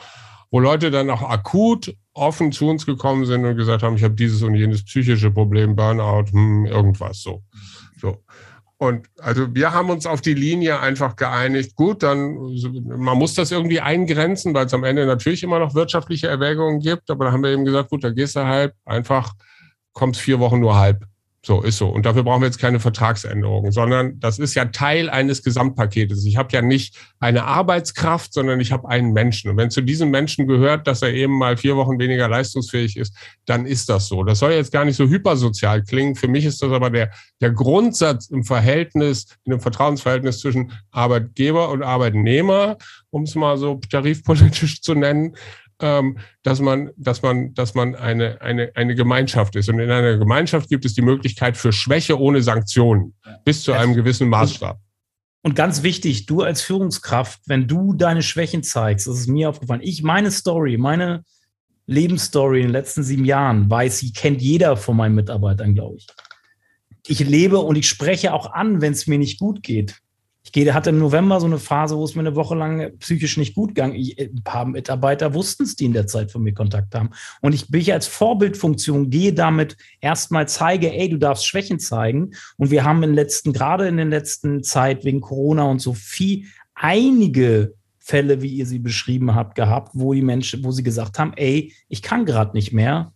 wo 0.51 0.59
Leute 0.59 0.89
dann 0.89 1.09
auch 1.09 1.21
akut 1.21 1.95
offen 2.13 2.51
zu 2.51 2.69
uns 2.69 2.85
gekommen 2.85 3.25
sind 3.25 3.43
und 3.43 3.57
gesagt 3.57 3.83
haben, 3.83 3.97
ich 3.97 4.03
habe 4.03 4.13
dieses 4.13 4.41
und 4.41 4.55
jenes 4.55 4.85
psychische 4.85 5.31
Problem, 5.31 5.75
Burnout, 5.75 6.31
hm, 6.31 6.65
irgendwas 6.65 7.21
so. 7.21 7.43
So. 7.99 8.23
Und 8.83 9.07
also 9.19 9.55
wir 9.55 9.73
haben 9.73 9.89
uns 9.89 10.05
auf 10.05 10.19
die 10.19 10.33
Linie 10.33 10.81
einfach 10.81 11.15
geeinigt, 11.15 11.75
gut, 11.77 12.03
dann 12.03 12.35
man 12.85 13.17
muss 13.17 13.33
das 13.33 13.51
irgendwie 13.51 13.79
eingrenzen, 13.79 14.53
weil 14.53 14.65
es 14.65 14.73
am 14.73 14.83
Ende 14.83 15.05
natürlich 15.05 15.41
immer 15.41 15.59
noch 15.59 15.73
wirtschaftliche 15.73 16.27
Erwägungen 16.27 16.81
gibt, 16.81 17.09
aber 17.09 17.25
da 17.25 17.31
haben 17.31 17.43
wir 17.43 17.51
eben 17.51 17.63
gesagt, 17.63 17.89
gut, 17.89 18.03
da 18.03 18.09
gehst 18.09 18.35
du 18.35 18.45
halt 18.45 18.73
einfach, 18.83 19.33
kommst 19.93 20.19
vier 20.19 20.39
Wochen 20.39 20.59
nur 20.59 20.75
halb. 20.75 21.05
So, 21.45 21.61
ist 21.61 21.77
so. 21.77 21.89
Und 21.89 22.05
dafür 22.05 22.23
brauchen 22.23 22.41
wir 22.41 22.45
jetzt 22.45 22.59
keine 22.59 22.79
Vertragsänderungen, 22.79 23.73
sondern 23.73 24.17
das 24.21 24.39
ist 24.39 24.55
ja 24.55 24.63
Teil 24.63 25.09
eines 25.09 25.43
Gesamtpaketes. 25.43 26.25
Ich 26.25 26.37
habe 26.37 26.47
ja 26.53 26.61
nicht 26.61 26.97
eine 27.19 27.43
Arbeitskraft, 27.43 28.33
sondern 28.33 28.61
ich 28.61 28.71
habe 28.71 28.87
einen 28.87 29.11
Menschen. 29.11 29.51
Und 29.51 29.57
wenn 29.57 29.69
zu 29.69 29.81
diesem 29.81 30.09
Menschen 30.09 30.47
gehört, 30.47 30.87
dass 30.87 31.01
er 31.01 31.13
eben 31.13 31.37
mal 31.37 31.57
vier 31.57 31.75
Wochen 31.75 31.99
weniger 31.99 32.29
leistungsfähig 32.29 32.95
ist, 32.95 33.13
dann 33.45 33.65
ist 33.65 33.89
das 33.89 34.07
so. 34.07 34.23
Das 34.23 34.39
soll 34.39 34.53
jetzt 34.53 34.71
gar 34.71 34.85
nicht 34.85 34.95
so 34.95 35.09
hypersozial 35.09 35.83
klingen. 35.83 36.15
Für 36.15 36.29
mich 36.29 36.45
ist 36.45 36.61
das 36.61 36.71
aber 36.71 36.89
der, 36.89 37.11
der 37.41 37.51
Grundsatz 37.51 38.29
im 38.29 38.45
Verhältnis, 38.45 39.25
in 39.43 39.51
einem 39.51 39.59
Vertrauensverhältnis 39.59 40.39
zwischen 40.39 40.71
Arbeitgeber 40.91 41.71
und 41.71 41.83
Arbeitnehmer, 41.83 42.77
um 43.09 43.23
es 43.23 43.35
mal 43.35 43.57
so 43.57 43.81
tarifpolitisch 43.89 44.81
zu 44.81 44.95
nennen, 44.95 45.35
dass 46.43 46.59
man, 46.59 46.91
dass 46.97 47.21
man, 47.21 47.53
dass 47.53 47.73
man 47.73 47.95
eine, 47.95 48.41
eine, 48.41 48.71
eine 48.75 48.95
Gemeinschaft 48.95 49.55
ist. 49.55 49.69
Und 49.69 49.79
in 49.79 49.91
einer 49.91 50.17
Gemeinschaft 50.17 50.69
gibt 50.69 50.85
es 50.85 50.93
die 50.93 51.01
Möglichkeit 51.01 51.57
für 51.57 51.73
Schwäche 51.73 52.19
ohne 52.19 52.41
Sanktionen 52.41 53.13
bis 53.43 53.63
zu 53.63 53.73
einem 53.73 53.93
gewissen 53.93 54.29
Maßstab. 54.29 54.79
Und 55.41 55.55
ganz 55.55 55.83
wichtig, 55.83 56.25
du 56.25 56.41
als 56.41 56.61
Führungskraft, 56.61 57.41
wenn 57.47 57.67
du 57.67 57.93
deine 57.93 58.21
Schwächen 58.21 58.63
zeigst, 58.63 59.07
das 59.07 59.19
ist 59.19 59.27
mir 59.27 59.49
aufgefallen. 59.49 59.81
Ich, 59.83 60.01
meine 60.01 60.31
Story, 60.31 60.77
meine 60.77 61.23
Lebensstory 61.85 62.61
in 62.61 62.67
den 62.67 62.71
letzten 62.71 63.03
sieben 63.03 63.25
Jahren, 63.25 63.69
weiß 63.69 63.99
sie, 63.99 64.13
kennt 64.13 64.41
jeder 64.41 64.77
von 64.77 64.95
meinen 64.95 65.15
Mitarbeitern, 65.15 65.75
glaube 65.75 65.97
ich. 65.97 66.07
Ich 67.07 67.19
lebe 67.19 67.59
und 67.59 67.75
ich 67.75 67.89
spreche 67.89 68.33
auch 68.33 68.53
an, 68.53 68.79
wenn 68.79 68.93
es 68.93 69.05
mir 69.07 69.17
nicht 69.17 69.37
gut 69.37 69.63
geht. 69.63 69.97
Ich 70.51 70.73
hatte 70.73 70.89
im 70.89 70.99
November 70.99 71.39
so 71.39 71.45
eine 71.45 71.57
Phase, 71.57 71.97
wo 71.97 72.03
es 72.03 72.15
mir 72.15 72.21
eine 72.21 72.35
Woche 72.35 72.53
lang 72.53 72.97
psychisch 72.99 73.37
nicht 73.37 73.55
gut 73.55 73.75
ging. 73.75 73.93
ein 73.93 74.43
paar 74.43 74.65
Mitarbeiter 74.65 75.33
wussten 75.33 75.63
es, 75.63 75.75
die 75.75 75.85
in 75.85 75.93
der 75.93 76.05
Zeit 76.05 76.31
von 76.31 76.43
mir 76.43 76.53
Kontakt 76.53 76.93
haben. 76.93 77.11
Und 77.41 77.55
ich 77.55 77.69
bin 77.69 77.81
hier 77.81 77.93
als 77.93 78.07
Vorbildfunktion, 78.07 79.09
gehe 79.09 79.33
damit 79.33 79.77
erstmal 80.01 80.47
zeige, 80.47 80.91
ey, 80.91 81.09
du 81.09 81.17
darfst 81.17 81.47
Schwächen 81.47 81.79
zeigen. 81.79 82.31
Und 82.57 82.71
wir 82.71 82.83
haben 82.83 83.01
in 83.03 83.13
letzten, 83.13 83.53
gerade 83.53 83.87
in 83.87 83.97
der 83.97 84.05
letzten 84.05 84.63
Zeit 84.63 85.05
wegen 85.05 85.21
Corona 85.21 85.63
und 85.63 85.79
so 85.79 85.93
viel, 85.93 86.45
einige 86.75 87.73
Fälle, 87.99 88.41
wie 88.41 88.53
ihr 88.53 88.65
sie 88.65 88.79
beschrieben 88.79 89.33
habt, 89.33 89.55
gehabt, 89.55 89.91
wo 89.93 90.13
die 90.13 90.21
Menschen, 90.21 90.65
wo 90.65 90.71
sie 90.71 90.83
gesagt 90.83 91.19
haben, 91.19 91.31
ey, 91.37 91.73
ich 91.87 92.01
kann 92.01 92.25
gerade 92.25 92.51
nicht 92.53 92.73
mehr. 92.73 93.13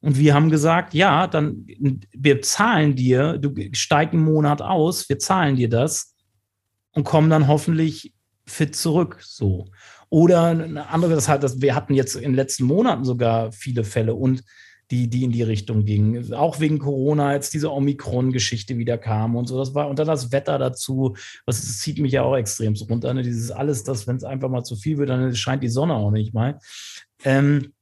Und 0.00 0.18
wir 0.18 0.34
haben 0.34 0.50
gesagt, 0.50 0.94
ja, 0.94 1.28
dann 1.28 1.64
wir 2.12 2.42
zahlen 2.42 2.96
dir, 2.96 3.38
du 3.38 3.54
steigst 3.72 4.14
einen 4.14 4.24
Monat 4.24 4.62
aus, 4.62 5.08
wir 5.08 5.18
zahlen 5.20 5.54
dir 5.56 5.68
das 5.68 6.14
und 6.92 7.04
kommen 7.04 7.30
dann 7.30 7.48
hoffentlich 7.48 8.12
fit 8.46 8.74
zurück. 8.74 9.18
So. 9.22 9.68
Oder 10.08 10.46
eine 10.46 10.88
andere, 10.88 11.14
das 11.14 11.28
halt, 11.28 11.42
das, 11.42 11.60
wir 11.60 11.74
hatten 11.74 11.94
jetzt 11.94 12.16
in 12.16 12.22
den 12.22 12.34
letzten 12.34 12.64
Monaten 12.64 13.04
sogar 13.04 13.52
viele 13.52 13.84
Fälle 13.84 14.14
und 14.14 14.42
die, 14.90 15.08
die 15.08 15.22
in 15.22 15.30
die 15.30 15.44
Richtung 15.44 15.84
gingen. 15.84 16.34
Auch 16.34 16.58
wegen 16.58 16.80
Corona, 16.80 17.28
als 17.28 17.50
diese 17.50 17.72
Omikron-Geschichte 17.72 18.76
wieder 18.76 18.98
kam 18.98 19.36
und 19.36 19.46
so. 19.46 19.56
Das 19.56 19.72
war, 19.72 19.88
und 19.88 20.00
dann 20.00 20.08
das 20.08 20.32
Wetter 20.32 20.58
dazu, 20.58 21.14
das, 21.46 21.60
das 21.60 21.78
zieht 21.78 22.00
mich 22.00 22.12
ja 22.12 22.22
auch 22.22 22.36
extrem 22.36 22.74
so 22.74 22.86
runter. 22.86 23.14
Ne? 23.14 23.22
Dieses 23.22 23.52
alles, 23.52 23.84
das, 23.84 24.08
wenn 24.08 24.16
es 24.16 24.24
einfach 24.24 24.48
mal 24.48 24.64
zu 24.64 24.74
viel 24.74 24.98
wird, 24.98 25.10
dann 25.10 25.34
scheint 25.36 25.62
die 25.62 25.68
Sonne 25.68 25.94
auch 25.94 26.10
nicht 26.10 26.34
mal. 26.34 26.58
Ähm, 27.24 27.72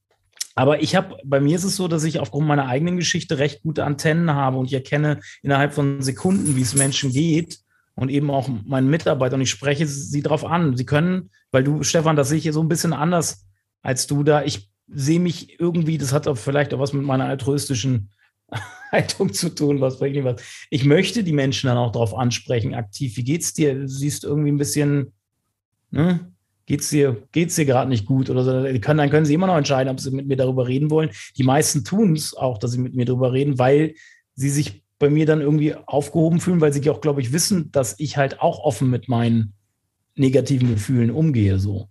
aber 0.54 0.82
ich 0.82 0.96
habe, 0.96 1.16
bei 1.24 1.40
mir 1.40 1.56
ist 1.56 1.64
es 1.64 1.76
so, 1.76 1.88
dass 1.88 2.04
ich 2.04 2.18
aufgrund 2.18 2.46
meiner 2.46 2.66
eigenen 2.66 2.96
Geschichte 2.96 3.38
recht 3.38 3.62
gute 3.62 3.84
Antennen 3.84 4.34
habe 4.34 4.58
und 4.58 4.66
ich 4.66 4.74
erkenne 4.74 5.20
innerhalb 5.42 5.72
von 5.72 6.02
Sekunden, 6.02 6.56
wie 6.56 6.62
es 6.62 6.74
Menschen 6.74 7.10
geht 7.12 7.60
und 7.98 8.10
eben 8.10 8.30
auch 8.30 8.48
meinen 8.64 8.88
Mitarbeitern. 8.88 9.40
Und 9.40 9.42
ich 9.42 9.50
spreche 9.50 9.86
sie 9.86 10.22
darauf 10.22 10.44
an. 10.44 10.76
Sie 10.76 10.86
können, 10.86 11.30
weil 11.50 11.64
du, 11.64 11.82
Stefan, 11.82 12.14
das 12.14 12.28
sehe 12.28 12.38
ich 12.38 12.52
so 12.52 12.62
ein 12.62 12.68
bisschen 12.68 12.92
anders 12.92 13.44
als 13.82 14.06
du 14.06 14.22
da. 14.22 14.44
Ich 14.44 14.70
sehe 14.86 15.18
mich 15.18 15.58
irgendwie, 15.58 15.98
das 15.98 16.12
hat 16.12 16.28
auch 16.28 16.38
vielleicht 16.38 16.72
auch 16.72 16.78
was 16.78 16.92
mit 16.92 17.02
meiner 17.02 17.24
altruistischen 17.24 18.10
Haltung 18.92 19.32
zu 19.32 19.48
tun, 19.52 19.80
was 19.80 19.98
bringt 19.98 20.22
was. 20.22 20.40
Ich 20.70 20.84
möchte 20.84 21.24
die 21.24 21.32
Menschen 21.32 21.66
dann 21.66 21.76
auch 21.76 21.90
darauf 21.90 22.14
ansprechen, 22.14 22.72
aktiv. 22.72 23.16
Wie 23.16 23.24
geht's 23.24 23.52
dir? 23.52 23.74
Du 23.74 23.88
siehst 23.88 24.22
irgendwie 24.22 24.52
ein 24.52 24.58
bisschen, 24.58 25.12
ne? 25.90 26.32
geht's 26.66 26.90
dir, 26.90 27.26
geht's 27.32 27.56
dir 27.56 27.64
gerade 27.64 27.88
nicht 27.88 28.06
gut 28.06 28.30
oder 28.30 28.44
so. 28.44 28.62
Die 28.62 28.80
können, 28.80 28.98
dann 28.98 29.10
können 29.10 29.26
sie 29.26 29.34
immer 29.34 29.48
noch 29.48 29.56
entscheiden, 29.56 29.90
ob 29.90 29.98
sie 29.98 30.12
mit 30.12 30.28
mir 30.28 30.36
darüber 30.36 30.68
reden 30.68 30.90
wollen. 30.90 31.10
Die 31.36 31.42
meisten 31.42 31.82
tun 31.82 32.12
es 32.12 32.32
auch, 32.32 32.58
dass 32.58 32.70
sie 32.70 32.78
mit 32.78 32.94
mir 32.94 33.06
darüber 33.06 33.32
reden, 33.32 33.58
weil 33.58 33.94
sie 34.36 34.50
sich 34.50 34.84
bei 34.98 35.10
mir 35.10 35.26
dann 35.26 35.40
irgendwie 35.40 35.74
aufgehoben 35.74 36.40
fühlen, 36.40 36.60
weil 36.60 36.72
sie 36.72 36.88
auch, 36.90 37.00
glaube 37.00 37.20
ich, 37.20 37.32
wissen, 37.32 37.70
dass 37.72 37.94
ich 37.98 38.16
halt 38.16 38.40
auch 38.40 38.58
offen 38.60 38.90
mit 38.90 39.08
meinen 39.08 39.54
negativen 40.14 40.68
Gefühlen 40.68 41.10
umgehe, 41.10 41.58
so. 41.58 41.88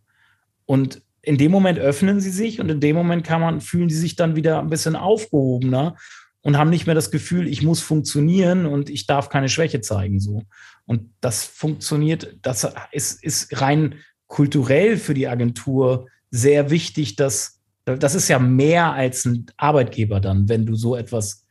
Und 0.66 1.01
in 1.22 1.38
dem 1.38 1.51
Moment 1.51 1.80
öffnen 1.80 2.20
sie 2.20 2.30
sich 2.30 2.60
und 2.60 2.70
in 2.70 2.80
dem 2.80 2.95
Moment 2.95 3.26
kann 3.26 3.41
man, 3.41 3.62
fühlen 3.62 3.89
sie 3.89 3.97
sich 3.97 4.16
dann 4.16 4.36
wieder 4.36 4.60
ein 4.60 4.70
bisschen 4.70 4.95
aufgehobener 4.95 5.95
und 6.41 6.58
haben 6.58 6.70
nicht 6.70 6.86
mehr 6.86 6.95
das 6.95 7.12
Gefühl, 7.12 7.47
ich 7.47 7.64
muss 7.64 7.82
funktionieren 7.82 8.66
und 8.66 8.89
ich 8.89 9.08
darf 9.08 9.30
keine 9.30 9.49
Schwäche 9.49 9.82
zeigen, 9.82 10.20
so. 10.20 10.43
Und 10.86 11.10
das 11.22 11.43
funktioniert, 11.43 12.38
das 12.41 12.70
ist, 12.91 13.24
ist 13.24 13.62
rein 13.62 13.95
kulturell 14.28 14.97
für 14.97 15.14
die 15.14 15.28
Agentur 15.28 16.08
sehr 16.30 16.70
wichtig, 16.70 17.16
dass 17.16 17.62
das 17.86 18.16
ist 18.16 18.28
ja 18.28 18.38
mehr 18.38 18.91
als 18.93 19.24
ein 19.24 19.45
Arbeitgeber 19.55 20.20
dann, 20.20 20.49
wenn 20.49 20.66
du 20.66 20.76
so 20.76 20.97
etwas 20.97 21.47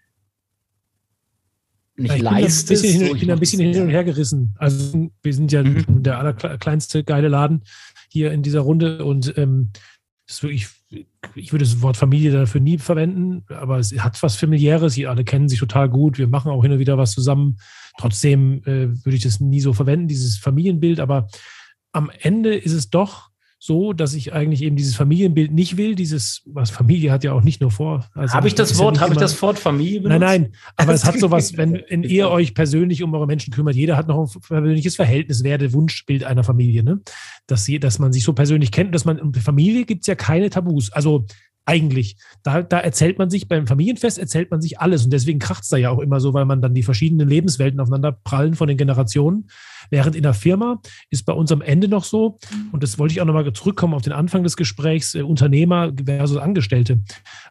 nicht 1.97 2.15
ich 2.15 2.23
leistest. 2.23 2.83
Bin 2.83 2.93
hin, 2.93 3.15
ich 3.15 3.21
bin 3.21 3.31
ein 3.31 3.39
bisschen 3.39 3.61
hin 3.61 3.83
und 3.83 3.89
her 3.89 4.05
gerissen. 4.05 4.55
Also 4.59 5.11
wir 5.23 5.35
sind 5.35 5.53
ja 5.53 5.63
mhm. 5.63 6.03
der 6.03 6.19
allerkleinste 6.19 7.05
geile 7.05 7.29
Laden 7.29 7.63
hier 8.09 8.33
in 8.33 8.43
dieser 8.43 8.61
Runde 8.61 9.05
und 9.05 9.37
ähm, 9.37 9.71
wirklich, 10.41 10.69
ich 11.35 11.53
würde 11.53 11.65
das 11.65 11.83
Wort 11.83 11.97
Familie 11.97 12.33
dafür 12.33 12.61
nie 12.61 12.79
verwenden, 12.79 13.45
aber 13.49 13.79
es 13.79 13.93
hat 13.99 14.23
was 14.23 14.37
familiäres. 14.37 14.95
Sie 14.95 15.07
alle 15.07 15.25
kennen 15.25 15.49
sich 15.49 15.59
total 15.59 15.89
gut. 15.89 16.19
Wir 16.19 16.29
machen 16.29 16.51
auch 16.51 16.63
hin 16.63 16.73
und 16.73 16.79
wieder 16.79 16.99
was 16.99 17.13
zusammen. 17.13 17.59
Trotzdem 17.99 18.63
äh, 18.65 18.89
würde 19.05 19.17
ich 19.17 19.23
das 19.23 19.41
nie 19.41 19.61
so 19.61 19.73
verwenden, 19.73 20.09
dieses 20.09 20.39
Familienbild. 20.39 21.01
Aber 21.01 21.29
am 21.93 22.11
Ende 22.21 22.55
ist 22.55 22.73
es 22.73 22.91
doch 22.91 23.31
so, 23.59 23.93
dass 23.93 24.15
ich 24.15 24.33
eigentlich 24.33 24.63
eben 24.63 24.77
dieses 24.77 24.97
Familienbild 24.97 25.51
nicht 25.51 25.77
will. 25.77 25.95
Dieses, 25.95 26.43
was 26.45 26.71
Familie 26.71 27.11
hat 27.11 27.25
ja 27.25 27.33
auch 27.33 27.43
nicht 27.43 27.61
nur 27.61 27.71
vor. 27.71 28.07
Also 28.15 28.35
habe 28.35 28.49
ich 28.49 28.55
das 28.55 28.79
Wort, 28.79 28.97
ja 28.97 29.03
habe 29.03 29.15
ich 29.15 29.19
das 29.19 29.41
Wort 29.41 29.59
Familie 29.59 30.03
benutzt? 30.03 30.21
Nein, 30.21 30.43
nein, 30.43 30.53
aber 30.77 30.93
es 30.93 31.05
hat 31.05 31.19
sowas, 31.19 31.57
wenn, 31.57 31.83
wenn 31.89 32.03
ihr 32.03 32.29
euch 32.29 32.55
persönlich 32.55 33.03
um 33.03 33.15
eure 33.15 33.27
Menschen 33.27 33.53
kümmert, 33.53 33.75
jeder 33.75 33.97
hat 33.97 34.09
noch 34.09 34.35
ein 34.35 34.41
persönliches 34.41 34.97
Verhältnis, 34.97 35.43
wäre 35.43 35.59
der 35.59 35.73
Wunschbild 35.73 36.25
einer 36.25 36.45
Familie, 36.45 36.83
ne? 36.83 37.01
Dass, 37.47 37.65
sie, 37.65 37.81
dass 37.81 37.99
man 37.99 38.13
sich 38.13 38.25
so 38.25 38.33
persönlich 38.33 38.73
kennt, 38.73 38.95
dass 38.95 39.05
man, 39.05 39.19
und 39.21 39.37
Familie 39.39 39.85
gibt 39.85 40.03
es 40.03 40.07
ja 40.07 40.15
keine 40.15 40.51
Tabus. 40.51 40.93
Also 40.93 41.25
eigentlich. 41.67 42.17
Da, 42.43 42.63
da 42.63 42.79
erzählt 42.79 43.19
man 43.19 43.29
sich, 43.29 43.49
beim 43.49 43.67
Familienfest 43.67 44.19
erzählt 44.19 44.51
man 44.51 44.63
sich 44.63 44.79
alles. 44.81 45.05
Und 45.05 45.13
deswegen 45.13 45.39
kracht 45.39 45.65
es 45.65 45.69
da 45.69 45.77
ja 45.77 45.91
auch 45.91 45.99
immer 45.99 46.21
so, 46.21 46.33
weil 46.33 46.45
man 46.45 46.63
dann 46.63 46.75
die 46.75 46.85
verschiedenen 46.85 47.29
Lebenswelten 47.29 47.81
aufeinander 47.81 48.13
prallen 48.13 48.55
von 48.55 48.69
den 48.69 48.77
Generationen. 48.77 49.49
Während 49.91 50.17
in 50.17 50.23
der 50.23 50.35
Firma 50.35 50.81
ist 51.11 51.25
bei 51.25 51.33
uns 51.33 51.53
am 51.53 51.63
Ende 51.63 51.89
noch 51.89 52.05
so, 52.05 52.39
und 52.73 52.83
das 52.83 52.99
wollte 52.99 53.13
ich 53.13 53.21
auch 53.21 53.25
nochmal 53.25 53.51
zurückkommen 53.53 53.95
auf 53.95 54.03
den 54.03 54.13
Anfang 54.13 54.43
des 54.43 54.57
Gesprächs, 54.57 55.15
äh, 55.15 55.23
Unternehmer 55.23 55.93
versus 56.05 56.37
Angestellte. 56.37 57.01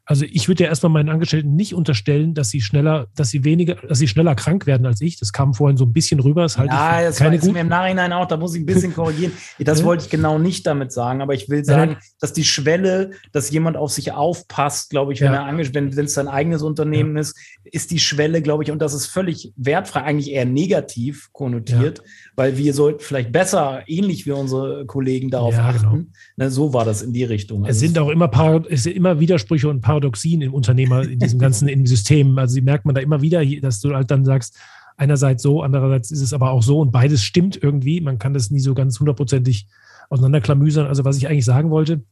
Also 0.06 0.26
ich 0.30 0.48
würde 0.48 0.64
ja 0.64 0.70
erstmal 0.70 0.92
meinen 0.92 1.10
Angestellten 1.10 1.56
nicht 1.56 1.74
unterstellen, 1.74 2.34
dass 2.34 2.50
sie 2.50 2.62
schneller, 2.62 3.08
dass 3.16 3.30
sie 3.30 3.44
weniger, 3.44 3.76
dass 3.76 4.00
sie 4.00 4.08
schneller 4.08 4.36
krank 4.36 4.66
werden 4.66 4.86
als 4.86 5.02
ich. 5.02 5.18
Das 5.18 5.32
kam 5.32 5.54
vorhin 5.54 5.78
so 5.78 5.86
ein 5.86 5.94
bisschen 5.94 6.20
rüber. 6.20 6.44
Das 6.44 6.58
halte 6.58 6.74
ja, 6.74 7.02
das 7.02 7.18
keine 7.18 7.42
war 7.42 7.52
mir 7.52 7.62
im 7.62 7.68
Nachhinein 7.68 8.14
auch, 8.14 8.28
da 8.28 8.38
muss 8.38 8.54
ich 8.56 8.62
ein 8.62 8.66
bisschen 8.66 8.94
korrigieren. 8.96 9.32
Das 9.60 9.84
wollte 9.84 10.06
ich 10.06 10.10
genau 10.10 10.38
nicht 10.38 10.68
damit 10.68 10.92
sagen, 10.92 11.22
aber 11.22 11.34
ich 11.34 11.50
will 11.50 11.66
sagen, 11.66 11.98
dass 12.20 12.34
die 12.34 12.44
Schwelle, 12.44 13.12
dass 13.32 13.50
jemand 13.50 13.78
auf 13.78 13.92
sich 13.92 14.12
aufpasst, 14.12 14.90
glaube 14.90 15.14
ich, 15.14 15.22
wenn 15.22 15.34
ja. 15.34 15.42
er 15.42 15.46
angestellt, 15.46 15.96
wenn 15.96 16.06
es 16.06 16.14
sein 16.14 16.28
eigenes 16.28 16.62
Unternehmen 16.62 17.16
ja. 17.16 17.22
ist, 17.22 17.38
ist 17.64 17.92
die 17.92 18.00
Schwelle, 18.00 18.42
glaube 18.42 18.64
ich, 18.64 18.72
und 18.72 18.80
das 18.80 18.94
ist 18.94 19.08
völlig 19.08 19.54
wertfrei, 19.56 20.04
eigentlich 20.04 20.32
eher 20.32 20.46
negativ 20.46 21.30
konnotiert. 21.34 22.02
Weil 22.36 22.57
wir 22.57 22.73
sollten 22.73 22.99
vielleicht 22.99 23.32
besser, 23.32 23.84
ähnlich 23.88 24.26
wie 24.26 24.32
unsere 24.32 24.86
Kollegen, 24.86 25.30
darauf 25.30 25.53
ja, 25.53 25.69
achten. 25.69 25.89
Genau. 25.89 26.05
Ne, 26.38 26.51
so 26.51 26.73
war 26.73 26.86
das 26.86 27.01
in 27.01 27.13
die 27.13 27.23
Richtung. 27.23 27.65
Also 27.65 27.71
es 27.71 27.80
sind 27.80 27.97
auch 27.97 28.09
immer, 28.09 28.30
es 28.69 28.84
sind 28.84 28.95
immer 28.95 29.19
Widersprüche 29.19 29.69
und 29.69 29.82
Paradoxien 29.82 30.41
im 30.41 30.53
Unternehmer, 30.53 31.03
in 31.03 31.19
diesem 31.19 31.39
ganzen 31.45 31.67
im 31.67 31.86
System. 31.86 32.38
Also 32.38 32.55
die 32.55 32.61
merkt 32.61 32.86
man 32.86 32.95
da 32.95 33.01
immer 33.01 33.21
wieder, 33.21 33.43
dass 33.61 33.80
du 33.80 33.95
halt 33.95 34.11
dann 34.11 34.26
sagst, 34.26 34.57
einerseits 34.97 35.43
so, 35.43 35.61
andererseits 35.61 36.11
ist 36.11 36.21
es 36.21 36.34
aber 36.34 36.51
auch 36.51 36.63
so 36.63 36.80
und 36.80 36.91
beides 36.91 37.23
stimmt 37.23 37.61
irgendwie. 37.61 38.01
Man 38.01 38.19
kann 38.19 38.34
das 38.34 38.51
nie 38.51 38.59
so 38.59 38.73
ganz 38.73 38.99
hundertprozentig 38.99 39.67
auseinanderklamüsern. 40.09 40.88
Also 40.88 41.05
was 41.05 41.17
ich 41.17 41.28
eigentlich 41.28 41.45
sagen 41.45 41.69
wollte, 41.69 42.03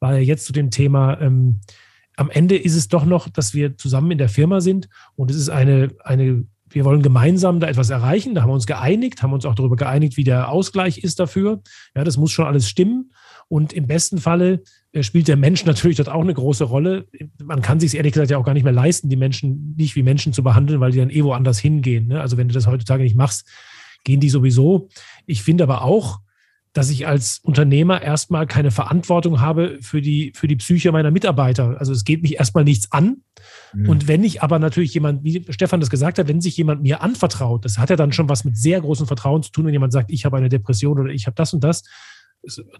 war 0.00 0.14
ja 0.14 0.20
jetzt 0.20 0.46
zu 0.46 0.52
dem 0.52 0.70
Thema, 0.70 1.20
ähm, 1.20 1.60
am 2.16 2.30
Ende 2.30 2.56
ist 2.56 2.76
es 2.76 2.88
doch 2.88 3.04
noch, 3.04 3.28
dass 3.28 3.54
wir 3.54 3.76
zusammen 3.76 4.10
in 4.10 4.18
der 4.18 4.28
Firma 4.28 4.60
sind 4.60 4.88
und 5.16 5.30
es 5.30 5.36
ist 5.36 5.48
eine, 5.48 5.90
eine 6.04 6.44
wir 6.74 6.84
wollen 6.84 7.02
gemeinsam 7.02 7.60
da 7.60 7.68
etwas 7.68 7.90
erreichen. 7.90 8.34
Da 8.34 8.42
haben 8.42 8.50
wir 8.50 8.54
uns 8.54 8.66
geeinigt, 8.66 9.22
haben 9.22 9.32
uns 9.32 9.44
auch 9.44 9.54
darüber 9.54 9.76
geeinigt, 9.76 10.16
wie 10.16 10.24
der 10.24 10.50
Ausgleich 10.50 10.98
ist 10.98 11.20
dafür. 11.20 11.62
Ja, 11.94 12.04
das 12.04 12.16
muss 12.16 12.32
schon 12.32 12.46
alles 12.46 12.68
stimmen. 12.68 13.12
Und 13.48 13.72
im 13.72 13.86
besten 13.86 14.18
Falle 14.18 14.62
äh, 14.92 15.02
spielt 15.02 15.28
der 15.28 15.36
Mensch 15.36 15.64
natürlich 15.66 15.96
dort 15.96 16.08
auch 16.08 16.22
eine 16.22 16.34
große 16.34 16.64
Rolle. 16.64 17.06
Man 17.42 17.62
kann 17.62 17.80
sich 17.80 17.94
ehrlich 17.94 18.12
gesagt 18.12 18.30
ja 18.30 18.38
auch 18.38 18.44
gar 18.44 18.54
nicht 18.54 18.64
mehr 18.64 18.72
leisten, 18.72 19.08
die 19.08 19.16
Menschen 19.16 19.74
nicht 19.76 19.96
wie 19.96 20.02
Menschen 20.02 20.32
zu 20.32 20.42
behandeln, 20.42 20.80
weil 20.80 20.92
die 20.92 20.98
dann 20.98 21.10
eh 21.10 21.22
woanders 21.22 21.58
hingehen. 21.58 22.08
Ne? 22.08 22.20
Also 22.20 22.36
wenn 22.36 22.48
du 22.48 22.54
das 22.54 22.66
heutzutage 22.66 23.02
nicht 23.02 23.16
machst, 23.16 23.46
gehen 24.04 24.20
die 24.20 24.30
sowieso. 24.30 24.88
Ich 25.26 25.42
finde 25.42 25.64
aber 25.64 25.82
auch, 25.82 26.20
dass 26.72 26.88
ich 26.88 27.06
als 27.06 27.40
Unternehmer 27.42 28.00
erstmal 28.00 28.46
keine 28.46 28.70
Verantwortung 28.70 29.40
habe 29.40 29.78
für 29.82 30.00
die, 30.00 30.32
für 30.34 30.48
die 30.48 30.56
Psyche 30.56 30.90
meiner 30.90 31.10
Mitarbeiter. 31.10 31.76
Also 31.78 31.92
es 31.92 32.04
geht 32.04 32.22
mich 32.22 32.36
erstmal 32.36 32.64
nichts 32.64 32.90
an. 32.92 33.18
Mhm. 33.74 33.88
Und 33.88 34.08
wenn 34.08 34.24
ich 34.24 34.42
aber 34.42 34.58
natürlich 34.58 34.94
jemand, 34.94 35.22
wie 35.22 35.44
Stefan 35.50 35.80
das 35.80 35.90
gesagt 35.90 36.18
hat, 36.18 36.28
wenn 36.28 36.40
sich 36.40 36.56
jemand 36.56 36.82
mir 36.82 37.02
anvertraut, 37.02 37.64
das 37.64 37.78
hat 37.78 37.90
ja 37.90 37.96
dann 37.96 38.12
schon 38.12 38.28
was 38.28 38.44
mit 38.44 38.56
sehr 38.56 38.80
großem 38.80 39.06
Vertrauen 39.06 39.42
zu 39.42 39.50
tun, 39.50 39.66
wenn 39.66 39.72
jemand 39.72 39.92
sagt, 39.92 40.10
ich 40.10 40.24
habe 40.24 40.38
eine 40.38 40.48
Depression 40.48 40.98
oder 40.98 41.12
ich 41.12 41.26
habe 41.26 41.34
das 41.34 41.52
und 41.52 41.62
das, 41.62 41.82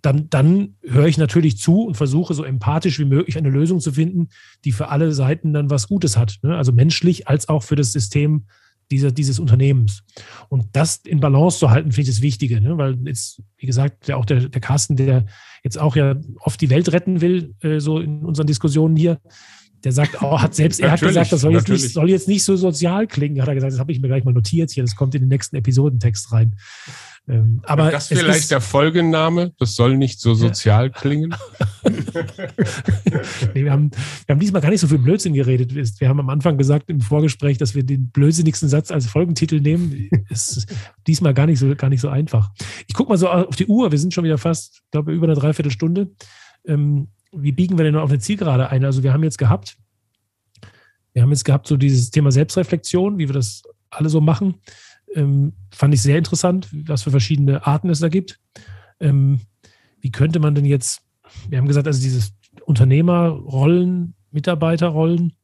dann, 0.01 0.29
dann 0.31 0.77
höre 0.83 1.07
ich 1.07 1.19
natürlich 1.19 1.59
zu 1.59 1.83
und 1.83 1.97
versuche 1.97 2.35
so 2.35 2.45
empathisch 2.45 2.99
wie 2.99 3.05
möglich 3.05 3.37
eine 3.37 3.51
Lösung 3.51 3.79
zu 3.79 3.93
finden, 3.93 4.29
die 4.65 4.73
für 4.73 4.89
alle 4.89 5.13
Seiten 5.13 5.53
dann 5.53 5.71
was 5.71 5.87
Gutes 5.87 6.17
hat. 6.17 6.39
Ne? 6.43 6.57
Also 6.57 6.73
menschlich 6.73 7.29
als 7.29 7.49
auch 7.49 7.63
für 7.63 7.77
das 7.77 7.93
System 7.93 8.47
dieser, 8.93 9.11
dieses 9.11 9.39
Unternehmens. 9.39 10.03
Und 10.49 10.67
das 10.73 10.99
in 10.99 11.21
Balance 11.21 11.59
zu 11.59 11.71
halten, 11.71 11.91
finde 11.91 12.11
ich 12.11 12.15
das 12.15 12.23
Wichtige, 12.23 12.61
ne? 12.61 12.77
weil 12.77 12.99
jetzt, 13.07 13.43
wie 13.57 13.67
gesagt, 13.67 14.07
der, 14.09 14.19
auch 14.19 14.27
der, 14.27 14.49
der 14.49 14.61
Carsten, 14.61 14.97
der 14.97 15.27
jetzt 15.65 15.79
auch 15.79 15.97
ja 15.97 16.17
oft 16.41 16.61
die 16.61 16.71
Welt 16.71 16.93
retten 16.93 17.21
will, 17.21 17.55
äh, 17.61 17.81
so 17.81 17.99
in 17.99 18.25
unseren 18.25 18.47
Diskussionen 18.47 18.95
hier, 18.95 19.19
der 19.83 19.93
sagt, 19.93 20.23
oh, 20.23 20.41
hat 20.41 20.55
selbst, 20.55 20.79
er 20.81 20.93
hat 20.93 21.01
gesagt, 21.01 21.33
das 21.33 21.41
soll 21.41 21.55
jetzt, 21.55 21.69
nicht, 21.69 21.93
soll 21.93 22.09
jetzt 22.09 22.29
nicht 22.29 22.45
so 22.45 22.55
sozial 22.57 23.07
klingen, 23.07 23.41
hat 23.41 23.49
er 23.49 23.55
gesagt, 23.55 23.73
das 23.73 23.81
habe 23.81 23.91
ich 23.91 24.01
mir 24.01 24.09
gleich 24.09 24.25
mal 24.25 24.35
notiert 24.35 24.71
hier, 24.71 24.85
das 24.85 24.95
kommt 24.95 25.15
in 25.15 25.23
den 25.23 25.29
nächsten 25.29 25.57
Episodentext 25.57 26.31
rein. 26.33 26.55
Ähm, 27.29 27.61
aber 27.65 27.93
das 27.93 28.11
ist 28.11 28.19
vielleicht 28.19 28.51
der 28.51 28.61
Folgenname. 28.61 29.53
Das 29.59 29.77
soll 29.77 29.97
nicht 29.97 30.21
so 30.21 30.35
sozial 30.35 30.87
ja. 30.87 30.89
klingen. 31.01 31.35
nee, 33.55 33.65
wir, 33.65 33.71
haben, 33.71 33.91
wir 34.27 34.35
haben 34.35 34.41
diesmal 34.41 34.61
gar 34.61 34.71
nicht 34.71 34.81
so 34.81 34.89
viel 34.89 34.99
Blödsinn 34.99 35.33
geredet. 35.33 35.73
Wir 36.01 36.09
haben 36.09 36.19
am 36.19 36.31
Anfang 36.31 36.59
gesagt 36.59 36.91
im 36.91 37.01
Vorgespräch, 37.01 37.59
dass 37.59 37.77
wir 37.77 37.85
den 37.85 38.11
blödsinnigsten 38.11 38.69
Satz 38.69 38.91
als 38.91 39.07
Folgentitel 39.07 39.61
nehmen. 39.61 40.11
Ist 40.31 40.67
diesmal 41.07 41.33
gar 41.33 41.47
nicht 41.47 41.61
so, 41.61 41.75
gar 41.77 41.91
nicht 41.91 42.01
so 42.01 42.09
einfach. 42.09 42.51
Ich 42.89 42.95
gucke 42.95 43.11
mal 43.11 43.19
so 43.19 43.29
auf 43.29 43.55
die 43.55 43.67
Uhr. 43.67 43.93
Wir 43.93 43.99
sind 43.99 44.13
schon 44.13 44.25
wieder 44.25 44.39
fast, 44.39 44.83
ich 44.85 44.91
glaube, 44.91 45.13
über 45.13 45.27
eine 45.27 45.35
Dreiviertelstunde. 45.35 46.11
Ähm, 46.67 47.09
wie 47.33 47.53
biegen 47.53 47.79
wir 47.79 47.85
denn 47.85 47.95
noch 47.95 48.03
auf 48.03 48.11
eine 48.11 48.19
Zielgerade 48.19 48.69
ein? 48.69 48.85
Also 48.85 49.03
wir 49.05 49.13
haben 49.13 49.23
jetzt 49.23 49.39
gehabt, 49.39 49.77
wir 51.13 51.23
haben 51.23 51.31
jetzt 51.31 51.45
gehabt 51.45 51.69
so 51.69 51.77
dieses 51.77 52.11
Thema 52.11 52.33
Selbstreflexion, 52.33 53.19
wie 53.19 53.29
wir 53.29 53.35
das 53.35 53.63
alle 53.91 54.09
so 54.09 54.21
machen. 54.21 54.57
Ähm, 55.15 55.53
fand 55.71 55.95
ich 55.95 56.03
sehr 56.03 56.19
interessant, 56.19 56.69
was 56.73 57.03
für 57.03 57.11
verschiedene 57.11 57.67
Arten 57.67 57.91
es 57.91 58.01
da 58.01 58.09
gibt. 58.09 58.41
Ähm, 59.01 59.41
wie 60.01 60.11
könnte 60.11 60.41
man 60.41 60.55
denn 60.55 60.65
jetzt, 60.65 61.03
wir 61.49 61.59
haben 61.59 61.69
gesagt, 61.69 61.87
also 61.87 62.03
dieses 62.03 62.35
Unternehmerrollen, 62.65 64.15
Mitarbeiterrollen, 64.31 65.35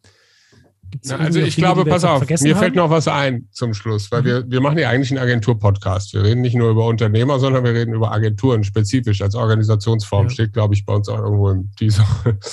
na, 1.04 1.16
also 1.16 1.40
ich 1.40 1.56
glaube, 1.56 1.84
pass 1.84 2.04
auf, 2.04 2.28
mir 2.28 2.36
haben? 2.36 2.58
fällt 2.60 2.74
noch 2.74 2.90
was 2.90 3.08
ein 3.08 3.48
zum 3.52 3.74
Schluss, 3.74 4.10
weil 4.10 4.22
mhm. 4.22 4.26
wir, 4.26 4.50
wir 4.50 4.60
machen 4.60 4.78
ja 4.78 4.90
eigentlich 4.90 5.10
einen 5.10 5.20
Agentur-Podcast. 5.20 6.14
Wir 6.14 6.22
reden 6.22 6.40
nicht 6.40 6.54
nur 6.54 6.70
über 6.70 6.86
Unternehmer, 6.86 7.38
sondern 7.38 7.64
wir 7.64 7.74
reden 7.74 7.94
über 7.94 8.12
Agenturen 8.12 8.64
spezifisch 8.64 9.22
als 9.22 9.34
Organisationsform. 9.34 10.26
Ja. 10.26 10.30
Steht, 10.30 10.52
glaube 10.52 10.74
ich, 10.74 10.84
bei 10.84 10.94
uns 10.94 11.08
auch 11.08 11.18
irgendwo 11.18 11.50
in 11.50 11.70
dieser. 11.80 12.06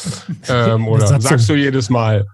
ähm, 0.50 0.88
oder 0.88 1.20
sagst 1.20 1.50
du 1.50 1.56
jedes 1.56 1.90
Mal. 1.90 2.26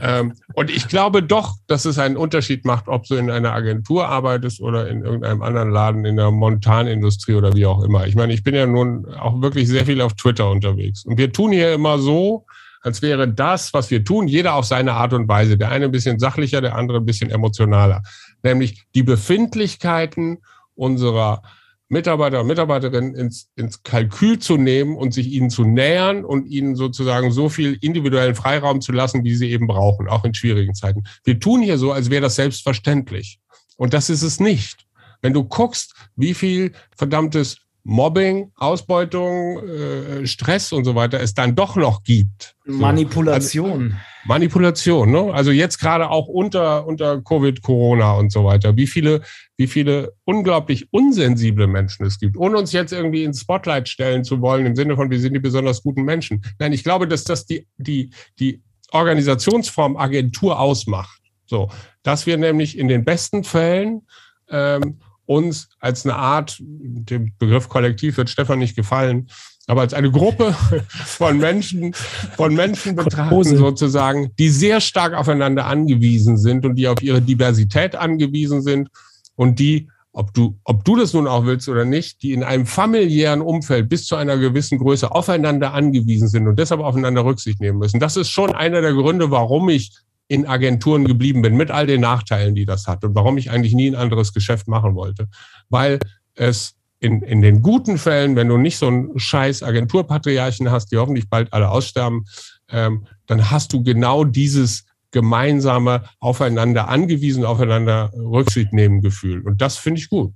Ähm, 0.00 0.34
und 0.54 0.70
ich 0.70 0.88
glaube 0.88 1.22
doch, 1.22 1.54
dass 1.68 1.84
es 1.84 1.98
einen 1.98 2.16
Unterschied 2.16 2.64
macht, 2.64 2.88
ob 2.88 3.06
du 3.06 3.14
in 3.14 3.30
einer 3.30 3.52
Agentur 3.52 4.08
arbeitest 4.08 4.60
oder 4.60 4.88
in 4.88 5.02
irgendeinem 5.02 5.42
anderen 5.42 5.70
Laden 5.70 6.04
in 6.04 6.16
der 6.16 6.30
Montanindustrie 6.30 7.34
oder 7.34 7.54
wie 7.54 7.66
auch 7.66 7.82
immer. 7.84 8.06
Ich 8.06 8.16
meine, 8.16 8.32
ich 8.32 8.42
bin 8.42 8.54
ja 8.54 8.66
nun 8.66 9.06
auch 9.06 9.40
wirklich 9.40 9.68
sehr 9.68 9.86
viel 9.86 10.00
auf 10.00 10.14
Twitter 10.14 10.50
unterwegs. 10.50 11.04
Und 11.04 11.18
wir 11.18 11.32
tun 11.32 11.52
hier 11.52 11.72
immer 11.72 11.98
so, 11.98 12.46
als 12.82 13.00
wäre 13.00 13.28
das, 13.28 13.72
was 13.72 13.90
wir 13.90 14.04
tun, 14.04 14.28
jeder 14.28 14.54
auf 14.54 14.66
seine 14.66 14.94
Art 14.94 15.12
und 15.12 15.28
Weise. 15.28 15.56
Der 15.56 15.70
eine 15.70 15.86
ein 15.86 15.92
bisschen 15.92 16.18
sachlicher, 16.18 16.60
der 16.60 16.74
andere 16.76 16.98
ein 16.98 17.06
bisschen 17.06 17.30
emotionaler. 17.30 18.02
Nämlich 18.42 18.84
die 18.94 19.02
Befindlichkeiten 19.02 20.38
unserer 20.74 21.42
Mitarbeiter 21.88 22.40
und 22.40 22.46
Mitarbeiterinnen 22.46 23.14
ins, 23.14 23.50
ins 23.54 23.82
Kalkül 23.82 24.38
zu 24.38 24.56
nehmen 24.56 24.96
und 24.96 25.12
sich 25.12 25.28
ihnen 25.28 25.50
zu 25.50 25.64
nähern 25.64 26.24
und 26.24 26.46
ihnen 26.46 26.74
sozusagen 26.74 27.30
so 27.30 27.50
viel 27.50 27.76
individuellen 27.82 28.34
Freiraum 28.34 28.80
zu 28.80 28.92
lassen, 28.92 29.24
wie 29.24 29.34
sie 29.34 29.50
eben 29.50 29.66
brauchen, 29.66 30.08
auch 30.08 30.24
in 30.24 30.32
schwierigen 30.32 30.74
Zeiten. 30.74 31.04
Wir 31.22 31.38
tun 31.38 31.60
hier 31.60 31.76
so, 31.76 31.92
als 31.92 32.08
wäre 32.08 32.22
das 32.22 32.36
selbstverständlich. 32.36 33.40
Und 33.76 33.92
das 33.92 34.08
ist 34.08 34.22
es 34.22 34.40
nicht. 34.40 34.86
Wenn 35.20 35.34
du 35.34 35.44
guckst, 35.44 35.94
wie 36.16 36.34
viel 36.34 36.72
verdammtes 36.96 37.58
Mobbing, 37.84 38.52
Ausbeutung, 38.56 39.58
äh, 39.58 40.26
Stress 40.26 40.72
und 40.72 40.84
so 40.84 40.94
weiter 40.94 41.20
es 41.20 41.34
dann 41.34 41.56
doch 41.56 41.74
noch 41.74 42.04
gibt. 42.04 42.54
Manipulation. 42.64 43.82
Also, 43.82 43.96
Manipulation, 44.24 45.10
ne? 45.10 45.34
Also 45.34 45.50
jetzt 45.50 45.78
gerade 45.78 46.08
auch 46.08 46.28
unter, 46.28 46.86
unter 46.86 47.20
Covid, 47.22 47.60
Corona 47.60 48.12
und 48.12 48.30
so 48.30 48.44
weiter. 48.44 48.76
Wie 48.76 48.86
viele, 48.86 49.22
wie 49.56 49.66
viele 49.66 50.12
unglaublich 50.24 50.92
unsensible 50.92 51.66
Menschen 51.66 52.06
es 52.06 52.20
gibt, 52.20 52.36
ohne 52.36 52.56
uns 52.56 52.72
jetzt 52.72 52.92
irgendwie 52.92 53.24
ins 53.24 53.40
Spotlight 53.40 53.88
stellen 53.88 54.22
zu 54.22 54.40
wollen, 54.40 54.64
im 54.64 54.76
Sinne 54.76 54.94
von, 54.94 55.10
wir 55.10 55.18
sind 55.18 55.34
die 55.34 55.40
besonders 55.40 55.82
guten 55.82 56.04
Menschen. 56.04 56.44
Nein, 56.60 56.72
ich 56.72 56.84
glaube, 56.84 57.08
dass 57.08 57.24
das 57.24 57.46
die, 57.46 57.66
die, 57.78 58.10
die 58.38 58.62
Organisationsform 58.92 59.96
Agentur 59.96 60.60
ausmacht. 60.60 61.20
So, 61.46 61.68
dass 62.04 62.26
wir 62.26 62.36
nämlich 62.36 62.78
in 62.78 62.86
den 62.86 63.04
besten 63.04 63.42
Fällen 63.42 64.06
ähm, 64.48 65.00
uns 65.26 65.68
als 65.78 66.04
eine 66.04 66.16
Art, 66.16 66.56
dem 66.60 67.32
Begriff 67.38 67.68
Kollektiv 67.68 68.16
wird 68.16 68.30
Stefan 68.30 68.58
nicht 68.58 68.76
gefallen, 68.76 69.28
aber 69.66 69.82
als 69.82 69.94
eine 69.94 70.10
Gruppe 70.10 70.54
von 70.88 71.38
Menschen, 71.38 71.94
von 72.36 72.54
Menschen 72.54 72.96
betrachten 72.96 73.56
sozusagen, 73.56 74.32
die 74.38 74.48
sehr 74.48 74.80
stark 74.80 75.14
aufeinander 75.14 75.66
angewiesen 75.66 76.36
sind 76.36 76.66
und 76.66 76.74
die 76.74 76.88
auf 76.88 77.02
ihre 77.02 77.22
Diversität 77.22 77.94
angewiesen 77.94 78.62
sind 78.62 78.88
und 79.36 79.58
die, 79.58 79.88
ob 80.12 80.34
du, 80.34 80.58
ob 80.64 80.84
du 80.84 80.96
das 80.96 81.14
nun 81.14 81.26
auch 81.26 81.46
willst 81.46 81.68
oder 81.68 81.84
nicht, 81.84 82.22
die 82.22 82.32
in 82.32 82.42
einem 82.42 82.66
familiären 82.66 83.40
Umfeld 83.40 83.88
bis 83.88 84.04
zu 84.04 84.16
einer 84.16 84.36
gewissen 84.36 84.78
Größe 84.78 85.10
aufeinander 85.10 85.72
angewiesen 85.72 86.28
sind 86.28 86.48
und 86.48 86.58
deshalb 86.58 86.80
aufeinander 86.80 87.24
Rücksicht 87.24 87.60
nehmen 87.60 87.78
müssen. 87.78 88.00
Das 88.00 88.16
ist 88.16 88.28
schon 88.28 88.54
einer 88.54 88.80
der 88.80 88.92
Gründe, 88.92 89.30
warum 89.30 89.68
ich 89.68 89.92
in 90.32 90.46
Agenturen 90.46 91.04
geblieben 91.04 91.42
bin, 91.42 91.58
mit 91.58 91.70
all 91.70 91.86
den 91.86 92.00
Nachteilen, 92.00 92.54
die 92.54 92.64
das 92.64 92.86
hat 92.86 93.04
und 93.04 93.14
warum 93.14 93.36
ich 93.36 93.50
eigentlich 93.50 93.74
nie 93.74 93.90
ein 93.90 93.94
anderes 93.94 94.32
Geschäft 94.32 94.66
machen 94.66 94.94
wollte. 94.94 95.28
Weil 95.68 95.98
es 96.34 96.74
in, 97.00 97.20
in 97.20 97.42
den 97.42 97.60
guten 97.60 97.98
Fällen, 97.98 98.34
wenn 98.34 98.48
du 98.48 98.56
nicht 98.56 98.78
so 98.78 98.86
einen 98.86 99.18
scheiß 99.18 99.62
Agenturpatriarchen 99.62 100.70
hast, 100.70 100.90
die 100.90 100.96
hoffentlich 100.96 101.28
bald 101.28 101.52
alle 101.52 101.68
aussterben, 101.68 102.24
ähm, 102.70 103.04
dann 103.26 103.50
hast 103.50 103.74
du 103.74 103.82
genau 103.82 104.24
dieses 104.24 104.86
gemeinsame 105.10 106.04
aufeinander 106.18 106.88
angewiesen, 106.88 107.44
aufeinander 107.44 108.10
Rücksicht 108.14 108.72
nehmen 108.72 109.02
Gefühl. 109.02 109.42
Und 109.42 109.60
das 109.60 109.76
finde 109.76 110.00
ich 110.00 110.08
gut. 110.08 110.32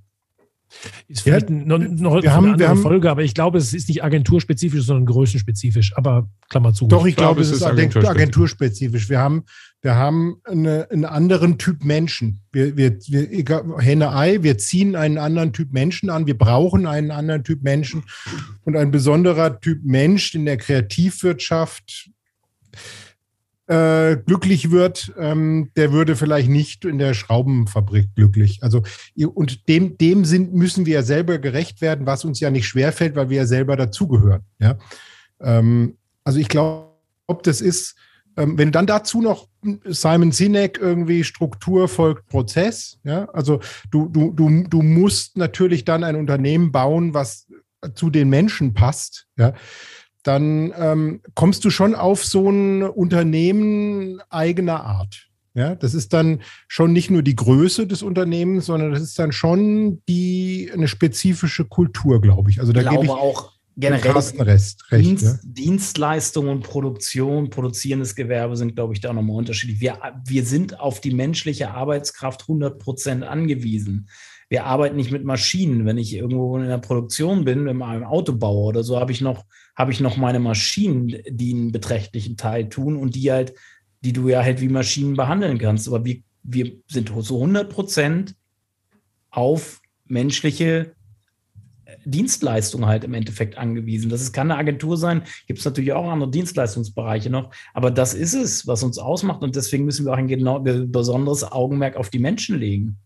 Ist 1.07 1.21
vielleicht 1.21 1.49
ja, 1.49 1.55
noch, 1.55 1.79
noch 1.79 2.21
wir 2.21 2.33
haben, 2.33 2.45
eine 2.45 2.59
wir 2.59 2.67
haben, 2.67 2.81
Folge, 2.81 3.09
aber 3.09 3.23
ich 3.23 3.33
glaube, 3.33 3.57
es 3.57 3.73
ist 3.73 3.87
nicht 3.87 4.03
agenturspezifisch, 4.03 4.83
sondern 4.83 5.05
größenspezifisch. 5.05 5.95
Aber 5.95 6.29
Klammer 6.49 6.73
zu. 6.73 6.87
Doch, 6.87 7.05
ich, 7.05 7.11
ich 7.11 7.15
glaube, 7.15 7.41
es 7.41 7.51
ist 7.51 7.63
agenturspezifisch. 7.63 8.09
agenturspezifisch. 8.09 9.09
Wir 9.09 9.19
haben, 9.19 9.45
wir 9.81 9.95
haben 9.95 10.41
eine, 10.43 10.89
einen 10.89 11.05
anderen 11.05 11.57
Typ 11.57 11.83
Menschen. 11.83 12.41
Wir, 12.51 12.75
wir, 12.75 12.97
wir, 13.07 13.77
Henne 13.77 14.13
Ei, 14.13 14.41
wir 14.41 14.57
ziehen 14.57 14.95
einen 14.95 15.17
anderen 15.17 15.53
Typ 15.53 15.71
Menschen 15.71 16.09
an. 16.09 16.25
Wir 16.25 16.37
brauchen 16.37 16.87
einen 16.87 17.11
anderen 17.11 17.43
Typ 17.43 17.63
Menschen. 17.63 18.03
Und 18.63 18.75
ein 18.75 18.91
besonderer 18.91 19.59
Typ 19.59 19.83
Mensch 19.83 20.33
in 20.33 20.45
der 20.45 20.57
Kreativwirtschaft 20.57 22.09
äh, 23.67 24.15
glücklich 24.17 24.71
wird, 24.71 25.13
ähm, 25.17 25.71
der 25.75 25.91
würde 25.91 26.15
vielleicht 26.15 26.49
nicht 26.49 26.85
in 26.85 26.97
der 26.97 27.13
Schraubenfabrik 27.13 28.15
glücklich. 28.15 28.63
Also 28.63 28.83
und 29.35 29.67
dem 29.67 29.97
dem 29.97 30.25
sind 30.25 30.53
müssen 30.53 30.85
wir 30.85 30.93
ja 30.95 31.03
selber 31.03 31.37
gerecht 31.37 31.81
werden, 31.81 32.05
was 32.05 32.23
uns 32.23 32.39
ja 32.39 32.49
nicht 32.49 32.65
schwerfällt, 32.65 33.15
weil 33.15 33.29
wir 33.29 33.37
ja 33.37 33.45
selber 33.45 33.75
dazugehören. 33.75 34.43
Ja, 34.59 34.77
ähm, 35.41 35.97
also 36.23 36.39
ich 36.39 36.47
glaube, 36.47 36.95
das 37.43 37.59
ist 37.59 37.95
ähm, 38.37 38.57
wenn 38.57 38.71
dann 38.71 38.87
dazu 38.87 39.21
noch 39.21 39.47
Simon 39.85 40.31
Sinek 40.31 40.79
irgendwie 40.79 41.23
Struktur 41.23 41.87
folgt 41.87 42.27
Prozess, 42.27 42.99
ja, 43.03 43.25
also 43.33 43.59
du, 43.91 44.07
du, 44.07 44.31
du, 44.31 44.63
du 44.63 44.81
musst 44.81 45.37
natürlich 45.37 45.83
dann 45.83 46.03
ein 46.03 46.15
Unternehmen 46.15 46.71
bauen, 46.71 47.13
was 47.13 47.47
zu 47.93 48.09
den 48.09 48.29
Menschen 48.29 48.73
passt, 48.73 49.27
ja 49.37 49.53
dann 50.27 50.73
ähm, 50.77 51.21
kommst 51.35 51.63
du 51.63 51.69
schon 51.69 51.95
auf 51.95 52.25
so 52.25 52.49
ein 52.49 52.83
Unternehmen 52.83 54.19
eigener 54.29 54.83
Art. 54.83 55.27
Ja, 55.53 55.73
das 55.73 55.95
ist 55.95 56.13
dann 56.13 56.41
schon 56.67 56.93
nicht 56.93 57.09
nur 57.09 57.23
die 57.23 57.35
Größe 57.35 57.87
des 57.87 58.03
Unternehmens, 58.03 58.67
sondern 58.67 58.91
das 58.91 59.01
ist 59.01 59.17
dann 59.17 59.31
schon 59.31 60.03
die 60.07 60.69
eine 60.71 60.87
spezifische 60.87 61.65
Kultur, 61.65 62.21
glaube 62.21 62.51
ich. 62.51 62.59
Also 62.59 62.73
da 62.73 62.81
ich 62.81 62.87
glaube 62.87 63.05
ich 63.05 63.11
auch 63.11 63.53
generell 63.77 64.11
Rest, 64.11 64.39
recht, 64.91 65.05
Dienst, 65.05 65.23
ja. 65.23 65.39
Dienstleistung 65.43 66.49
und 66.49 66.63
Produktion, 66.63 67.49
produzierendes 67.49 68.15
Gewerbe 68.15 68.57
sind, 68.57 68.75
glaube 68.75 68.93
ich, 68.93 68.99
da 68.99 69.13
nochmal 69.13 69.37
unterschiedlich. 69.37 69.79
Wir, 69.79 69.99
wir 70.25 70.45
sind 70.45 70.79
auf 70.79 70.99
die 70.99 71.13
menschliche 71.13 71.71
Arbeitskraft 71.71 72.41
100 72.41 72.79
Prozent 72.79 73.23
angewiesen 73.23 74.07
wir 74.49 74.65
arbeiten 74.65 74.95
nicht 74.95 75.11
mit 75.11 75.25
Maschinen. 75.25 75.85
Wenn 75.85 75.97
ich 75.97 76.13
irgendwo 76.13 76.57
in 76.57 76.67
der 76.67 76.77
Produktion 76.77 77.43
bin, 77.43 77.67
in 77.67 77.81
einem 77.81 78.03
Autobauer 78.03 78.67
oder 78.67 78.83
so, 78.83 78.99
habe 78.99 79.11
ich 79.11 79.21
noch, 79.21 79.45
habe 79.75 79.91
ich 79.91 79.99
noch 79.99 80.17
meine 80.17 80.39
Maschinen, 80.39 81.21
die 81.29 81.53
einen 81.53 81.71
beträchtlichen 81.71 82.37
Teil 82.37 82.69
tun 82.69 82.95
und 82.95 83.15
die 83.15 83.31
halt, 83.31 83.53
die 84.01 84.13
du 84.13 84.29
ja 84.29 84.41
halt 84.43 84.61
wie 84.61 84.69
Maschinen 84.69 85.15
behandeln 85.15 85.57
kannst. 85.57 85.87
Aber 85.87 86.05
wir, 86.05 86.21
wir 86.43 86.77
sind 86.87 87.11
so 87.19 87.35
100 87.35 87.69
Prozent 87.69 88.35
auf 89.31 89.81
menschliche 90.05 90.93
Dienstleistungen 92.09 92.87
halt 92.87 93.03
im 93.03 93.13
Endeffekt 93.13 93.57
angewiesen. 93.57 94.09
Das 94.09 94.21
ist, 94.21 94.33
kann 94.33 94.51
eine 94.51 94.59
Agentur 94.59 94.97
sein, 94.97 95.23
gibt 95.47 95.59
es 95.59 95.65
natürlich 95.65 95.93
auch 95.93 96.09
andere 96.09 96.31
Dienstleistungsbereiche 96.31 97.29
noch, 97.29 97.51
aber 97.73 97.91
das 97.91 98.13
ist 98.13 98.33
es, 98.33 98.67
was 98.67 98.83
uns 98.83 98.97
ausmacht 98.97 99.41
und 99.41 99.55
deswegen 99.55 99.85
müssen 99.85 100.05
wir 100.05 100.13
auch 100.13 100.17
ein 100.17 100.27
genau, 100.27 100.59
besonderes 100.59 101.43
Augenmerk 101.51 101.95
auf 101.95 102.09
die 102.09 102.19
Menschen 102.19 102.57
legen. 102.57 102.97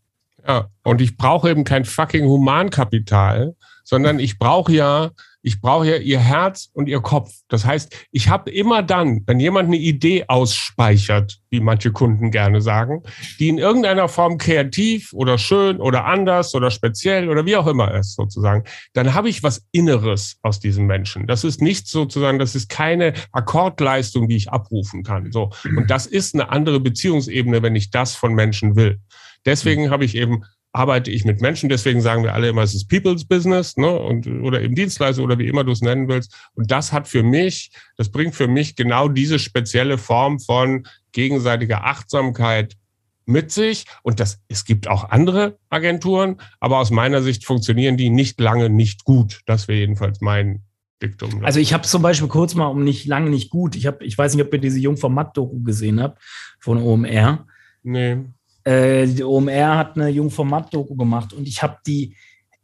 Ja, 0.48 0.70
und 0.84 1.02
ich 1.02 1.18
brauche 1.18 1.50
eben 1.50 1.64
kein 1.64 1.86
fucking 1.86 2.26
Humankapital, 2.26 3.56
sondern 3.84 4.20
ich 4.20 4.40
brauche 4.40 4.72
ja, 4.72 5.12
ich 5.44 5.62
brauche 5.62 5.88
ja 5.88 5.98
ihr 5.98 6.20
Herz 6.20 6.70
und 6.74 6.88
ihr 6.88 7.02
Kopf. 7.02 7.32
Das 7.48 7.66
heißt, 7.66 8.08
ich 8.12 8.30
habe 8.30 8.52
immer 8.52 8.84
dann, 8.84 9.24
wenn 9.26 9.40
jemand 9.40 9.68
eine 9.68 9.78
Idee 9.78 10.26
ausspeichert, 10.28 11.40
wie 11.50 11.60
manche 11.60 11.92
Kunden 11.92 12.32
gerne 12.32 12.62
sagen, 12.62 13.04
die 13.40 13.50
in 13.50 13.58
irgendeiner 13.58 14.08
Form 14.08 14.38
kreativ 14.38 15.14
oder 15.14 15.38
schön 15.38 15.78
oder 15.78 16.06
anders 16.06 16.54
oder 16.56 16.72
speziell 16.72 17.30
oder 17.30 17.46
wie 17.46 17.58
auch 17.58 17.68
immer 17.68 17.94
ist 17.94 18.16
sozusagen, 18.16 18.64
dann 18.94 19.14
habe 19.14 19.30
ich 19.30 19.44
was 19.44 19.66
Inneres 19.72 20.38
aus 20.44 20.60
diesem 20.60 20.86
Menschen. 20.86 21.28
Das 21.28 21.44
ist 21.44 21.62
nicht 21.62 21.88
sozusagen, 21.88 22.40
das 22.40 22.56
ist 22.56 22.70
keine 22.70 23.14
Akkordleistung, 23.32 24.28
die 24.28 24.36
ich 24.36 24.52
abrufen 24.52 25.04
kann. 25.04 25.32
So. 25.32 25.50
Und 25.76 25.90
das 25.90 26.06
ist 26.06 26.36
eine 26.36 26.50
andere 26.50 26.80
Beziehungsebene, 26.80 27.62
wenn 27.62 27.76
ich 27.76 27.90
das 27.90 28.16
von 28.16 28.34
Menschen 28.34 28.76
will. 28.76 29.00
Deswegen 29.46 29.90
habe 29.90 30.06
ich 30.06 30.16
eben 30.16 30.44
arbeite 30.74 31.12
ich 31.12 31.26
mit 31.26 31.42
Menschen, 31.42 31.70
deswegen 31.70 32.02
sagen 32.02 32.24
wir 32.24 32.34
alle 32.34 32.50
immer, 32.50 32.64
es 32.64 32.74
ist 32.74 32.88
People's 32.88 33.26
Business, 33.26 33.76
ne, 33.78 33.92
und, 33.92 34.28
oder 34.28 34.62
eben 34.62 34.76
Dienstleister 34.76 35.22
oder 35.22 35.38
wie 35.38 35.48
immer 35.48 35.64
du 35.64 35.72
es 35.72 35.82
nennen 35.82 36.08
willst. 36.08 36.34
Und 36.54 36.72
das 36.72 36.94
hat 36.94 37.08
für 37.08 37.24
mich, 37.24 37.72
das 37.98 38.10
bringt 38.10 38.36
für 38.36 38.48
mich 38.48 38.76
genau 38.76 39.10
diese 39.10 39.38
spezielle 39.38 39.98
Form 39.98 40.40
von 40.40 40.88
gegenseitiger 41.12 41.86
Achtsamkeit 41.86 42.78
mit 43.26 43.52
sich. 43.52 43.86
Und 44.04 44.20
das, 44.20 44.42
es 44.48 44.66
gibt 44.66 44.88
auch 44.88 45.10
andere 45.10 45.58
Agenturen, 45.70 46.38
aber 46.60 46.80
aus 46.80 46.92
meiner 46.92 47.22
Sicht 47.22 47.46
funktionieren 47.46 47.98
die 47.98 48.10
nicht 48.10 48.40
lange 48.40 48.70
nicht 48.70 49.04
gut. 49.04 49.42
Das 49.46 49.68
wäre 49.68 49.80
jedenfalls 49.80 50.22
mein 50.22 50.64
Diktum. 51.02 51.44
Also 51.44 51.60
ich 51.60 51.74
habe 51.74 51.84
zum 51.84 52.02
Beispiel 52.02 52.28
kurz 52.28 52.56
mal 52.56 52.68
um 52.68 52.84
nicht 52.84 53.06
lange 53.08 53.30
nicht 53.30 53.50
gut. 53.50 53.76
Ich 53.76 53.88
habe, 53.88 54.04
ich 54.06 54.18
weiß 54.18 54.36
nicht, 54.36 54.46
ob 54.46 54.54
ihr 54.54 54.60
diese 54.60 54.80
Jungformat-Doku 54.80 55.64
gesehen 55.64 56.00
habt 56.02 56.22
von 56.60 56.78
OMR. 56.78 57.46
Nee. 57.84 58.18
Äh, 58.64 59.08
die 59.08 59.24
OMR 59.24 59.78
hat 59.78 59.96
eine 59.96 60.10
Jungformat-Doku 60.10 60.96
gemacht 60.96 61.34
und 61.34 61.48
ich 61.48 61.64
habe 61.64 61.78
die, 61.86 62.16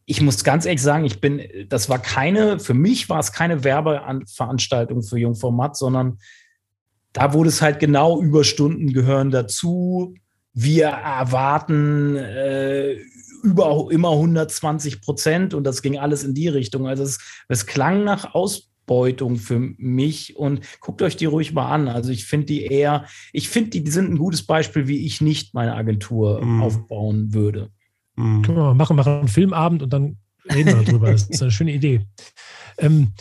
ich 0.05 0.21
muss 0.21 0.43
ganz 0.43 0.65
ehrlich 0.65 0.81
sagen, 0.81 1.05
ich 1.05 1.19
bin, 1.19 1.41
das 1.69 1.89
war 1.89 1.99
keine, 1.99 2.59
für 2.59 2.73
mich 2.73 3.09
war 3.09 3.19
es 3.19 3.31
keine 3.31 3.63
Werbeveranstaltung 3.63 5.03
für 5.03 5.17
Jungformat, 5.17 5.75
sondern 5.75 6.19
da 7.13 7.33
wurde 7.33 7.49
es 7.49 7.61
halt 7.61 7.79
genau 7.79 8.21
Überstunden 8.21 8.93
gehören 8.93 9.31
dazu. 9.31 10.13
Wir 10.53 10.87
erwarten 10.87 12.15
äh, 12.15 12.97
über 13.43 13.87
immer 13.91 14.11
120 14.11 15.01
Prozent 15.01 15.53
und 15.53 15.63
das 15.63 15.81
ging 15.81 15.97
alles 15.97 16.23
in 16.23 16.33
die 16.33 16.47
Richtung. 16.47 16.87
Also 16.87 17.03
es, 17.03 17.19
es 17.47 17.65
klang 17.65 18.03
nach 18.03 18.33
Aus, 18.35 18.69
Ausbeutung 18.87 19.35
für 19.35 19.59
mich 19.59 20.37
und 20.37 20.61
guckt 20.79 21.01
euch 21.01 21.17
die 21.17 21.25
ruhig 21.25 21.53
mal 21.53 21.69
an. 21.69 21.87
Also 21.89 22.11
ich 22.11 22.25
finde 22.25 22.47
die 22.47 22.65
eher, 22.65 23.05
ich 23.33 23.49
finde 23.49 23.71
die, 23.71 23.83
die 23.83 23.91
sind 23.91 24.09
ein 24.09 24.17
gutes 24.17 24.43
Beispiel, 24.43 24.87
wie 24.87 25.05
ich 25.05 25.19
nicht 25.19 25.53
meine 25.53 25.75
Agentur 25.75 26.43
mm. 26.43 26.61
aufbauen 26.61 27.33
würde. 27.33 27.69
Mm. 28.15 28.41
Können 28.43 28.57
wir 28.57 28.73
machen, 28.73 28.95
machen 28.95 29.13
einen 29.13 29.27
Filmabend 29.27 29.83
und 29.83 29.91
dann 29.91 30.17
reden 30.53 30.77
wir 30.77 30.83
darüber. 30.85 31.11
Das 31.11 31.29
ist 31.29 31.41
eine 31.41 31.51
schöne 31.51 31.73
Idee. 31.73 32.01
Ähm, 32.77 33.11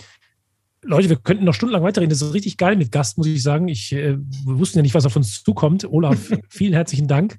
Leute, 0.82 1.08
wir 1.08 1.16
könnten 1.16 1.44
noch 1.44 1.54
stundenlang 1.54 1.82
weiterreden. 1.82 2.10
Das 2.10 2.22
ist 2.22 2.32
richtig 2.32 2.58
geil 2.58 2.76
mit 2.76 2.92
Gast, 2.92 3.18
muss 3.18 3.26
ich 3.26 3.42
sagen. 3.42 3.66
Ich 3.66 3.92
äh, 3.92 4.16
wir 4.18 4.58
wussten 4.58 4.78
ja 4.78 4.82
nicht, 4.82 4.94
was 4.94 5.06
auf 5.06 5.16
uns 5.16 5.42
zukommt. 5.42 5.84
Olaf, 5.84 6.30
vielen 6.48 6.74
herzlichen 6.74 7.08
Dank. 7.08 7.38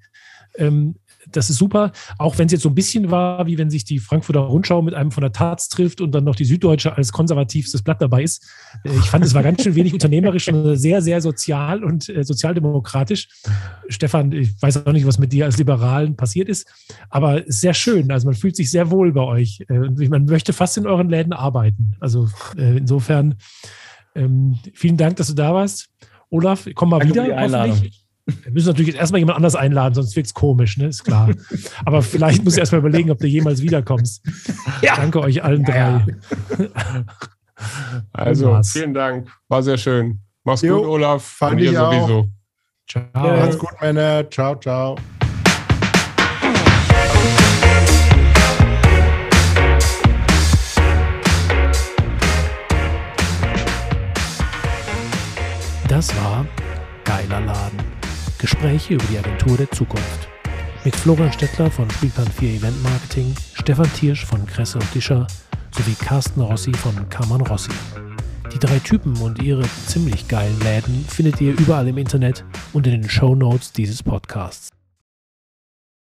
Ähm, 0.55 0.95
das 1.31 1.49
ist 1.49 1.57
super, 1.57 1.91
auch 2.17 2.37
wenn 2.37 2.47
es 2.47 2.51
jetzt 2.51 2.61
so 2.63 2.69
ein 2.69 2.75
bisschen 2.75 3.11
war, 3.11 3.45
wie 3.47 3.57
wenn 3.57 3.69
sich 3.69 3.85
die 3.85 3.99
Frankfurter 3.99 4.41
Rundschau 4.41 4.81
mit 4.81 4.93
einem 4.93 5.11
von 5.11 5.21
der 5.21 5.31
Taz 5.31 5.69
trifft 5.69 6.01
und 6.01 6.11
dann 6.11 6.23
noch 6.23 6.35
die 6.35 6.45
Süddeutsche 6.45 6.95
als 6.95 7.11
konservativstes 7.11 7.81
Blatt 7.81 8.01
dabei 8.01 8.23
ist. 8.23 8.45
Äh, 8.83 8.89
ich 8.97 9.05
fand, 9.05 9.25
es 9.25 9.33
war 9.33 9.43
ganz 9.43 9.63
schön 9.63 9.75
wenig 9.75 9.93
unternehmerisch 9.93 10.47
und 10.47 10.77
sehr, 10.77 11.01
sehr 11.01 11.21
sozial 11.21 11.83
und 11.83 12.09
äh, 12.09 12.23
sozialdemokratisch. 12.23 13.27
Stefan, 13.89 14.31
ich 14.31 14.61
weiß 14.61 14.85
auch 14.85 14.91
nicht, 14.91 15.05
was 15.05 15.19
mit 15.19 15.33
dir 15.33 15.45
als 15.45 15.57
Liberalen 15.57 16.15
passiert 16.15 16.49
ist, 16.49 16.67
aber 17.09 17.43
sehr 17.47 17.73
schön. 17.73 18.11
Also 18.11 18.27
man 18.27 18.35
fühlt 18.35 18.55
sich 18.55 18.71
sehr 18.71 18.91
wohl 18.91 19.11
bei 19.13 19.21
euch. 19.21 19.65
Äh, 19.69 20.07
man 20.09 20.25
möchte 20.25 20.53
fast 20.53 20.77
in 20.77 20.87
euren 20.87 21.09
Läden 21.09 21.33
arbeiten. 21.33 21.93
Also 21.99 22.29
äh, 22.57 22.77
insofern 22.77 23.35
ähm, 24.15 24.57
vielen 24.73 24.97
Dank, 24.97 25.17
dass 25.17 25.27
du 25.27 25.33
da 25.33 25.53
warst. 25.53 25.89
Olaf, 26.29 26.67
komm 26.75 26.89
mal 26.89 26.99
Danke 26.99 27.23
wieder. 27.23 27.41
Hoffentlich. 27.41 28.06
Wir 28.27 28.51
müssen 28.51 28.67
natürlich 28.67 28.89
jetzt 28.89 28.99
erstmal 28.99 29.19
jemand 29.19 29.37
anders 29.37 29.55
einladen, 29.55 29.93
sonst 29.93 30.15
wird 30.17 30.25
es 30.25 30.33
komisch, 30.33 30.77
ne? 30.77 30.87
Ist 30.87 31.05
klar. 31.05 31.29
Aber 31.85 32.01
vielleicht 32.01 32.43
muss 32.43 32.53
ich 32.53 32.59
erstmal 32.59 32.79
überlegen, 32.79 33.09
ob 33.09 33.19
du 33.19 33.27
jemals 33.27 33.61
wiederkommst. 33.61 34.21
Ja. 34.81 34.97
Danke 34.97 35.21
euch 35.21 35.43
allen 35.43 35.63
drei. 35.63 35.75
Ja. 35.75 36.05
Also, 38.11 38.61
vielen 38.63 38.93
Dank. 38.93 39.29
War 39.47 39.63
sehr 39.63 39.77
schön. 39.77 40.19
Mach's 40.43 40.61
jo, 40.61 40.77
gut, 40.77 40.87
Olaf. 40.87 41.23
Fand 41.23 41.61
ich 41.61 41.69
sowieso. 41.69 42.19
Auch. 42.19 42.27
Ciao. 42.87 43.37
Macht's 43.37 43.57
gut, 43.57 43.69
Männer. 43.81 44.29
Ciao, 44.29 44.55
ciao. 44.55 44.97
Das 55.87 56.13
war 56.17 56.45
Geiler 57.05 57.39
Laden. 57.39 57.86
Gespräche 58.49 58.93
über 58.93 59.03
die 59.11 59.17
Agentur 59.17 59.57
der 59.57 59.69
Zukunft. 59.71 60.29
Mit 60.85 60.95
Florian 60.95 61.33
Stettler 61.33 61.69
von 61.69 61.91
Spielplan 61.91 62.31
4 62.31 62.59
Event 62.59 62.81
Marketing, 62.81 63.35
Stefan 63.53 63.91
Tiersch 63.91 64.25
von 64.25 64.45
Kresse 64.45 64.79
und 64.79 64.95
Discher 64.95 65.27
sowie 65.71 65.95
Carsten 65.95 66.39
Rossi 66.39 66.71
von 66.71 67.09
Kammern 67.09 67.41
Rossi. 67.41 67.71
Die 68.53 68.57
drei 68.59 68.79
Typen 68.79 69.17
und 69.17 69.43
ihre 69.43 69.63
ziemlich 69.87 70.29
geilen 70.29 70.57
Läden 70.61 71.03
findet 71.09 71.41
ihr 71.41 71.59
überall 71.59 71.89
im 71.89 71.97
Internet 71.97 72.45
und 72.71 72.87
in 72.87 73.01
den 73.01 73.09
Show 73.09 73.35
Notes 73.35 73.73
dieses 73.73 74.01
Podcasts. 74.01 74.69